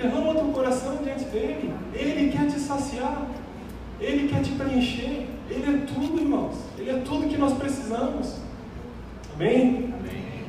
Derrama 0.00 0.30
o 0.30 0.34
teu 0.34 0.44
coração 0.46 0.96
diante 1.04 1.24
dele. 1.24 1.74
Ele 1.92 2.32
quer 2.32 2.46
te 2.46 2.58
saciar. 2.58 3.26
Ele 4.00 4.26
quer 4.26 4.40
te 4.42 4.52
preencher. 4.52 5.28
Ele 5.50 5.66
é 5.66 5.86
tudo, 5.86 6.18
irmãos. 6.18 6.56
Ele 6.78 6.88
é 6.88 7.00
tudo 7.00 7.28
que 7.28 7.36
nós 7.36 7.52
precisamos. 7.58 8.38
Amém? 9.34 9.92
Amém. 9.92 10.46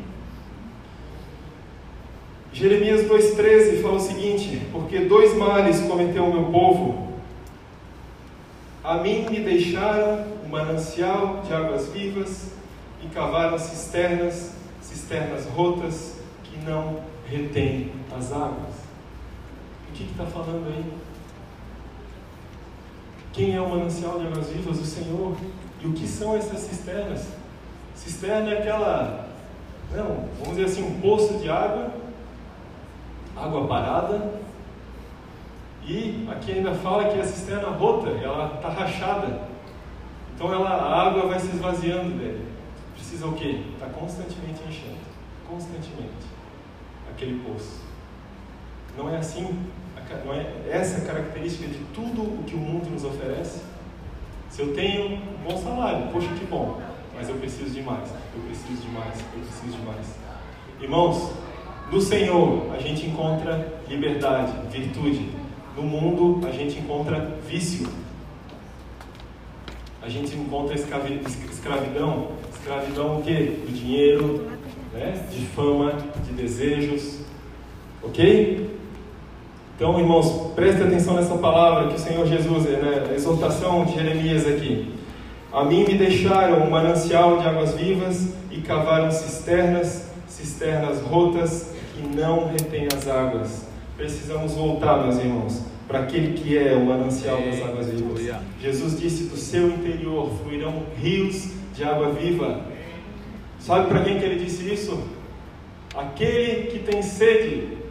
Jeremias 2.62 3.07
2,13 3.07 3.82
fala 3.82 3.95
o 3.95 3.99
seguinte: 3.99 4.62
Porque 4.72 4.99
dois 4.99 5.36
males 5.36 5.82
cometeu 5.82 6.26
o 6.26 6.32
meu 6.32 6.51
povo. 6.51 7.14
A 8.84 8.97
mim 8.97 9.26
me 9.32 9.39
deixaram 9.39 10.28
um 10.45 10.47
manancial 10.47 11.41
de 11.43 11.51
águas 11.51 11.88
vivas 11.88 12.51
e 13.03 13.07
cavaram 13.07 13.57
cisternas, 13.57 14.53
cisternas 14.80 15.47
rotas 15.47 16.18
que 16.43 16.64
não 16.64 16.99
retêm 17.28 17.93
as 18.16 18.32
águas. 18.32 18.76
O 19.89 19.93
que 19.93 20.03
está 20.03 20.28
falando 20.28 20.68
aí? 20.68 20.86
Quem 23.34 23.55
é 23.55 23.62
o 23.62 23.70
manancial 23.72 24.20
de 24.20 24.28
águas 24.28 24.49
vivas? 24.49 24.80
O 24.80 24.86
Senhor. 24.86 25.36
E 25.84 25.88
o 25.88 25.93
que 25.93 26.07
são 26.07 26.38
essas 26.38 26.59
cisternas? 26.59 27.26
Cisterna 27.95 28.51
é 28.51 28.59
aquela, 28.59 29.28
não, 29.95 30.28
vamos 30.38 30.57
dizer 30.57 30.66
assim, 30.66 30.84
um 30.84 31.01
poço 31.01 31.39
de 31.39 31.49
água, 31.49 32.01
água 33.45 33.67
parada. 33.67 34.41
E 35.83 36.27
aqui 36.31 36.53
ainda 36.53 36.73
fala 36.75 37.05
que 37.05 37.19
a 37.19 37.25
cisterna 37.25 37.69
rota, 37.69 38.09
ela 38.09 38.55
está 38.55 38.69
rachada. 38.69 39.41
Então 40.35 40.53
ela, 40.53 40.69
a 40.69 41.07
água 41.07 41.27
vai 41.27 41.39
se 41.39 41.47
esvaziando 41.47 42.17
dele. 42.17 42.47
Precisa 42.93 43.27
o 43.27 43.33
quê? 43.33 43.63
Está 43.73 43.87
constantemente 43.87 44.61
enchendo. 44.67 44.97
Constantemente. 45.47 46.27
Aquele 47.11 47.39
poço. 47.43 47.81
Não 48.97 49.09
é 49.09 49.17
assim 49.17 49.57
não 50.25 50.33
é 50.33 50.45
essa 50.69 51.01
característica 51.01 51.67
de 51.67 51.79
tudo 51.93 52.21
o 52.21 52.43
que 52.45 52.55
o 52.55 52.59
mundo 52.59 52.89
nos 52.89 53.03
oferece? 53.03 53.61
Se 54.49 54.61
eu 54.61 54.73
tenho 54.73 55.15
um 55.15 55.37
bom 55.47 55.57
salário, 55.57 56.11
poxa, 56.11 56.27
que 56.37 56.45
bom, 56.45 56.81
mas 57.15 57.29
eu 57.29 57.35
preciso 57.35 57.69
de 57.69 57.81
mais, 57.81 58.09
eu 58.35 58.41
preciso 58.43 58.81
de 58.81 58.89
mais, 58.89 59.19
eu 59.19 59.41
preciso 59.41 59.77
de 59.77 59.85
mais. 59.85 60.07
Irmãos, 60.81 61.31
no 61.91 61.99
Senhor 61.99 62.73
a 62.73 62.79
gente 62.79 63.05
encontra 63.05 63.67
liberdade, 63.87 64.53
virtude. 64.71 65.27
No 65.75 65.83
mundo 65.83 66.47
a 66.47 66.51
gente 66.51 66.79
encontra 66.79 67.37
vício. 67.45 67.85
A 70.01 70.07
gente 70.07 70.35
encontra 70.35 70.73
escravidão. 70.73 72.29
Escravidão 72.53 73.19
o 73.19 73.21
quê? 73.21 73.57
Do 73.65 73.73
dinheiro, 73.73 74.47
né? 74.93 75.27
de 75.29 75.45
fama, 75.47 75.93
de 76.25 76.31
desejos. 76.31 77.19
Ok? 78.01 78.71
Então, 79.75 79.99
irmãos, 79.99 80.53
preste 80.55 80.81
atenção 80.81 81.15
nessa 81.15 81.35
palavra 81.35 81.89
que 81.89 81.95
o 81.95 81.99
Senhor 81.99 82.25
Jesus, 82.25 82.65
né, 82.65 83.07
a 83.09 83.13
exortação 83.13 83.83
de 83.83 83.95
Jeremias 83.95 84.47
aqui. 84.47 84.93
A 85.51 85.65
mim 85.65 85.83
me 85.83 85.95
deixaram 85.95 86.63
um 86.65 86.69
manancial 86.69 87.39
de 87.39 87.47
águas 87.47 87.73
vivas 87.73 88.33
e 88.49 88.61
cavaram 88.61 89.11
cisternas, 89.11 90.09
cisternas 90.27 91.01
rotas 91.01 91.70
que 91.93 92.01
não 92.01 92.47
retêm 92.47 92.87
as 92.93 93.07
águas. 93.07 93.67
Precisamos 93.95 94.53
voltar, 94.53 95.03
meus 95.03 95.17
irmãos, 95.17 95.61
para 95.87 95.99
aquele 95.99 96.33
que 96.33 96.57
é 96.57 96.73
o 96.73 96.85
manancial 96.85 97.41
das 97.41 97.61
águas 97.61 97.87
vivas. 97.87 98.35
Jesus 98.59 98.99
disse: 98.99 99.25
do 99.25 99.37
seu 99.37 99.67
interior 99.69 100.31
fluirão 100.41 100.83
rios 100.97 101.51
de 101.75 101.83
água 101.83 102.11
viva. 102.11 102.61
Sabe 103.59 103.87
para 103.87 104.03
quem 104.03 104.17
que 104.17 104.25
ele 104.25 104.43
disse 104.43 104.73
isso? 104.73 105.03
Aquele 105.93 106.71
que 106.71 106.79
tem 106.79 107.01
sede 107.01 107.81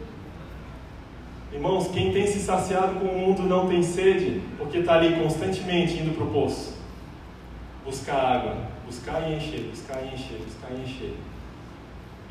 Irmãos, 1.53 1.89
quem 1.89 2.13
tem 2.13 2.25
se 2.25 2.39
saciado 2.39 2.95
com 2.95 3.07
o 3.07 3.19
mundo 3.19 3.43
não 3.43 3.67
tem 3.67 3.83
sede, 3.83 4.41
porque 4.57 4.77
está 4.77 4.93
ali 4.93 5.21
constantemente 5.21 5.97
indo 5.97 6.15
para 6.15 6.23
o 6.23 6.31
poço. 6.31 6.77
Buscar 7.83 8.15
água, 8.15 8.55
buscar 8.85 9.29
e 9.29 9.35
encher, 9.35 9.69
buscar 9.69 10.01
e 10.01 10.13
encher, 10.13 10.37
buscar 10.45 10.69
e 10.71 10.81
encher. 10.81 11.13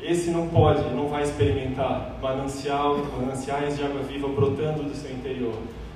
Esse 0.01 0.31
não 0.31 0.47
pode, 0.47 0.81
não 0.95 1.07
vai 1.07 1.23
experimentar 1.23 2.17
manancial, 2.21 2.97
mananciais 3.19 3.77
de 3.77 3.83
água 3.83 4.01
viva 4.01 4.27
brotando 4.27 4.83
do 4.83 4.95
seu 4.95 5.11
interior. 5.11 5.53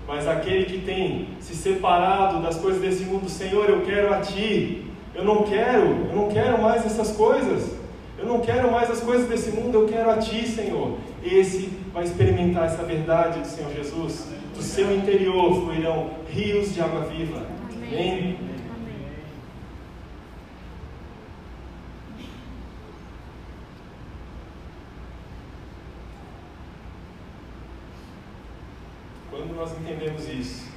Mas 0.08 0.28
aquele 0.28 0.66
que 0.66 0.86
tem 0.86 1.30
se 1.40 1.56
separado 1.56 2.42
das 2.42 2.58
coisas 2.58 2.80
desse 2.80 3.04
mundo, 3.06 3.28
Senhor, 3.28 3.68
eu 3.68 3.82
quero 3.82 4.14
a 4.14 4.20
Ti. 4.20 4.86
Eu 5.16 5.24
não 5.24 5.44
quero, 5.44 6.08
eu 6.10 6.16
não 6.16 6.30
quero 6.30 6.62
mais 6.62 6.86
essas 6.86 7.12
coisas. 7.14 7.76
Eu 8.18 8.26
não 8.26 8.40
quero 8.40 8.72
mais 8.72 8.90
as 8.92 9.02
coisas 9.02 9.28
desse 9.28 9.52
mundo, 9.52 9.80
eu 9.80 9.88
quero 9.88 10.10
a 10.12 10.18
Ti, 10.18 10.48
Senhor. 10.48 10.98
Esse 11.24 11.72
vai 11.92 12.04
experimentar 12.04 12.66
essa 12.66 12.84
verdade 12.84 13.40
do 13.40 13.48
Senhor 13.48 13.74
Jesus. 13.74 14.28
Do 14.54 14.62
seu 14.62 14.96
interior 14.96 15.62
fluirão 15.62 16.12
rios 16.30 16.74
de 16.74 16.82
água 16.82 17.02
viva. 17.02 17.42
Amém? 17.76 18.38
Quando 29.30 29.54
nós 29.54 29.72
entendemos 29.78 30.30
isso, 30.30 30.72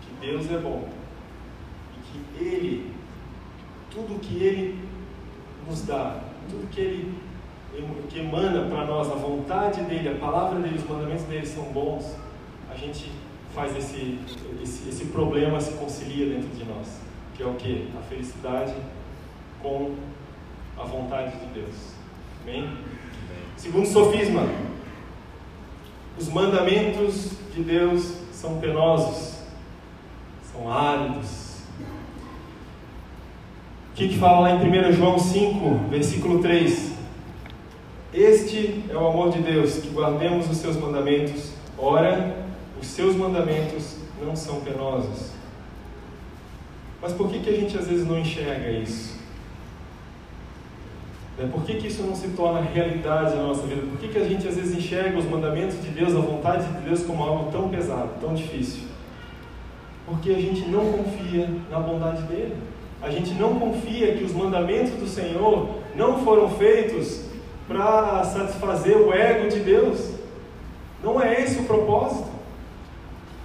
que 0.00 0.13
Deus 0.24 0.50
é 0.50 0.58
bom 0.58 0.88
e 1.96 2.38
que 2.38 2.44
Ele, 2.44 2.92
tudo 3.90 4.20
que 4.20 4.42
Ele 4.42 4.88
nos 5.68 5.82
dá, 5.82 6.20
tudo 6.48 6.68
que 6.70 6.80
Ele 6.80 7.14
que 8.08 8.20
emana 8.20 8.68
para 8.68 8.84
nós 8.84 9.10
a 9.10 9.16
vontade 9.16 9.82
dele, 9.82 10.08
a 10.08 10.14
palavra 10.14 10.60
dele, 10.60 10.76
os 10.76 10.88
mandamentos 10.88 11.24
dele 11.24 11.44
são 11.44 11.64
bons, 11.64 12.14
a 12.70 12.76
gente 12.76 13.10
faz 13.52 13.76
esse, 13.76 14.18
esse, 14.62 14.88
esse 14.88 15.06
problema 15.06 15.60
se 15.60 15.72
concilia 15.72 16.26
dentro 16.26 16.48
de 16.50 16.64
nós, 16.64 17.00
que 17.34 17.42
é 17.42 17.46
o 17.46 17.54
que? 17.54 17.88
A 17.98 18.02
felicidade 18.02 18.74
com 19.60 19.96
a 20.78 20.84
vontade 20.84 21.36
de 21.36 21.46
Deus. 21.46 21.94
Amém? 22.42 22.76
Segundo 23.56 23.86
sofisma, 23.86 24.46
os 26.18 26.28
mandamentos 26.28 27.32
de 27.54 27.62
Deus 27.62 28.18
são 28.30 28.60
penosos, 28.60 29.33
são 30.54 30.72
áridos, 30.72 31.58
o 33.90 33.96
que, 33.96 34.08
que 34.08 34.18
fala 34.18 34.40
lá 34.40 34.50
em 34.52 34.88
1 34.88 34.92
João 34.92 35.18
5, 35.18 35.88
versículo 35.90 36.40
3? 36.40 36.94
Este 38.12 38.84
é 38.88 38.96
o 38.96 39.06
amor 39.06 39.30
de 39.30 39.40
Deus, 39.40 39.78
que 39.78 39.88
guardemos 39.88 40.48
os 40.48 40.58
seus 40.58 40.76
mandamentos. 40.76 41.52
Ora, 41.76 42.36
os 42.80 42.86
seus 42.86 43.16
mandamentos 43.16 43.96
não 44.24 44.36
são 44.36 44.60
penosos. 44.60 45.32
Mas 47.02 47.12
por 47.12 47.28
que, 47.28 47.40
que 47.40 47.50
a 47.50 47.56
gente 47.56 47.76
às 47.76 47.88
vezes 47.88 48.06
não 48.06 48.18
enxerga 48.18 48.70
isso? 48.70 49.18
Né, 51.36 51.48
por 51.52 51.64
que, 51.64 51.74
que 51.74 51.88
isso 51.88 52.02
não 52.04 52.14
se 52.14 52.28
torna 52.28 52.60
realidade 52.60 53.34
na 53.34 53.42
nossa 53.42 53.66
vida? 53.66 53.82
Por 53.82 53.98
que, 53.98 54.08
que 54.08 54.18
a 54.18 54.24
gente 54.24 54.46
às 54.46 54.54
vezes 54.54 54.76
enxerga 54.76 55.18
os 55.18 55.24
mandamentos 55.24 55.82
de 55.82 55.90
Deus, 55.90 56.14
a 56.14 56.20
vontade 56.20 56.64
de 56.64 56.88
Deus, 56.88 57.02
como 57.02 57.22
algo 57.22 57.50
tão 57.50 57.68
pesado, 57.68 58.10
tão 58.20 58.34
difícil? 58.34 58.93
Porque 60.06 60.30
a 60.30 60.38
gente 60.38 60.68
não 60.68 60.92
confia 60.92 61.48
na 61.70 61.80
bondade 61.80 62.22
dele 62.22 62.54
a 63.04 63.10
gente 63.10 63.34
não 63.34 63.58
confia 63.58 64.14
que 64.14 64.24
os 64.24 64.32
mandamentos 64.32 64.92
do 64.92 65.06
Senhor 65.06 65.68
não 65.94 66.24
foram 66.24 66.48
feitos 66.56 67.20
para 67.68 68.24
satisfazer 68.24 68.96
o 68.96 69.12
ego 69.12 69.50
de 69.50 69.60
Deus. 69.60 70.12
Não 71.02 71.20
é 71.22 71.42
esse 71.42 71.58
o 71.60 71.64
propósito. 71.64 72.28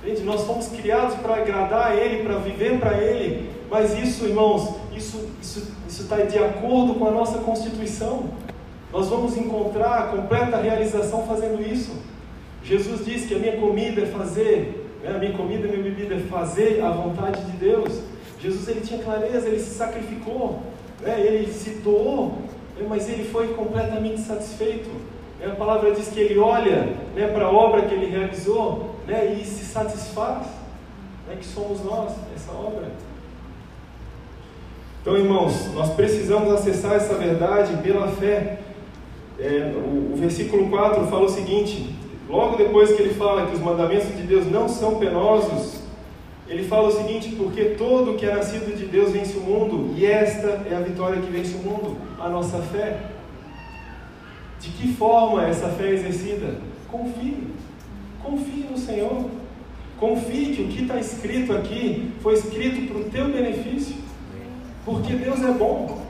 Entende? 0.01 0.23
Nós 0.23 0.45
fomos 0.45 0.69
criados 0.69 1.15
para 1.15 1.35
agradar 1.35 1.91
a 1.91 1.95
Ele, 1.95 2.23
para 2.23 2.37
viver 2.37 2.79
para 2.79 2.97
Ele. 2.99 3.49
Mas 3.69 3.93
isso, 3.99 4.25
irmãos, 4.25 4.75
isso 4.95 5.27
isso 5.41 5.67
está 5.87 6.21
de 6.21 6.37
acordo 6.37 6.95
com 6.95 7.05
a 7.09 7.11
nossa 7.11 7.39
Constituição. 7.39 8.29
Nós 8.93 9.09
vamos 9.09 9.35
encontrar 9.35 9.99
a 9.99 10.03
completa 10.03 10.55
realização 10.55 11.27
fazendo 11.27 11.61
isso. 11.61 11.91
Jesus 12.63 13.05
disse 13.05 13.27
que 13.27 13.35
a 13.35 13.39
minha 13.39 13.57
comida 13.57 14.03
é 14.03 14.05
fazer, 14.05 14.78
né? 15.03 15.17
minha 15.17 15.33
comida 15.33 15.67
e 15.67 15.71
minha 15.71 15.83
bebida 15.83 16.15
é 16.15 16.19
fazer 16.19 16.81
a 16.81 16.91
vontade 16.91 17.41
de 17.43 17.57
Deus. 17.57 18.01
Jesus 18.39 18.67
ele 18.67 18.81
tinha 18.81 19.03
clareza, 19.03 19.47
ele 19.47 19.59
se 19.59 19.75
sacrificou, 19.75 20.61
né? 21.01 21.19
ele 21.19 21.51
se 21.51 21.71
doou, 21.81 22.37
né? 22.77 22.85
mas 22.87 23.09
ele 23.09 23.25
foi 23.25 23.49
completamente 23.49 24.21
satisfeito. 24.21 24.89
Né? 25.39 25.47
A 25.47 25.55
palavra 25.55 25.91
diz 25.91 26.07
que 26.07 26.19
ele 26.19 26.39
olha 26.39 26.93
né, 27.15 27.27
para 27.33 27.45
a 27.45 27.51
obra 27.51 27.83
que 27.83 27.93
ele 27.93 28.07
realizou 28.07 28.95
né, 29.07 29.37
e 29.39 29.45
se 29.45 29.65
satisfaz, 29.65 30.47
né, 31.27 31.35
que 31.39 31.45
somos 31.45 31.83
nós, 31.83 32.13
essa 32.35 32.51
obra. 32.51 32.89
Então, 35.01 35.17
irmãos, 35.17 35.73
nós 35.73 35.93
precisamos 35.93 36.51
acessar 36.53 36.93
essa 36.93 37.15
verdade 37.15 37.75
pela 37.77 38.09
fé. 38.09 38.59
É, 39.39 39.71
o, 39.73 40.13
o 40.13 40.17
versículo 40.17 40.69
4 40.69 41.07
fala 41.07 41.23
o 41.23 41.29
seguinte: 41.29 41.95
logo 42.29 42.55
depois 42.55 42.91
que 42.93 43.01
ele 43.01 43.13
fala 43.15 43.47
que 43.47 43.55
os 43.55 43.59
mandamentos 43.59 44.15
de 44.15 44.23
Deus 44.23 44.45
não 44.45 44.69
são 44.69 44.99
penosos, 44.99 45.79
ele 46.47 46.63
fala 46.67 46.87
o 46.87 46.91
seguinte: 46.91 47.35
porque 47.35 47.75
todo 47.77 48.15
que 48.15 48.25
é 48.25 48.35
nascido 48.35 48.75
de 48.75 48.85
Deus 48.85 49.11
vence 49.11 49.37
o 49.37 49.41
mundo, 49.41 49.93
e 49.97 50.05
esta 50.05 50.65
é 50.69 50.75
a 50.75 50.81
vitória 50.81 51.21
que 51.21 51.29
vence 51.29 51.55
o 51.55 51.59
mundo, 51.59 51.97
a 52.19 52.29
nossa 52.29 52.59
fé. 52.59 52.99
De 54.59 54.69
que 54.71 54.93
forma 54.93 55.45
essa 55.45 55.69
fé 55.69 55.87
é 55.87 55.93
exercida? 55.93 56.57
Confie. 56.89 57.47
Confie 58.21 58.65
no 58.69 58.77
Senhor. 58.77 59.25
Confie 59.97 60.55
que 60.55 60.61
o 60.63 60.67
que 60.67 60.81
está 60.83 60.97
escrito 60.97 61.53
aqui 61.53 62.11
foi 62.21 62.33
escrito 62.33 62.91
para 62.91 63.01
o 63.01 63.03
teu 63.05 63.25
benefício. 63.29 63.95
Porque 64.83 65.13
Deus 65.13 65.41
é 65.41 65.51
bom. 65.51 66.01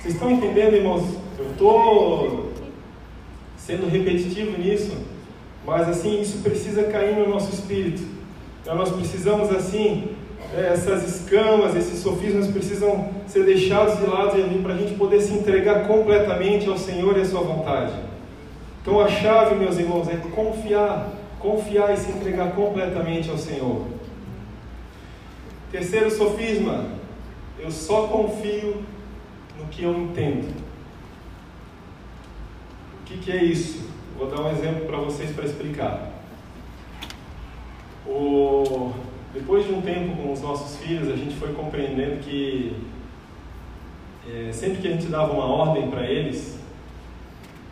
Vocês 0.00 0.14
estão 0.14 0.30
entendendo, 0.30 0.74
irmãos? 0.74 1.04
Eu 1.38 1.50
estou 1.50 2.47
sendo 3.68 3.86
repetitivo 3.86 4.56
nisso, 4.56 4.96
mas 5.66 5.86
assim, 5.86 6.22
isso 6.22 6.38
precisa 6.38 6.84
cair 6.84 7.14
no 7.14 7.28
nosso 7.28 7.52
espírito. 7.52 8.02
Então, 8.62 8.74
nós 8.74 8.90
precisamos, 8.90 9.50
assim, 9.50 10.08
é, 10.56 10.72
essas 10.72 11.06
escamas, 11.06 11.76
esses 11.76 11.98
sofismas 11.98 12.46
precisam 12.46 13.10
ser 13.26 13.44
deixados 13.44 13.98
de 13.98 14.06
lado 14.06 14.62
para 14.62 14.72
a 14.72 14.76
gente 14.78 14.94
poder 14.94 15.20
se 15.20 15.34
entregar 15.34 15.86
completamente 15.86 16.66
ao 16.66 16.78
Senhor 16.78 17.14
e 17.18 17.20
à 17.20 17.24
Sua 17.26 17.42
vontade. 17.42 17.92
Então, 18.80 18.98
a 18.98 19.08
chave, 19.08 19.54
meus 19.56 19.76
irmãos, 19.76 20.08
é 20.08 20.16
confiar 20.16 21.12
Confiar 21.38 21.92
e 21.92 21.96
se 21.98 22.10
entregar 22.10 22.52
completamente 22.52 23.30
ao 23.30 23.38
Senhor. 23.38 23.86
Terceiro 25.70 26.10
sofisma, 26.10 26.86
eu 27.60 27.70
só 27.70 28.08
confio 28.08 28.82
no 29.58 29.66
que 29.66 29.84
eu 29.84 29.96
entendo. 29.96 30.67
Que, 33.08 33.16
que 33.16 33.32
é 33.32 33.42
isso? 33.42 33.88
Vou 34.18 34.28
dar 34.28 34.42
um 34.42 34.50
exemplo 34.50 34.84
para 34.84 34.98
vocês 34.98 35.30
para 35.30 35.46
explicar. 35.46 36.12
O... 38.06 38.92
Depois 39.32 39.66
de 39.66 39.72
um 39.72 39.80
tempo 39.80 40.14
com 40.14 40.30
os 40.30 40.42
nossos 40.42 40.78
filhos, 40.78 41.08
a 41.10 41.16
gente 41.16 41.34
foi 41.36 41.54
compreendendo 41.54 42.20
que 42.20 42.76
é, 44.30 44.52
sempre 44.52 44.82
que 44.82 44.88
a 44.88 44.90
gente 44.90 45.06
dava 45.06 45.32
uma 45.32 45.46
ordem 45.46 45.88
para 45.88 46.04
eles, 46.06 46.58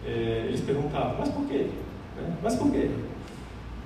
é, 0.06 0.44
eles 0.48 0.62
perguntavam: 0.62 1.16
Mas 1.18 1.28
por 1.28 1.46
quê? 1.46 1.66
Né? 2.16 2.36
Mas 2.42 2.56
por 2.56 2.70
quê? 2.70 2.88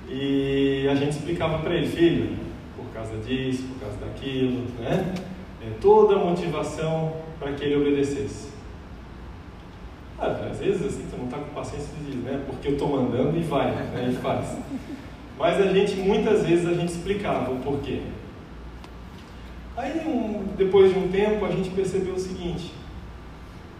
E 0.07 0.87
a 0.89 0.95
gente 0.95 1.17
explicava 1.17 1.59
para 1.59 1.75
ele, 1.75 1.87
filho, 1.87 2.37
por 2.77 2.85
causa 2.93 3.17
disso, 3.17 3.63
por 3.63 3.81
causa 3.81 3.97
daquilo, 3.97 4.67
né? 4.79 5.13
É, 5.61 5.71
toda 5.81 6.15
a 6.15 6.19
motivação 6.19 7.13
para 7.37 7.51
que 7.51 7.65
ele 7.65 7.75
obedecesse. 7.75 8.50
Ah, 10.21 10.49
às 10.51 10.59
vezes 10.59 10.85
assim, 10.85 11.07
tu 11.09 11.17
não 11.17 11.25
está 11.25 11.37
com 11.37 11.49
paciência 11.53 11.89
de 12.05 12.15
né? 12.17 12.43
Porque 12.45 12.67
eu 12.67 12.73
estou 12.73 12.89
mandando 12.89 13.35
e 13.37 13.41
vai, 13.41 13.71
né? 13.71 14.09
E 14.11 14.15
faz. 14.21 14.55
Mas 15.39 15.59
a 15.59 15.73
gente, 15.73 15.95
muitas 15.95 16.45
vezes, 16.45 16.67
a 16.67 16.73
gente 16.73 16.89
explicava 16.89 17.51
o 17.51 17.57
porquê. 17.57 18.01
Aí, 19.75 19.99
um, 20.07 20.55
depois 20.55 20.93
de 20.93 20.99
um 20.99 21.07
tempo, 21.07 21.43
a 21.43 21.49
gente 21.49 21.71
percebeu 21.71 22.13
o 22.13 22.19
seguinte, 22.19 22.71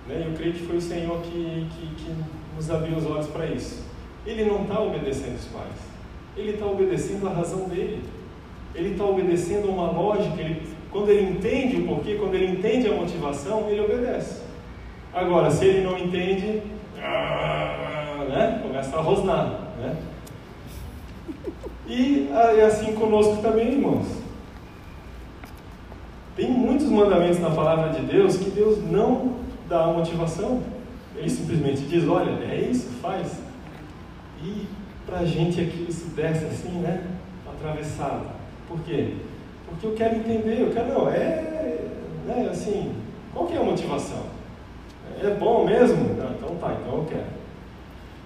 né? 0.07 0.25
Eu 0.27 0.33
creio 0.35 0.53
que 0.53 0.65
foi 0.65 0.77
o 0.77 0.81
Senhor 0.81 1.21
que, 1.21 1.67
que, 1.69 2.03
que 2.03 2.15
nos 2.55 2.71
abriu 2.71 2.97
os 2.97 3.05
olhos 3.05 3.27
para 3.27 3.45
isso. 3.45 3.85
Ele 4.25 4.43
não 4.45 4.63
está 4.63 4.79
obedecendo 4.79 5.35
os 5.35 5.45
pais 5.45 5.91
ele 6.35 6.51
está 6.51 6.65
obedecendo 6.65 7.27
a 7.27 7.33
razão 7.33 7.67
dele. 7.67 8.01
Ele 8.73 8.91
está 8.91 9.05
obedecendo 9.05 9.67
a 9.67 9.71
uma 9.71 9.91
lógica. 9.91 10.39
Ele, 10.41 10.61
quando 10.91 11.09
ele 11.09 11.31
entende 11.31 11.77
o 11.77 11.87
porquê, 11.87 12.15
quando 12.15 12.35
ele 12.35 12.47
entende 12.47 12.87
a 12.87 12.93
motivação, 12.93 13.69
ele 13.69 13.81
obedece. 13.81 14.41
Agora, 15.13 15.51
se 15.51 15.65
ele 15.65 15.85
não 15.85 15.97
entende, 15.97 16.63
né, 18.29 18.59
começa 18.63 18.95
a 18.95 19.01
rosnar. 19.01 19.45
Né? 19.77 19.97
E 21.87 22.29
é 22.31 22.63
assim 22.63 22.93
conosco 22.93 23.41
também, 23.41 23.73
irmãos. 23.73 24.07
Tem 26.35 26.49
muitos 26.49 26.87
mandamentos 26.87 27.39
na 27.39 27.49
palavra 27.51 27.89
de 27.89 28.05
Deus 28.05 28.37
que 28.37 28.49
Deus 28.51 28.81
não 28.89 29.35
dá 29.67 29.87
motivação. 29.87 30.61
Ele 31.15 31.29
simplesmente 31.29 31.81
diz: 31.81 32.07
olha, 32.07 32.31
é 32.49 32.69
isso, 32.71 32.87
faz. 33.01 33.41
E 34.41 34.65
para 35.05 35.19
a 35.19 35.25
gente 35.25 35.59
aquilo 35.59 35.91
se 35.91 36.05
desce 36.11 36.45
assim, 36.45 36.79
né? 36.79 37.03
Atravessado. 37.45 38.27
Por 38.67 38.79
quê? 38.79 39.15
Porque 39.67 39.85
eu 39.85 39.93
quero 39.93 40.15
entender, 40.15 40.61
eu 40.61 40.71
quero, 40.71 40.93
não, 40.93 41.09
é, 41.09 41.87
né, 42.25 42.49
assim, 42.49 42.93
qual 43.33 43.47
que 43.47 43.53
é 43.53 43.57
a 43.57 43.63
motivação? 43.63 44.40
É 45.21 45.35
bom 45.39 45.65
mesmo? 45.65 46.15
Não, 46.15 46.31
então 46.31 46.55
tá, 46.55 46.77
então 46.79 46.97
eu 46.97 47.05
quero. 47.05 47.41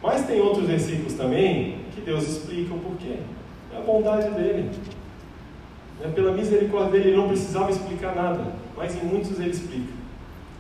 Mas 0.01 0.25
tem 0.27 0.39
outros 0.41 0.67
versículos 0.67 1.13
também 1.13 1.79
que 1.93 2.01
Deus 2.01 2.27
explica 2.27 2.73
o 2.73 2.79
porquê. 2.79 3.17
É 3.73 3.77
a 3.77 3.81
bondade 3.81 4.29
dele. 4.35 4.69
É 6.03 6.07
pela 6.09 6.33
misericórdia 6.33 6.91
dele, 6.91 7.09
ele 7.09 7.17
não 7.17 7.27
precisava 7.27 7.71
explicar 7.71 8.15
nada, 8.15 8.53
mas 8.75 8.95
em 8.95 9.05
muitos 9.05 9.39
ele 9.39 9.49
explica. 9.49 9.93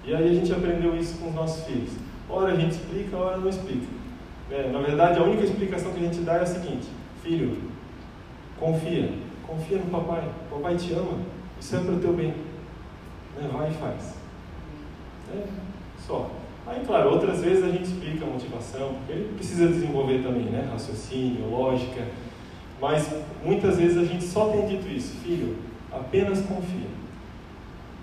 E 0.05 0.15
aí 0.15 0.29
a 0.29 0.33
gente 0.33 0.51
aprendeu 0.51 0.95
isso 0.95 1.17
com 1.19 1.29
os 1.29 1.35
nossos 1.35 1.65
filhos. 1.65 1.91
Ora 2.29 2.53
a 2.53 2.55
gente 2.55 2.71
explica, 2.71 3.17
ora 3.17 3.37
não 3.37 3.49
explica. 3.49 3.85
É, 4.49 4.69
na 4.71 4.79
verdade, 4.79 5.19
a 5.19 5.23
única 5.23 5.43
explicação 5.43 5.91
que 5.91 5.99
a 5.99 6.03
gente 6.03 6.19
dá 6.19 6.35
é 6.35 6.41
a 6.41 6.45
seguinte: 6.45 6.87
Filho, 7.23 7.57
confia, 8.59 9.11
confia 9.45 9.77
no 9.77 9.85
papai. 9.85 10.23
O 10.49 10.55
papai 10.55 10.75
te 10.75 10.93
ama, 10.93 11.17
isso 11.59 11.75
é 11.75 11.79
para 11.79 11.93
o 11.93 11.99
teu 11.99 12.13
bem. 12.13 12.33
Né? 13.35 13.49
Vai 13.51 13.69
e 13.69 13.73
faz. 13.73 14.15
É, 15.33 15.43
só. 16.05 16.29
Aí, 16.67 16.83
claro, 16.85 17.11
outras 17.11 17.41
vezes 17.41 17.63
a 17.63 17.69
gente 17.69 17.83
explica 17.83 18.25
a 18.25 18.27
motivação, 18.27 18.95
porque 18.95 19.11
ele 19.11 19.33
precisa 19.35 19.67
desenvolver 19.67 20.23
também, 20.23 20.45
né? 20.45 20.67
Raciocínio, 20.71 21.49
lógica. 21.49 22.07
Mas 22.81 23.07
muitas 23.43 23.77
vezes 23.77 23.97
a 23.97 24.03
gente 24.03 24.23
só 24.23 24.49
tem 24.49 24.67
dito 24.67 24.87
isso: 24.87 25.15
Filho, 25.17 25.57
apenas 25.91 26.41
confia. 26.41 26.87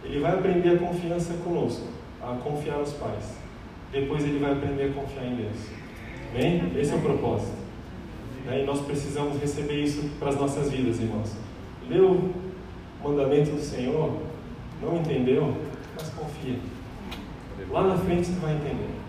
Ele 0.05 0.20
vai 0.20 0.32
aprender 0.32 0.70
a 0.70 0.78
confiança 0.78 1.34
conosco, 1.44 1.86
a 2.20 2.34
confiar 2.36 2.78
nos 2.78 2.92
pais. 2.92 3.36
Depois 3.92 4.24
ele 4.24 4.38
vai 4.38 4.53
aprender 4.53 4.90
a 4.90 4.92
confiar 4.92 5.26
em 5.26 5.36
Deus. 5.36 5.57
Amém? 6.30 6.72
Esse 6.76 6.92
é 6.92 6.96
o 6.96 7.00
propósito. 7.00 7.53
Né? 8.46 8.62
E 8.62 8.66
nós 8.66 8.80
precisamos 8.80 9.40
receber 9.40 9.82
isso 9.82 10.09
para 10.18 10.30
as 10.30 10.36
nossas 10.36 10.70
vidas, 10.70 11.00
irmãos. 11.00 11.32
Leu 11.88 12.11
o 12.11 12.34
mandamento 13.03 13.50
do 13.50 13.61
Senhor, 13.61 14.16
não 14.80 14.96
entendeu, 14.98 15.55
mas 15.94 16.09
confia. 16.11 16.57
Lá 17.71 17.83
na 17.83 17.97
frente 17.97 18.27
você 18.27 18.41
vai 18.41 18.55
entender. 18.55 19.03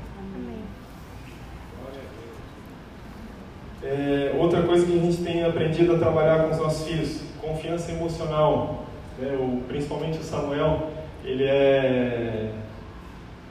É, 3.84 4.34
outra 4.38 4.62
coisa 4.64 4.86
que 4.86 4.98
a 4.98 5.02
gente 5.02 5.24
tem 5.24 5.44
aprendido 5.44 5.96
a 5.96 5.98
trabalhar 5.98 6.44
com 6.44 6.52
os 6.52 6.58
nossos 6.58 6.88
filhos, 6.88 7.22
confiança 7.42 7.92
emocional. 7.92 8.86
Né? 9.20 9.36
O, 9.38 9.62
principalmente 9.68 10.20
o 10.20 10.24
Samuel, 10.24 10.90
ele 11.24 11.44
é 11.44 12.52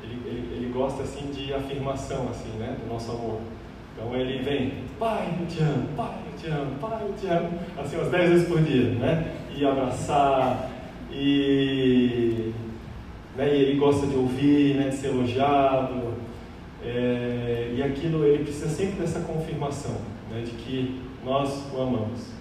ele, 0.03 0.21
ele, 0.27 0.55
ele, 0.57 0.73
gosta 0.73 1.03
assim 1.03 1.31
de 1.31 1.53
afirmação 1.55 2.29
assim, 2.31 2.51
né, 2.59 2.77
do 2.83 2.93
nosso 2.93 3.13
amor. 3.13 3.41
Então 3.95 4.17
ele 4.17 4.43
vem, 4.43 4.85
pai, 4.99 5.33
eu 5.39 5.47
te 5.47 5.63
amo, 5.63 5.89
pai, 5.97 6.15
eu 6.27 6.39
te 6.39 6.47
amo, 6.49 6.75
pai, 6.81 7.03
eu 7.03 7.15
te 7.15 7.27
amo, 7.27 7.59
assim 7.79 7.97
umas 7.97 8.11
10 8.11 8.31
vezes 8.31 8.49
por 8.49 8.61
dia, 8.63 8.91
né? 8.95 9.33
E 9.55 9.65
abraçar, 9.65 10.71
e, 11.11 12.53
né, 13.37 13.49
e 13.55 13.63
ele 13.63 13.79
gosta 13.79 14.07
de 14.07 14.17
ouvir, 14.17 14.75
né, 14.75 14.89
de 14.89 14.97
ser 14.97 15.09
elogiado, 15.09 16.15
é, 16.85 17.73
e 17.77 17.83
aquilo 17.83 18.25
ele 18.25 18.45
precisa 18.45 18.69
sempre 18.69 19.01
dessa 19.01 19.21
confirmação, 19.21 19.97
né, 20.31 20.43
de 20.43 20.51
que 20.53 21.01
nós 21.25 21.65
o 21.73 21.81
amamos. 21.81 22.33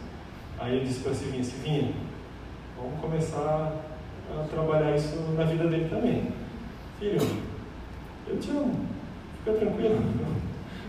Aí 0.59 0.75
ele 0.75 0.85
disse 0.85 0.99
para 0.99 1.13
Silvinha, 1.13 1.43
Silvinha, 1.43 1.91
vamos 2.77 2.99
começar 2.99 3.73
a 4.31 4.43
trabalhar 4.43 4.95
isso 4.95 5.15
na 5.35 5.43
vida 5.43 5.67
dele 5.67 5.87
também. 5.89 6.27
Filho, 6.99 7.19
eu 8.27 8.37
te 8.37 8.49
amo, 8.51 8.85
fica 9.43 9.57
tranquilo. 9.57 9.99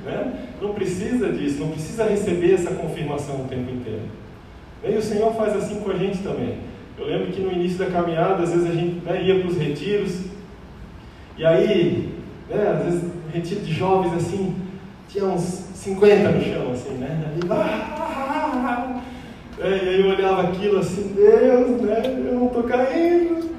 Né? 0.05 0.49
Não 0.61 0.75
precisa 0.75 1.33
disso, 1.33 1.61
não 1.61 1.71
precisa 1.71 2.05
receber 2.05 2.55
essa 2.55 2.75
confirmação 2.75 3.45
o 3.45 3.49
tempo 3.49 3.71
inteiro. 3.71 4.03
E 4.85 4.97
o 4.97 5.03
Senhor 5.03 5.33
faz 5.35 5.57
assim 5.57 5.81
com 5.81 5.91
a 5.91 5.95
gente 5.95 6.19
também. 6.23 6.59
Eu 6.99 7.07
lembro 7.07 7.33
que 7.33 7.41
no 7.41 7.53
início 7.53 7.79
da 7.79 7.87
caminhada, 7.87 8.43
às 8.43 8.51
vezes 8.51 8.71
a 8.71 8.75
gente 8.75 9.05
né, 9.05 9.23
ia 9.23 9.41
para 9.41 9.49
os 9.49 9.57
retiros, 9.57 10.21
e 11.37 11.45
aí, 11.45 12.15
né, 12.49 12.69
às 12.69 12.85
vezes, 12.85 13.11
retiro 13.33 13.61
de 13.61 13.73
jovens 13.73 14.15
assim, 14.15 14.55
tinha 15.09 15.25
uns 15.25 15.43
50 15.75 16.31
no 16.31 16.45
chão, 16.45 16.73
assim, 16.73 16.95
né? 16.95 17.33
Aí, 17.33 17.41
ah, 17.51 17.97
ah, 17.99 19.03
ah, 19.59 19.65
é, 19.65 19.69
e 19.69 19.89
aí 19.89 20.01
eu 20.01 20.09
olhava 20.09 20.43
aquilo 20.43 20.79
assim, 20.79 21.15
Deus, 21.15 21.81
né? 21.81 22.03
Eu 22.07 22.35
não 22.35 22.47
estou 22.47 22.63
caindo. 22.65 23.53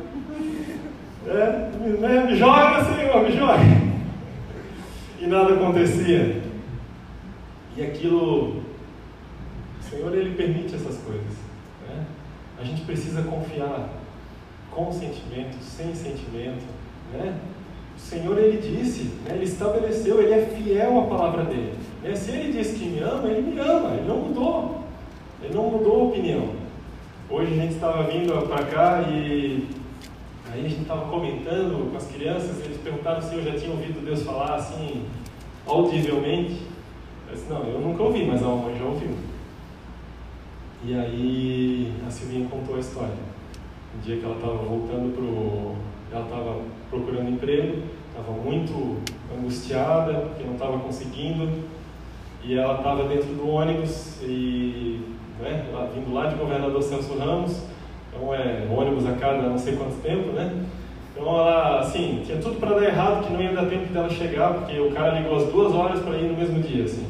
É, 1.27 1.69
né, 1.99 2.25
me 2.27 2.35
joga, 2.35 2.83
Senhor, 2.83 3.23
me 3.23 3.31
joga 3.31 3.83
e 5.23 5.27
nada 5.27 5.53
acontecia. 5.53 6.41
E 7.77 7.81
aquilo, 7.81 8.57
o 9.79 9.89
Senhor 9.89 10.13
ele 10.15 10.35
permite 10.35 10.75
essas 10.75 10.97
coisas. 10.97 11.42
A 12.63 12.65
gente 12.65 12.83
precisa 12.83 13.21
confiar 13.23 13.89
com 14.71 14.89
sentimento, 14.89 15.61
sem 15.61 15.93
sentimento. 15.93 16.63
Né? 17.11 17.37
O 17.93 17.99
Senhor 17.99 18.37
ele 18.37 18.57
disse, 18.57 19.03
né? 19.25 19.35
ele 19.35 19.43
estabeleceu, 19.43 20.21
ele 20.21 20.31
é 20.31 20.45
fiel 20.45 20.97
à 21.01 21.05
palavra 21.07 21.43
dele. 21.43 21.73
Né? 22.01 22.15
Se 22.15 22.31
ele 22.31 22.53
disse 22.53 22.79
que 22.79 22.85
me 22.85 22.99
ama, 22.99 23.27
ele 23.27 23.41
me 23.41 23.59
ama, 23.59 23.95
ele 23.95 24.07
não 24.07 24.15
mudou. 24.15 24.81
Ele 25.43 25.53
não 25.53 25.71
mudou 25.71 25.99
a 25.99 26.03
opinião. 26.05 26.51
Hoje 27.29 27.51
a 27.51 27.63
gente 27.63 27.73
estava 27.73 28.03
vindo 28.03 28.47
para 28.47 28.63
cá 28.63 29.01
e 29.09 29.67
Aí 30.49 30.65
a 30.65 30.69
gente 30.69 30.83
estava 30.83 31.09
comentando 31.09 31.91
com 31.91 31.97
as 31.97 32.05
crianças, 32.05 32.63
eles 32.63 32.77
perguntaram 32.77 33.21
se 33.21 33.33
eu 33.33 33.43
já 33.43 33.59
tinha 33.59 33.71
ouvido 33.71 34.05
Deus 34.05 34.21
falar 34.21 34.55
assim, 34.55 35.03
audivelmente. 35.65 36.61
Eu 37.27 37.33
disse, 37.33 37.49
não, 37.49 37.63
eu 37.63 37.81
nunca 37.81 38.03
ouvi, 38.03 38.23
mas 38.23 38.41
a 38.41 38.47
mamãe 38.47 38.77
já 38.77 38.85
ouviu. 38.85 39.32
E 40.85 40.93
aí 40.93 41.93
a 42.05 42.11
Silvinha 42.11 42.47
contou 42.49 42.75
a 42.75 42.79
história. 42.79 43.15
Um 43.95 44.01
dia 44.01 44.17
que 44.17 44.25
ela 44.25 44.35
estava 44.35 44.55
voltando 44.55 45.15
pro. 45.15 45.75
Ela 46.11 46.25
estava 46.25 46.61
procurando 46.89 47.29
emprego, 47.29 47.83
estava 48.09 48.31
muito 48.33 48.97
angustiada, 49.33 50.13
porque 50.13 50.43
não 50.43 50.53
estava 50.53 50.77
conseguindo. 50.79 51.63
E 52.43 52.57
ela 52.57 52.75
estava 52.75 53.07
dentro 53.07 53.33
do 53.33 53.47
ônibus 53.47 54.21
e 54.21 55.01
né, 55.39 55.65
vindo 55.95 56.13
lá 56.13 56.27
de 56.27 56.35
governador 56.35 56.83
Celso 56.83 57.17
Ramos, 57.17 57.63
então 58.09 58.35
é 58.35 58.67
ônibus 58.69 59.05
a 59.05 59.13
cada 59.13 59.43
não 59.43 59.57
sei 59.57 59.77
quanto 59.77 60.01
tempo, 60.01 60.33
né? 60.33 60.65
Então 61.11 61.27
ela, 61.27 61.79
assim, 61.79 62.21
tinha 62.25 62.39
tudo 62.39 62.59
para 62.59 62.75
dar 62.75 62.83
errado, 62.83 63.25
que 63.25 63.31
não 63.31 63.41
ia 63.41 63.53
dar 63.53 63.67
tempo 63.67 63.93
dela 63.93 64.09
chegar, 64.09 64.53
porque 64.53 64.77
o 64.79 64.91
cara 64.91 65.19
ligou 65.19 65.37
as 65.37 65.45
duas 65.45 65.73
horas 65.73 66.01
para 66.01 66.17
ir 66.17 66.29
no 66.29 66.37
mesmo 66.37 66.59
dia, 66.59 66.83
assim. 66.83 67.05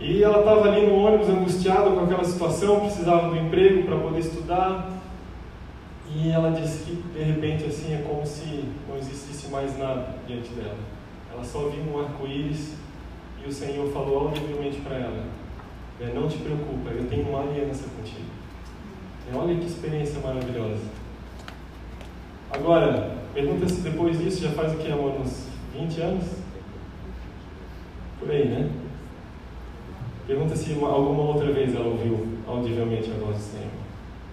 E 0.00 0.22
ela 0.22 0.40
estava 0.40 0.68
ali 0.68 0.86
no 0.86 0.96
ônibus 0.96 1.28
angustiada 1.28 1.90
com 1.90 2.00
aquela 2.00 2.24
situação, 2.24 2.80
precisava 2.80 3.28
do 3.28 3.36
emprego 3.36 3.84
para 3.84 3.96
poder 3.96 4.20
estudar. 4.20 4.90
E 6.14 6.30
ela 6.30 6.50
disse 6.50 6.84
que 6.84 6.94
de 6.94 7.22
repente 7.22 7.64
assim 7.64 7.94
é 7.94 8.04
como 8.06 8.26
se 8.26 8.64
não 8.88 8.96
existisse 8.96 9.48
mais 9.50 9.78
nada 9.78 10.16
diante 10.26 10.50
dela. 10.50 10.76
Ela 11.32 11.44
só 11.44 11.68
viu 11.68 11.82
um 11.92 12.00
arco-íris 12.00 12.74
e 13.44 13.48
o 13.48 13.52
Senhor 13.52 13.90
falou 13.92 14.28
audivelmente 14.28 14.80
para 14.80 14.96
ela: 14.96 15.24
é, 16.00 16.12
Não 16.14 16.28
te 16.28 16.38
preocupa, 16.38 16.90
eu 16.90 17.06
tenho 17.08 17.28
uma 17.28 17.42
aliança 17.42 17.84
contigo. 17.96 18.28
E 19.30 19.36
olha 19.36 19.56
que 19.56 19.66
experiência 19.66 20.20
maravilhosa. 20.20 20.84
Agora, 22.50 23.16
pergunta 23.32 23.68
se 23.68 23.80
depois 23.80 24.18
disso 24.18 24.42
já 24.42 24.50
faz 24.50 24.72
o 24.74 24.76
que, 24.76 24.92
amor? 24.92 25.20
Uns 25.20 25.48
20 25.74 26.00
anos? 26.00 26.24
Por 28.20 28.30
aí, 28.30 28.48
né? 28.48 28.70
Pergunta 30.26 30.56
se 30.56 30.72
uma, 30.72 30.88
alguma 30.88 31.22
outra 31.22 31.52
vez 31.52 31.74
ela 31.74 31.86
ouviu 31.86 32.26
audivelmente 32.46 33.10
a 33.10 33.24
voz 33.24 33.36
do 33.36 33.42
Senhor. 33.42 33.70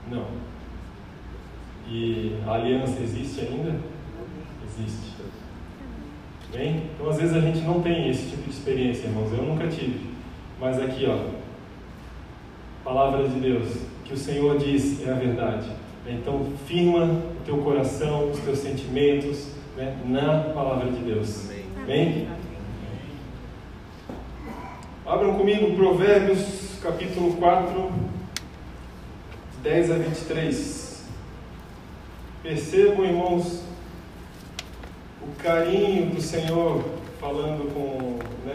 Não. 0.10 0.26
E 1.90 2.38
a 2.48 2.54
aliança 2.54 3.02
existe 3.02 3.42
ainda? 3.42 3.76
Existe. 4.66 5.12
Bem? 6.54 6.84
Então 6.96 7.10
às 7.10 7.18
vezes 7.18 7.36
a 7.36 7.42
gente 7.42 7.60
não 7.62 7.82
tem 7.82 8.10
esse 8.10 8.30
tipo 8.30 8.44
de 8.44 8.52
experiência, 8.52 9.08
irmãos. 9.08 9.32
Eu 9.34 9.44
nunca 9.44 9.68
tive. 9.68 10.12
Mas 10.60 10.82
aqui, 10.82 11.06
ó. 11.08 11.18
Palavra 12.84 13.28
de 13.28 13.40
Deus. 13.40 13.68
Que 14.06 14.14
o 14.14 14.18
Senhor 14.18 14.58
diz 14.58 15.06
é 15.06 15.12
a 15.12 15.16
verdade. 15.16 15.70
Então 16.08 16.46
firma 16.66 17.04
o 17.06 17.46
teu 17.46 17.58
coração, 17.58 18.32
os 18.32 18.40
teus 18.40 18.60
sentimentos 18.60 19.52
né, 19.76 19.98
na 20.06 20.54
palavra 20.54 20.90
de 20.90 21.00
Deus. 21.00 21.50
Amém? 21.84 22.28
Abram 25.12 25.34
comigo 25.34 25.76
Provérbios 25.76 26.80
capítulo 26.82 27.36
4, 27.36 27.92
10 29.62 29.92
a 29.92 29.96
23. 29.96 31.06
Percebam, 32.42 33.04
irmãos, 33.04 33.62
o 35.22 35.36
carinho 35.44 36.12
do 36.12 36.22
Senhor 36.22 36.86
falando 37.20 37.74
com, 37.74 38.20
né, 38.46 38.54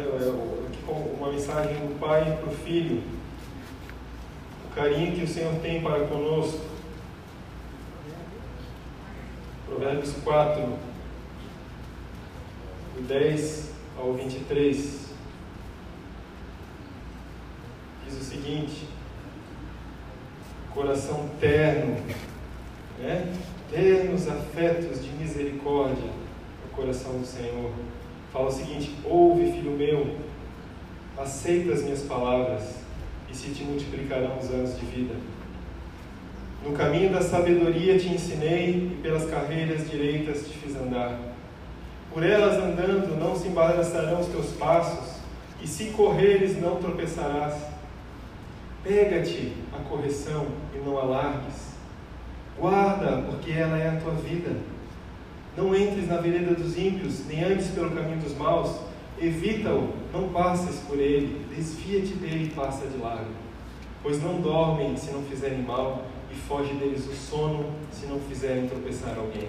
com 0.86 0.92
uma 1.20 1.30
mensagem 1.30 1.74
do 1.74 2.00
pai 2.00 2.38
para 2.40 2.48
o 2.48 2.56
filho. 2.56 3.02
O 4.64 4.74
carinho 4.74 5.14
que 5.14 5.24
o 5.24 5.28
Senhor 5.28 5.52
tem 5.56 5.82
para 5.82 6.06
conosco. 6.06 6.58
Provérbios 9.66 10.14
4, 10.24 10.62
do 12.94 13.02
10 13.02 13.72
ao 13.98 14.14
23. 14.14 15.05
Diz 18.06 18.20
o 18.20 18.24
seguinte: 18.24 18.86
coração 20.72 21.28
terno, 21.40 21.96
né? 23.00 23.32
ternos 23.70 24.28
afetos 24.28 25.04
de 25.04 25.10
misericórdia, 25.12 26.10
o 26.64 26.74
coração 26.74 27.18
do 27.18 27.26
Senhor. 27.26 27.72
Fala 28.32 28.48
o 28.48 28.52
seguinte: 28.52 28.94
ouve, 29.04 29.52
filho 29.52 29.72
meu, 29.72 30.16
aceita 31.18 31.72
as 31.72 31.82
minhas 31.82 32.02
palavras, 32.02 32.62
e 33.30 33.34
se 33.34 33.50
te 33.50 33.64
multiplicarão 33.64 34.38
os 34.38 34.50
anos 34.50 34.78
de 34.78 34.86
vida. 34.86 35.14
No 36.64 36.72
caminho 36.72 37.12
da 37.12 37.22
sabedoria 37.22 37.98
te 37.98 38.08
ensinei, 38.08 38.92
e 38.92 39.00
pelas 39.02 39.28
carreiras 39.30 39.88
direitas 39.90 40.46
te 40.46 40.58
fiz 40.58 40.76
andar. 40.76 41.18
Por 42.12 42.24
elas 42.24 42.54
andando 42.54 43.18
não 43.18 43.36
se 43.36 43.48
embaraçarão 43.48 44.20
os 44.20 44.28
teus 44.28 44.52
passos, 44.52 45.16
e 45.62 45.66
se 45.66 45.86
correres 45.86 46.60
não 46.60 46.76
tropeçarás 46.76 47.75
Pega-te 48.86 49.52
a 49.72 49.78
correção 49.88 50.46
e 50.72 50.78
não 50.78 50.96
alargues. 50.96 51.72
Guarda, 52.56 53.22
porque 53.22 53.50
ela 53.50 53.76
é 53.76 53.88
a 53.88 54.00
tua 54.00 54.12
vida. 54.12 54.56
Não 55.56 55.74
entres 55.74 56.06
na 56.06 56.18
vereda 56.18 56.54
dos 56.54 56.78
ímpios, 56.78 57.26
nem 57.26 57.42
andes 57.42 57.68
pelo 57.68 57.90
caminho 57.90 58.20
dos 58.20 58.36
maus. 58.36 58.78
Evita-o, 59.20 59.92
não 60.12 60.28
passes 60.28 60.80
por 60.80 60.98
ele. 60.98 61.44
Desvia-te 61.52 62.14
dele 62.14 62.44
e 62.44 62.54
passa 62.54 62.86
de 62.86 62.96
largo. 62.98 63.32
Pois 64.02 64.22
não 64.22 64.40
dormem 64.40 64.96
se 64.96 65.10
não 65.10 65.22
fizerem 65.22 65.62
mal, 65.62 66.04
e 66.30 66.34
foge 66.36 66.72
deles 66.74 67.08
o 67.08 67.14
sono 67.14 67.72
se 67.90 68.06
não 68.06 68.20
fizerem 68.20 68.68
tropeçar 68.68 69.18
alguém. 69.18 69.48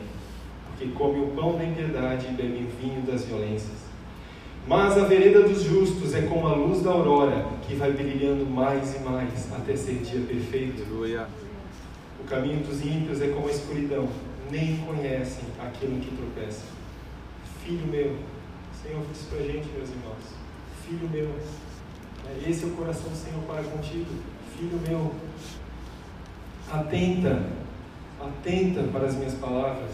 Porque 0.66 0.88
come 0.94 1.20
o 1.20 1.28
pão 1.28 1.58
da 1.58 1.64
impiedade 1.64 2.28
e 2.28 2.32
bebe 2.32 2.66
o 2.66 2.82
vinho 2.82 3.02
das 3.02 3.26
violências. 3.26 3.87
Mas 4.68 4.97
a 4.97 5.05
vereda 5.05 5.43
dos 5.43 5.63
justos 5.63 6.13
é 6.13 6.24
como 6.24 6.45
a 6.45 6.53
luz 6.53 6.82
da 6.82 6.91
aurora, 6.91 7.47
que 7.65 7.74
vai 7.76 7.89
brilhando 7.93 8.45
mais 8.45 8.97
e 8.97 8.99
mais 8.99 9.49
até 9.53 9.78
ser 9.78 9.99
dia 9.99 10.20
perfeito. 10.28 10.84
Aleluia. 10.84 11.26
O 12.20 12.26
caminho 12.26 12.61
dos 12.65 12.86
ímpios 12.86 13.22
é 13.22 13.30
como 13.30 13.47
a 13.47 13.51
escuridão, 13.51 14.09
nem 14.51 14.76
conhecem 14.80 15.45
aquilo 15.57 15.97
que 16.01 16.13
tropeça. 16.13 16.65
Filho 17.63 17.88
meu, 17.88 18.07
o 18.07 18.86
Senhor 18.86 19.01
disse 19.09 19.26
para 19.28 19.39
a 19.39 19.43
gente, 19.43 19.70
meus 19.70 19.89
irmãos, 19.89 20.36
filho 20.86 21.09
meu, 21.13 21.30
é, 22.26 22.49
esse 22.49 22.65
é 22.65 22.68
o 22.68 22.72
coração 22.72 23.09
do 23.09 23.15
Senhor 23.15 23.41
para 23.47 23.63
contigo. 23.63 24.11
Filho 24.57 24.82
meu, 24.86 25.13
atenta, 26.70 27.45
atenta 28.20 28.84
para 28.91 29.05
as 29.05 29.15
minhas 29.15 29.36
palavras. 29.36 29.91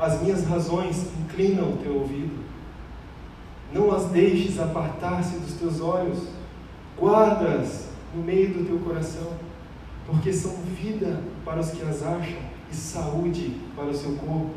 As 0.00 0.22
minhas 0.22 0.46
razões 0.46 1.08
inclinam 1.20 1.74
o 1.74 1.76
teu 1.76 1.94
ouvido 1.94 2.51
não 3.72 3.92
as 3.92 4.06
deixes 4.06 4.58
apartar-se 4.58 5.38
dos 5.38 5.54
teus 5.54 5.80
olhos, 5.80 6.28
guarda-as 6.98 7.88
no 8.14 8.22
meio 8.22 8.52
do 8.52 8.66
teu 8.66 8.78
coração, 8.80 9.32
porque 10.06 10.32
são 10.32 10.52
vida 10.80 11.20
para 11.44 11.60
os 11.60 11.70
que 11.70 11.82
as 11.82 12.02
acham 12.02 12.38
e 12.70 12.74
saúde 12.74 13.56
para 13.74 13.86
o 13.86 13.94
seu 13.94 14.12
corpo. 14.16 14.54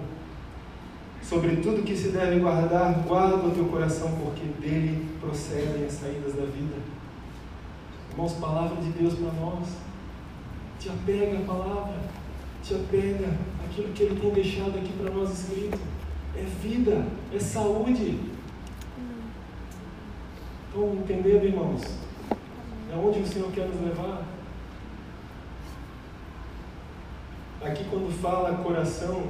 Sobre 1.22 1.56
tudo 1.58 1.84
que 1.84 1.96
se 1.96 2.10
deve 2.10 2.40
guardar, 2.40 3.04
guarda 3.08 3.48
o 3.48 3.52
teu 3.52 3.66
coração, 3.66 4.12
porque 4.24 4.46
dele 4.62 5.08
procedem 5.20 5.86
as 5.86 5.94
saídas 5.94 6.34
da 6.34 6.46
vida. 6.46 6.76
Irmãos, 8.12 8.34
palavra 8.34 8.78
de 8.82 8.90
Deus 8.90 9.16
para 9.16 9.32
nós. 9.34 9.68
Te 10.80 10.90
apega 10.90 11.40
a 11.40 11.42
palavra, 11.42 11.96
te 12.64 12.76
apega 12.76 13.34
aquilo 13.64 13.92
que 13.94 14.04
Ele 14.04 14.20
tem 14.20 14.32
deixado 14.32 14.78
aqui 14.78 14.94
para 15.02 15.12
nós 15.12 15.32
escrito. 15.32 15.80
É 16.36 16.44
vida, 16.62 17.08
é 17.34 17.40
saúde, 17.40 18.20
Estão 20.76 20.94
entendendo, 20.94 21.46
irmãos? 21.46 21.82
Aonde 22.94 23.20
o 23.20 23.26
Senhor 23.26 23.50
quer 23.54 23.66
nos 23.66 23.80
levar? 23.82 24.26
Aqui, 27.64 27.86
quando 27.90 28.12
fala 28.22 28.58
coração, 28.58 29.22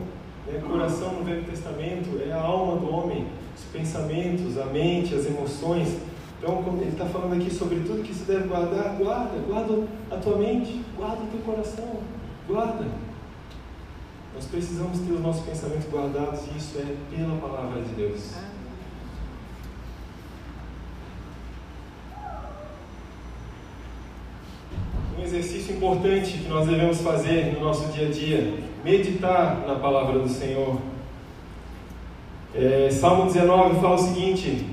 né, 0.47 0.59
coração 0.67 1.13
no 1.13 1.23
Velho 1.23 1.43
Testamento 1.43 2.19
é 2.19 2.31
a 2.31 2.41
alma 2.41 2.77
do 2.77 2.91
homem, 2.91 3.27
os 3.55 3.63
pensamentos, 3.65 4.57
a 4.57 4.65
mente, 4.65 5.13
as 5.13 5.27
emoções. 5.27 5.99
Então, 6.39 6.63
ele 6.81 6.89
está 6.89 7.05
falando 7.05 7.39
aqui 7.39 7.53
sobre 7.53 7.81
tudo 7.81 8.01
que 8.01 8.15
se 8.15 8.23
deve 8.23 8.47
guardar, 8.47 8.95
guarda, 8.95 9.37
guarda 9.47 9.87
a 10.09 10.17
tua 10.17 10.37
mente, 10.37 10.83
guarda 10.97 11.21
o 11.21 11.27
teu 11.27 11.41
coração, 11.41 11.99
guarda. 12.47 12.87
Nós 14.33 14.45
precisamos 14.45 14.97
ter 14.97 15.13
os 15.13 15.21
nossos 15.21 15.45
pensamentos 15.45 15.87
guardados 15.91 16.39
e 16.47 16.57
isso 16.57 16.79
é 16.79 16.95
pela 17.15 17.37
palavra 17.37 17.83
de 17.83 17.93
Deus. 17.93 18.33
Exercício 25.25 25.75
importante 25.75 26.37
que 26.37 26.47
nós 26.47 26.67
devemos 26.67 27.01
fazer 27.01 27.53
no 27.53 27.61
nosso 27.61 27.91
dia 27.91 28.07
a 28.07 28.11
dia: 28.11 28.53
meditar 28.83 29.65
na 29.67 29.75
palavra 29.75 30.19
do 30.19 30.29
Senhor. 30.29 30.77
É, 32.53 32.89
Salmo 32.91 33.25
19 33.25 33.81
fala 33.81 33.95
o 33.95 33.97
seguinte: 33.97 34.65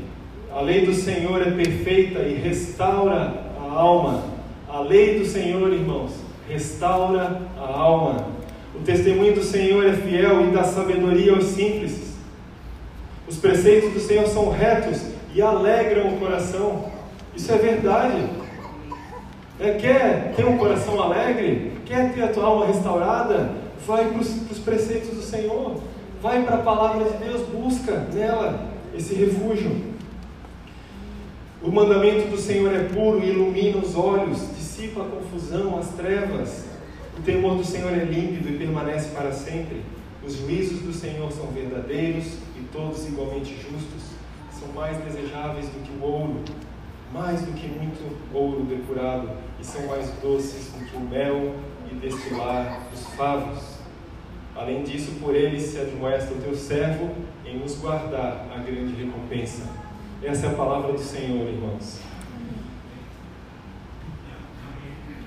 A 0.53 0.61
lei 0.61 0.85
do 0.85 0.95
Senhor 0.95 1.41
é 1.41 1.51
perfeita 1.51 2.21
e 2.21 2.35
restaura 2.35 3.43
a 3.59 3.73
alma. 3.73 4.25
A 4.69 4.81
lei 4.81 5.19
do 5.19 5.27
Senhor, 5.27 5.73
irmãos, 5.73 6.13
restaura 6.49 7.41
a 7.59 7.79
alma. 7.79 8.27
O 8.75 8.81
testemunho 8.81 9.35
do 9.35 9.43
Senhor 9.43 9.87
é 9.87 9.93
fiel 9.93 10.49
e 10.49 10.51
dá 10.51 10.65
sabedoria 10.65 11.33
aos 11.33 11.45
simples. 11.45 12.13
Os 13.27 13.37
preceitos 13.37 13.93
do 13.93 14.01
Senhor 14.01 14.27
são 14.27 14.51
retos 14.51 15.03
e 15.35 15.41
alegram 15.41 16.15
o 16.15 16.19
coração. 16.19 16.91
Isso 17.35 17.51
é 17.53 17.57
verdade. 17.57 18.42
É, 19.63 19.75
quer 19.75 20.35
ter 20.35 20.45
um 20.45 20.59
coração 20.59 21.01
alegre? 21.01 21.71
Quer 21.87 22.13
ter 22.13 22.25
a 22.25 22.29
tua 22.29 22.47
alma 22.47 22.67
restaurada? 22.67 23.53
Vai 23.87 24.11
para 24.11 24.21
os 24.21 24.59
preceitos 24.59 25.11
do 25.11 25.23
Senhor. 25.23 25.77
Vai 26.21 26.43
para 26.43 26.57
a 26.57 26.63
palavra 26.63 27.05
de 27.05 27.17
Deus, 27.19 27.43
busca 27.49 27.93
nela 28.13 28.69
esse 28.93 29.15
refúgio. 29.15 29.93
O 31.63 31.71
mandamento 31.71 32.27
do 32.27 32.37
Senhor 32.37 32.75
é 32.75 32.89
puro 32.89 33.25
ilumina 33.25 33.79
os 33.79 33.95
olhos, 33.95 34.41
dissipa 34.57 35.03
a 35.03 35.05
confusão, 35.05 35.79
as 35.79 35.91
trevas. 35.91 36.65
O 37.17 37.23
temor 37.23 37.57
do 37.57 37.65
Senhor 37.65 37.93
é 37.93 38.05
límpido 38.05 38.49
e 38.49 38.59
permanece 38.59 39.11
para 39.11 39.31
sempre. 39.31 39.83
Os 40.27 40.39
juízos 40.39 40.81
do 40.81 40.93
Senhor 40.93 41.31
são 41.31 41.47
verdadeiros 41.47 42.27
e 42.57 42.65
todos 42.73 43.07
igualmente 43.07 43.55
justos. 43.55 44.11
São 44.51 44.73
mais 44.75 44.97
desejáveis 45.05 45.67
do 45.67 45.85
que 45.85 45.93
o 46.01 46.05
ouro, 46.05 46.43
mais 47.13 47.43
do 47.43 47.53
que 47.53 47.69
muito 47.69 48.17
ouro 48.33 48.65
depurado, 48.65 49.29
e 49.61 49.65
são 49.65 49.87
mais 49.87 50.11
doces 50.23 50.73
do 50.73 50.85
que 50.85 50.97
o 50.97 51.01
mel 51.01 51.55
e 51.91 51.95
destilar 51.95 52.89
dos 52.91 53.07
favos. 53.15 53.79
Além 54.57 54.83
disso, 54.83 55.13
por 55.21 55.35
eles 55.35 55.63
se 55.63 55.79
admoesta 55.79 56.33
o 56.35 56.39
teu 56.39 56.55
servo 56.55 57.11
em 57.45 57.59
nos 57.59 57.77
guardar 57.79 58.47
a 58.55 58.59
grande 58.59 58.95
recompensa. 58.95 59.69
Essa 60.23 60.47
é 60.47 60.51
a 60.51 60.55
palavra 60.55 60.93
do 60.93 60.99
Senhor, 60.99 61.49
irmãos. 61.49 62.01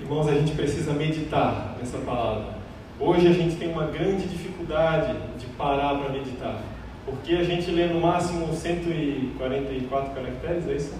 Irmãos, 0.00 0.28
a 0.28 0.34
gente 0.34 0.52
precisa 0.52 0.92
meditar 0.92 1.76
nessa 1.78 1.98
palavra. 1.98 2.56
Hoje 2.98 3.28
a 3.28 3.32
gente 3.32 3.56
tem 3.56 3.70
uma 3.70 3.86
grande 3.86 4.26
dificuldade 4.26 5.14
de 5.38 5.46
parar 5.58 5.98
para 5.98 6.10
meditar, 6.10 6.62
porque 7.04 7.34
a 7.34 7.44
gente 7.44 7.70
lê 7.70 7.86
no 7.86 8.00
máximo 8.00 8.52
144 8.54 10.14
caracteres, 10.14 10.68
é 10.68 10.74
isso? 10.74 10.94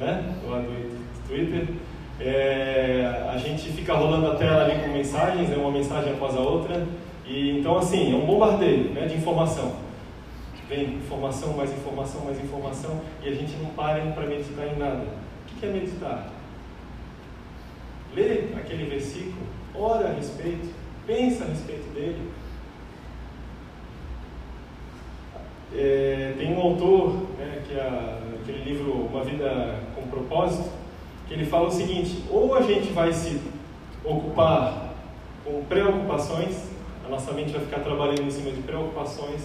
Né? 0.00 0.34
Lá 0.48 0.58
do 0.58 1.00
Twitter. 1.28 1.68
É, 2.18 3.28
a 3.32 3.38
gente 3.38 3.70
fica 3.72 3.94
rolando 3.94 4.32
a 4.32 4.34
tela 4.34 4.64
ali 4.64 4.82
com 4.82 4.92
mensagens, 4.92 5.50
é 5.50 5.56
uma 5.56 5.70
mensagem 5.70 6.12
após 6.12 6.36
a 6.36 6.40
outra. 6.40 6.86
E, 7.26 7.58
então, 7.58 7.78
assim, 7.78 8.12
é 8.12 8.16
um 8.16 8.26
bombardeio 8.26 8.90
né, 8.90 9.06
de 9.06 9.14
informação. 9.14 9.76
Vem 10.68 10.94
informação, 10.94 11.52
mais 11.54 11.72
informação, 11.72 12.24
mais 12.24 12.42
informação, 12.42 13.00
e 13.24 13.28
a 13.28 13.34
gente 13.34 13.56
não 13.56 13.70
para 13.70 14.00
para 14.12 14.26
meditar 14.26 14.66
em 14.66 14.78
nada. 14.78 15.02
O 15.02 15.58
que 15.58 15.66
é 15.66 15.68
meditar? 15.68 16.30
Lê 18.14 18.54
aquele 18.56 18.84
versículo, 18.88 19.46
ora 19.74 20.08
a 20.08 20.12
respeito, 20.12 20.68
pensa 21.06 21.44
a 21.44 21.48
respeito 21.48 21.92
dele. 21.92 22.30
É, 25.74 26.34
tem 26.38 26.52
um 26.52 26.60
autor, 26.60 27.14
né, 27.38 27.62
que 27.66 27.74
é 27.74 28.18
aquele 28.40 28.64
livro 28.64 28.92
Uma 28.92 29.24
Vida 29.24 29.80
Propósito, 30.10 30.68
que 31.28 31.34
ele 31.34 31.46
fala 31.46 31.68
o 31.68 31.70
seguinte: 31.70 32.24
ou 32.30 32.54
a 32.54 32.62
gente 32.62 32.92
vai 32.92 33.12
se 33.12 33.40
ocupar 34.04 34.94
com 35.44 35.62
preocupações, 35.64 36.70
a 37.06 37.08
nossa 37.08 37.32
mente 37.32 37.52
vai 37.52 37.60
ficar 37.60 37.80
trabalhando 37.80 38.22
em 38.22 38.30
cima 38.30 38.50
de 38.50 38.62
preocupações, 38.62 39.42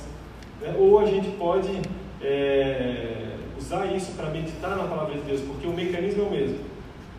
né, 0.61 0.75
ou 0.77 0.99
a 0.99 1.05
gente 1.05 1.29
pode 1.31 1.81
é, 2.21 3.35
usar 3.57 3.85
isso 3.87 4.13
para 4.13 4.29
meditar 4.29 4.75
na 4.75 4.83
palavra 4.83 5.15
de 5.15 5.21
Deus, 5.21 5.41
porque 5.41 5.67
o 5.67 5.73
mecanismo 5.73 6.23
é 6.23 6.25
o 6.27 6.31
mesmo. 6.31 6.57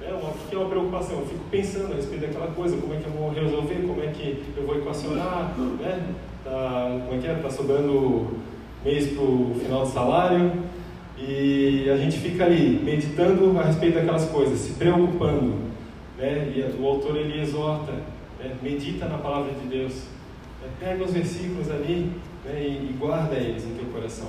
É 0.03 0.13
uma, 0.13 0.31
que 0.49 0.55
é 0.55 0.59
uma 0.59 0.69
preocupação, 0.69 1.19
eu 1.19 1.27
fico 1.27 1.45
pensando 1.51 1.93
a 1.93 1.97
respeito 1.97 2.27
daquela 2.27 2.49
coisa, 2.49 2.77
como 2.77 2.95
é 2.95 2.99
que 2.99 3.07
eu 3.07 3.13
vou 3.13 3.31
resolver, 3.31 3.87
como 3.87 4.01
é 4.03 4.07
que 4.09 4.45
eu 4.57 4.65
vou 4.65 4.77
equacionar, 4.77 5.55
né? 5.81 6.15
Tá, 6.45 7.01
como 7.07 7.19
é 7.19 7.21
que 7.21 7.27
é? 7.27 7.33
Está 7.33 7.51
sobrando 7.51 8.37
mês 8.85 9.09
para 9.09 9.25
o 9.25 9.57
final 9.59 9.81
do 9.81 9.91
salário, 9.91 10.53
e 11.19 11.89
a 11.91 11.97
gente 11.97 12.19
fica 12.19 12.45
ali 12.45 12.81
meditando 12.83 13.59
a 13.59 13.65
respeito 13.65 13.95
daquelas 13.95 14.27
coisas, 14.27 14.59
se 14.59 14.73
preocupando, 14.75 15.55
né? 16.19 16.53
E 16.55 16.81
o 16.81 16.87
autor 16.87 17.17
ele 17.17 17.41
exorta, 17.41 17.93
né? 18.39 18.55
medita 18.63 19.07
na 19.07 19.19
palavra 19.19 19.53
de 19.53 19.67
Deus, 19.67 19.95
né? 20.63 20.69
pega 20.79 21.03
os 21.03 21.13
versículos 21.13 21.71
ali 21.71 22.13
né? 22.45 22.61
e, 22.61 22.91
e 22.91 22.97
guarda 22.99 23.35
eles 23.35 23.65
no 23.65 23.75
teu 23.75 23.87
coração. 23.87 24.29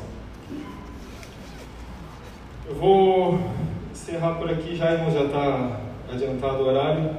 Eu 2.69 2.75
vou 2.75 3.39
encerrar 3.91 4.35
por 4.35 4.49
aqui, 4.49 4.75
já, 4.75 4.91
irmão, 4.91 5.11
já 5.11 5.23
está 5.23 5.79
adiantado 6.11 6.63
o 6.63 6.67
horário. 6.67 7.11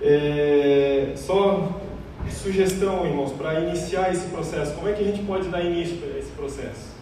É, 0.00 1.12
só 1.16 1.80
sugestão, 2.30 3.06
irmãos, 3.06 3.32
para 3.32 3.60
iniciar 3.60 4.12
esse 4.12 4.28
processo. 4.28 4.74
Como 4.74 4.88
é 4.88 4.92
que 4.92 5.02
a 5.02 5.06
gente 5.06 5.22
pode 5.24 5.48
dar 5.48 5.62
início 5.62 5.98
a 6.04 6.18
esse 6.18 6.30
processo? 6.32 6.93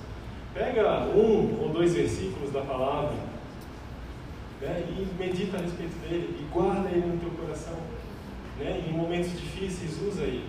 Pega 0.54 1.06
um 1.14 1.62
ou 1.62 1.70
dois 1.72 1.94
versículos 1.94 2.52
da 2.52 2.60
palavra 2.60 3.14
né, 4.60 4.84
e 4.88 5.06
medita 5.18 5.56
a 5.56 5.60
respeito 5.60 5.98
dele 6.00 6.36
e 6.40 6.52
guarda 6.52 6.88
ele 6.90 7.06
no 7.06 7.18
teu 7.18 7.30
coração. 7.30 7.76
Né, 8.58 8.84
em 8.88 8.92
momentos 8.92 9.30
difíceis, 9.32 10.00
usa 10.06 10.22
ele. 10.22 10.44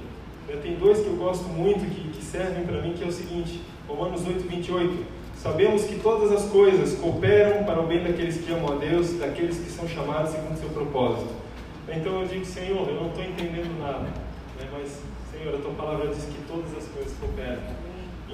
Tem 0.61 0.75
dois 0.75 0.99
que 0.99 1.07
eu 1.07 1.15
gosto 1.15 1.45
muito 1.45 1.89
que, 1.89 2.09
que 2.09 2.23
servem 2.23 2.65
para 2.65 2.81
mim, 2.81 2.93
que 2.93 3.03
é 3.03 3.07
o 3.07 3.11
seguinte, 3.11 3.61
Romanos 3.87 4.27
8, 4.27 4.47
28. 4.47 5.05
Sabemos 5.35 5.85
que 5.85 5.99
todas 5.99 6.31
as 6.31 6.49
coisas 6.49 6.97
cooperam 6.99 7.63
para 7.63 7.81
o 7.81 7.87
bem 7.87 8.03
daqueles 8.03 8.37
que 8.37 8.51
amam 8.51 8.73
a 8.73 8.75
Deus, 8.75 9.13
daqueles 9.13 9.57
que 9.57 9.71
são 9.71 9.87
chamados 9.87 10.31
segundo 10.31 10.53
o 10.53 10.57
seu 10.57 10.69
propósito. 10.69 11.33
Então 11.87 12.21
eu 12.21 12.27
digo, 12.27 12.45
Senhor, 12.45 12.87
eu 12.87 12.95
não 12.95 13.07
estou 13.07 13.23
entendendo 13.23 13.79
nada, 13.79 13.99
né? 13.99 14.69
mas, 14.71 15.01
Senhor, 15.31 15.55
a 15.55 15.57
tua 15.59 15.71
palavra 15.71 16.07
diz 16.07 16.25
que 16.25 16.41
todas 16.47 16.71
as 16.77 16.87
coisas 16.89 17.13
cooperam. 17.19 17.61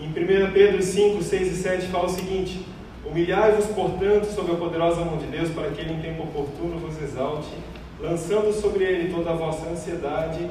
Em 0.02 0.08
1 0.08 0.52
Pedro 0.54 0.82
5, 0.82 1.22
6 1.22 1.48
e 1.52 1.56
7 1.56 1.88
fala 1.88 2.06
o 2.06 2.10
seguinte: 2.10 2.66
Humilhai-vos, 3.06 3.66
portanto, 3.68 4.26
sob 4.26 4.52
a 4.52 4.56
poderosa 4.56 5.04
mão 5.04 5.18
de 5.18 5.26
Deus, 5.26 5.50
para 5.50 5.70
que 5.72 5.82
ele 5.82 5.94
em 5.94 6.00
tempo 6.00 6.24
oportuno 6.24 6.80
vos 6.80 7.02
exalte, 7.02 7.50
lançando 8.00 8.54
sobre 8.54 8.86
ele 8.86 9.14
toda 9.14 9.32
a 9.32 9.34
vossa 9.34 9.70
ansiedade. 9.70 10.48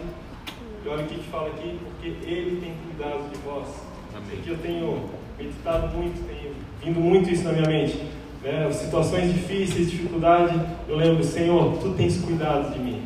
E 0.84 0.88
olha 0.88 1.02
o 1.02 1.06
que, 1.06 1.18
fala 1.30 1.48
aqui, 1.48 1.78
porque 1.82 2.08
ele 2.28 2.60
tem 2.60 2.74
cuidado 2.84 3.30
de 3.30 3.38
vós. 3.38 3.68
Amém. 4.14 4.38
Aqui 4.38 4.50
eu 4.50 4.58
tenho 4.58 5.08
meditado 5.38 5.96
muito, 5.96 6.26
tenho 6.26 6.52
vindo 6.82 7.00
muito 7.00 7.30
isso 7.30 7.44
na 7.44 7.52
minha 7.52 7.68
mente. 7.68 8.02
Né? 8.42 8.70
Situações 8.72 9.32
difíceis, 9.32 9.90
dificuldade, 9.90 10.60
eu 10.88 10.96
lembro, 10.96 11.24
Senhor, 11.24 11.78
Tu 11.78 11.90
tens 11.94 12.20
cuidado 12.20 12.72
de 12.72 12.78
mim. 12.80 13.02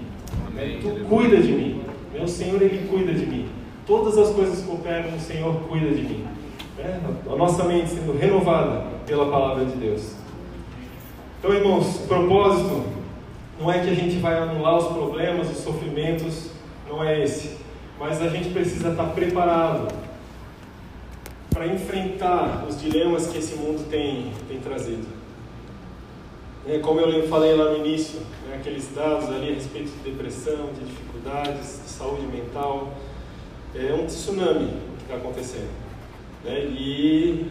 Amém. 0.47 0.81
Tu 0.81 1.05
cuida 1.09 1.37
de 1.37 1.53
mim. 1.53 1.83
Meu 2.13 2.27
Senhor, 2.27 2.61
Ele 2.61 2.87
cuida 2.89 3.13
de 3.13 3.27
mim. 3.27 3.49
Todas 3.87 4.17
as 4.17 4.31
coisas 4.35 4.65
cooperam, 4.65 5.17
o 5.17 5.21
Senhor 5.21 5.55
cuida 5.69 5.91
de 5.91 6.03
mim. 6.03 6.27
Né? 6.77 7.01
A 7.31 7.37
nossa 7.37 7.65
mente 7.65 7.91
sendo 7.91 8.17
renovada 8.17 8.85
pela 9.07 9.31
palavra 9.31 9.65
de 9.65 9.77
Deus. 9.77 10.15
Então, 11.39 11.53
irmãos, 11.53 11.97
o 12.05 12.07
propósito 12.07 12.85
não 13.61 13.71
é 13.71 13.81
que 13.81 13.91
a 13.91 13.95
gente 13.95 14.19
vai 14.19 14.39
anular 14.39 14.77
os 14.77 14.87
problemas, 14.87 15.51
os 15.51 15.59
sofrimentos, 15.59 16.51
não 16.89 17.03
é 17.03 17.23
esse. 17.23 17.57
Mas 17.99 18.23
a 18.23 18.29
gente 18.29 18.51
precisa 18.51 18.91
estar 18.91 19.07
preparado 19.07 19.93
para 21.51 21.67
enfrentar 21.67 22.65
os 22.69 22.81
dilemas 22.81 23.27
que 23.27 23.39
esse 23.39 23.57
mundo 23.57 23.89
tem, 23.91 24.33
tem 24.49 24.59
trazido. 24.61 25.07
É, 26.67 26.79
como 26.79 27.01
eu 27.01 27.29
falei 27.29 27.57
lá 27.57 27.73
no 27.73 27.79
início, 27.79 28.21
né, 28.47 28.57
aqueles 28.57 28.89
dados 28.95 29.29
ali 29.29 29.51
a 29.51 29.55
respeito 29.55 29.91
de 29.91 30.11
depressão, 30.11 30.71
de 30.73 30.85
dificuldades, 30.85 31.81
de 31.85 31.91
saúde 31.91 32.27
mental, 32.27 32.93
é 33.75 33.95
um 33.95 34.07
tsunami 34.07 34.69
que 34.99 35.03
está 35.03 35.17
acontecendo. 35.17 35.71
Né, 36.45 36.65
e 36.65 37.47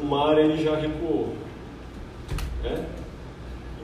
o 0.00 0.04
mar 0.04 0.38
ele 0.38 0.62
já 0.62 0.76
recuou. 0.76 1.34
Né? 2.62 2.86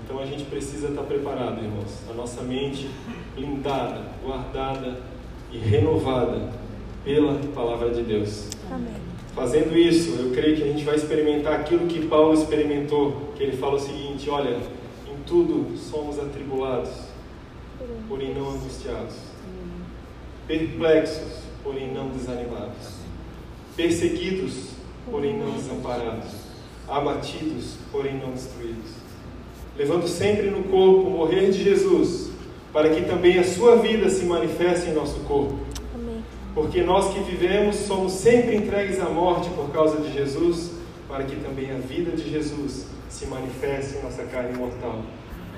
Então 0.04 0.18
a 0.18 0.26
gente 0.26 0.44
precisa 0.44 0.88
estar 0.88 1.02
preparado, 1.02 1.62
irmãos. 1.62 2.00
A 2.10 2.14
nossa 2.14 2.42
mente 2.42 2.90
blindada, 3.34 4.02
guardada 4.22 5.00
e 5.50 5.58
renovada 5.58 6.52
pela 7.04 7.34
palavra 7.54 7.90
de 7.90 8.02
Deus. 8.02 8.48
Amém. 8.70 9.12
Fazendo 9.34 9.76
isso, 9.76 10.14
eu 10.18 10.30
creio 10.32 10.56
que 10.56 10.62
a 10.62 10.66
gente 10.66 10.84
vai 10.84 10.94
experimentar 10.94 11.54
aquilo 11.60 11.86
que 11.86 12.06
Paulo 12.06 12.34
experimentou, 12.34 13.32
que 13.34 13.42
ele 13.42 13.56
fala 13.56 13.76
o 13.76 13.80
seguinte: 13.80 14.28
olha, 14.28 14.58
em 15.06 15.22
tudo 15.26 15.76
somos 15.78 16.18
atribulados, 16.18 16.90
porém 18.08 18.34
não 18.34 18.50
angustiados, 18.50 19.14
perplexos, 20.58 21.44
porém 21.64 21.90
não 21.94 22.10
desanimados, 22.10 22.98
perseguidos, 23.74 24.72
porém 25.10 25.38
não 25.38 25.52
desamparados, 25.52 26.30
abatidos, 26.86 27.76
porém 27.90 28.18
não 28.18 28.32
destruídos, 28.32 28.90
levando 29.78 30.06
sempre 30.06 30.50
no 30.50 30.64
corpo 30.64 31.08
o 31.08 31.10
morrer 31.10 31.50
de 31.50 31.64
Jesus, 31.64 32.30
para 32.70 32.90
que 32.90 33.02
também 33.02 33.38
a 33.38 33.44
sua 33.44 33.76
vida 33.76 34.10
se 34.10 34.24
manifeste 34.24 34.90
em 34.90 34.94
nosso 34.94 35.20
corpo. 35.20 35.58
Porque 36.54 36.82
nós 36.82 37.14
que 37.14 37.20
vivemos 37.20 37.76
somos 37.76 38.12
sempre 38.12 38.56
entregues 38.56 39.00
à 39.00 39.08
morte 39.08 39.48
por 39.50 39.70
causa 39.70 40.02
de 40.02 40.12
Jesus, 40.12 40.72
para 41.08 41.24
que 41.24 41.36
também 41.36 41.70
a 41.70 41.78
vida 41.78 42.10
de 42.14 42.30
Jesus 42.30 42.86
se 43.08 43.24
manifeste 43.24 43.96
em 43.96 44.02
nossa 44.02 44.24
carne 44.24 44.54
mortal, 44.58 45.00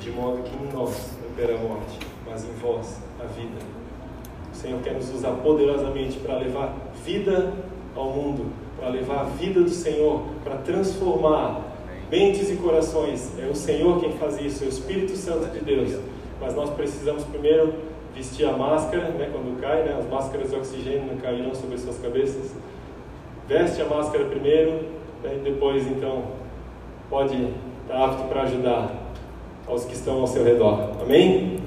de 0.00 0.10
modo 0.10 0.44
que 0.44 0.54
em 0.54 0.72
nós 0.72 1.10
opera 1.32 1.56
a 1.56 1.58
morte, 1.58 1.98
mas 2.24 2.44
em 2.44 2.52
vós 2.60 2.98
a 3.20 3.24
vida. 3.24 3.73
O 4.54 4.56
Senhor 4.56 4.80
quer 4.82 4.94
nos 4.94 5.12
usar 5.12 5.32
poderosamente 5.42 6.16
para 6.20 6.38
levar 6.38 6.72
vida 7.04 7.52
ao 7.96 8.10
mundo, 8.10 8.46
para 8.78 8.88
levar 8.88 9.22
a 9.22 9.24
vida 9.24 9.60
do 9.60 9.68
Senhor, 9.68 10.22
para 10.44 10.58
transformar 10.58 11.60
mentes 12.08 12.50
e 12.50 12.56
corações. 12.56 13.32
É 13.36 13.46
o 13.46 13.54
Senhor 13.54 13.98
quem 13.98 14.12
faz 14.12 14.40
isso, 14.40 14.62
é 14.62 14.66
o 14.68 14.70
Espírito 14.70 15.16
Santo 15.16 15.50
de 15.52 15.58
Deus. 15.58 15.98
Mas 16.40 16.54
nós 16.54 16.70
precisamos 16.70 17.24
primeiro 17.24 17.74
vestir 18.14 18.46
a 18.46 18.52
máscara, 18.52 19.08
né, 19.08 19.28
quando 19.32 19.60
cai, 19.60 19.82
né, 19.82 19.96
as 19.98 20.08
máscaras 20.08 20.50
de 20.50 20.56
oxigênio 20.56 21.06
não 21.06 21.16
cairão 21.16 21.52
sobre 21.52 21.76
suas 21.76 21.98
cabeças. 21.98 22.54
Veste 23.48 23.82
a 23.82 23.86
máscara 23.86 24.24
primeiro, 24.26 24.84
né, 25.22 25.36
e 25.36 25.38
depois 25.42 25.84
então 25.84 26.22
pode 27.10 27.48
estar 27.82 28.04
apto 28.04 28.28
para 28.28 28.42
ajudar 28.42 28.92
aos 29.66 29.84
que 29.84 29.94
estão 29.94 30.20
ao 30.20 30.28
seu 30.28 30.44
redor. 30.44 30.92
Amém? 31.02 31.58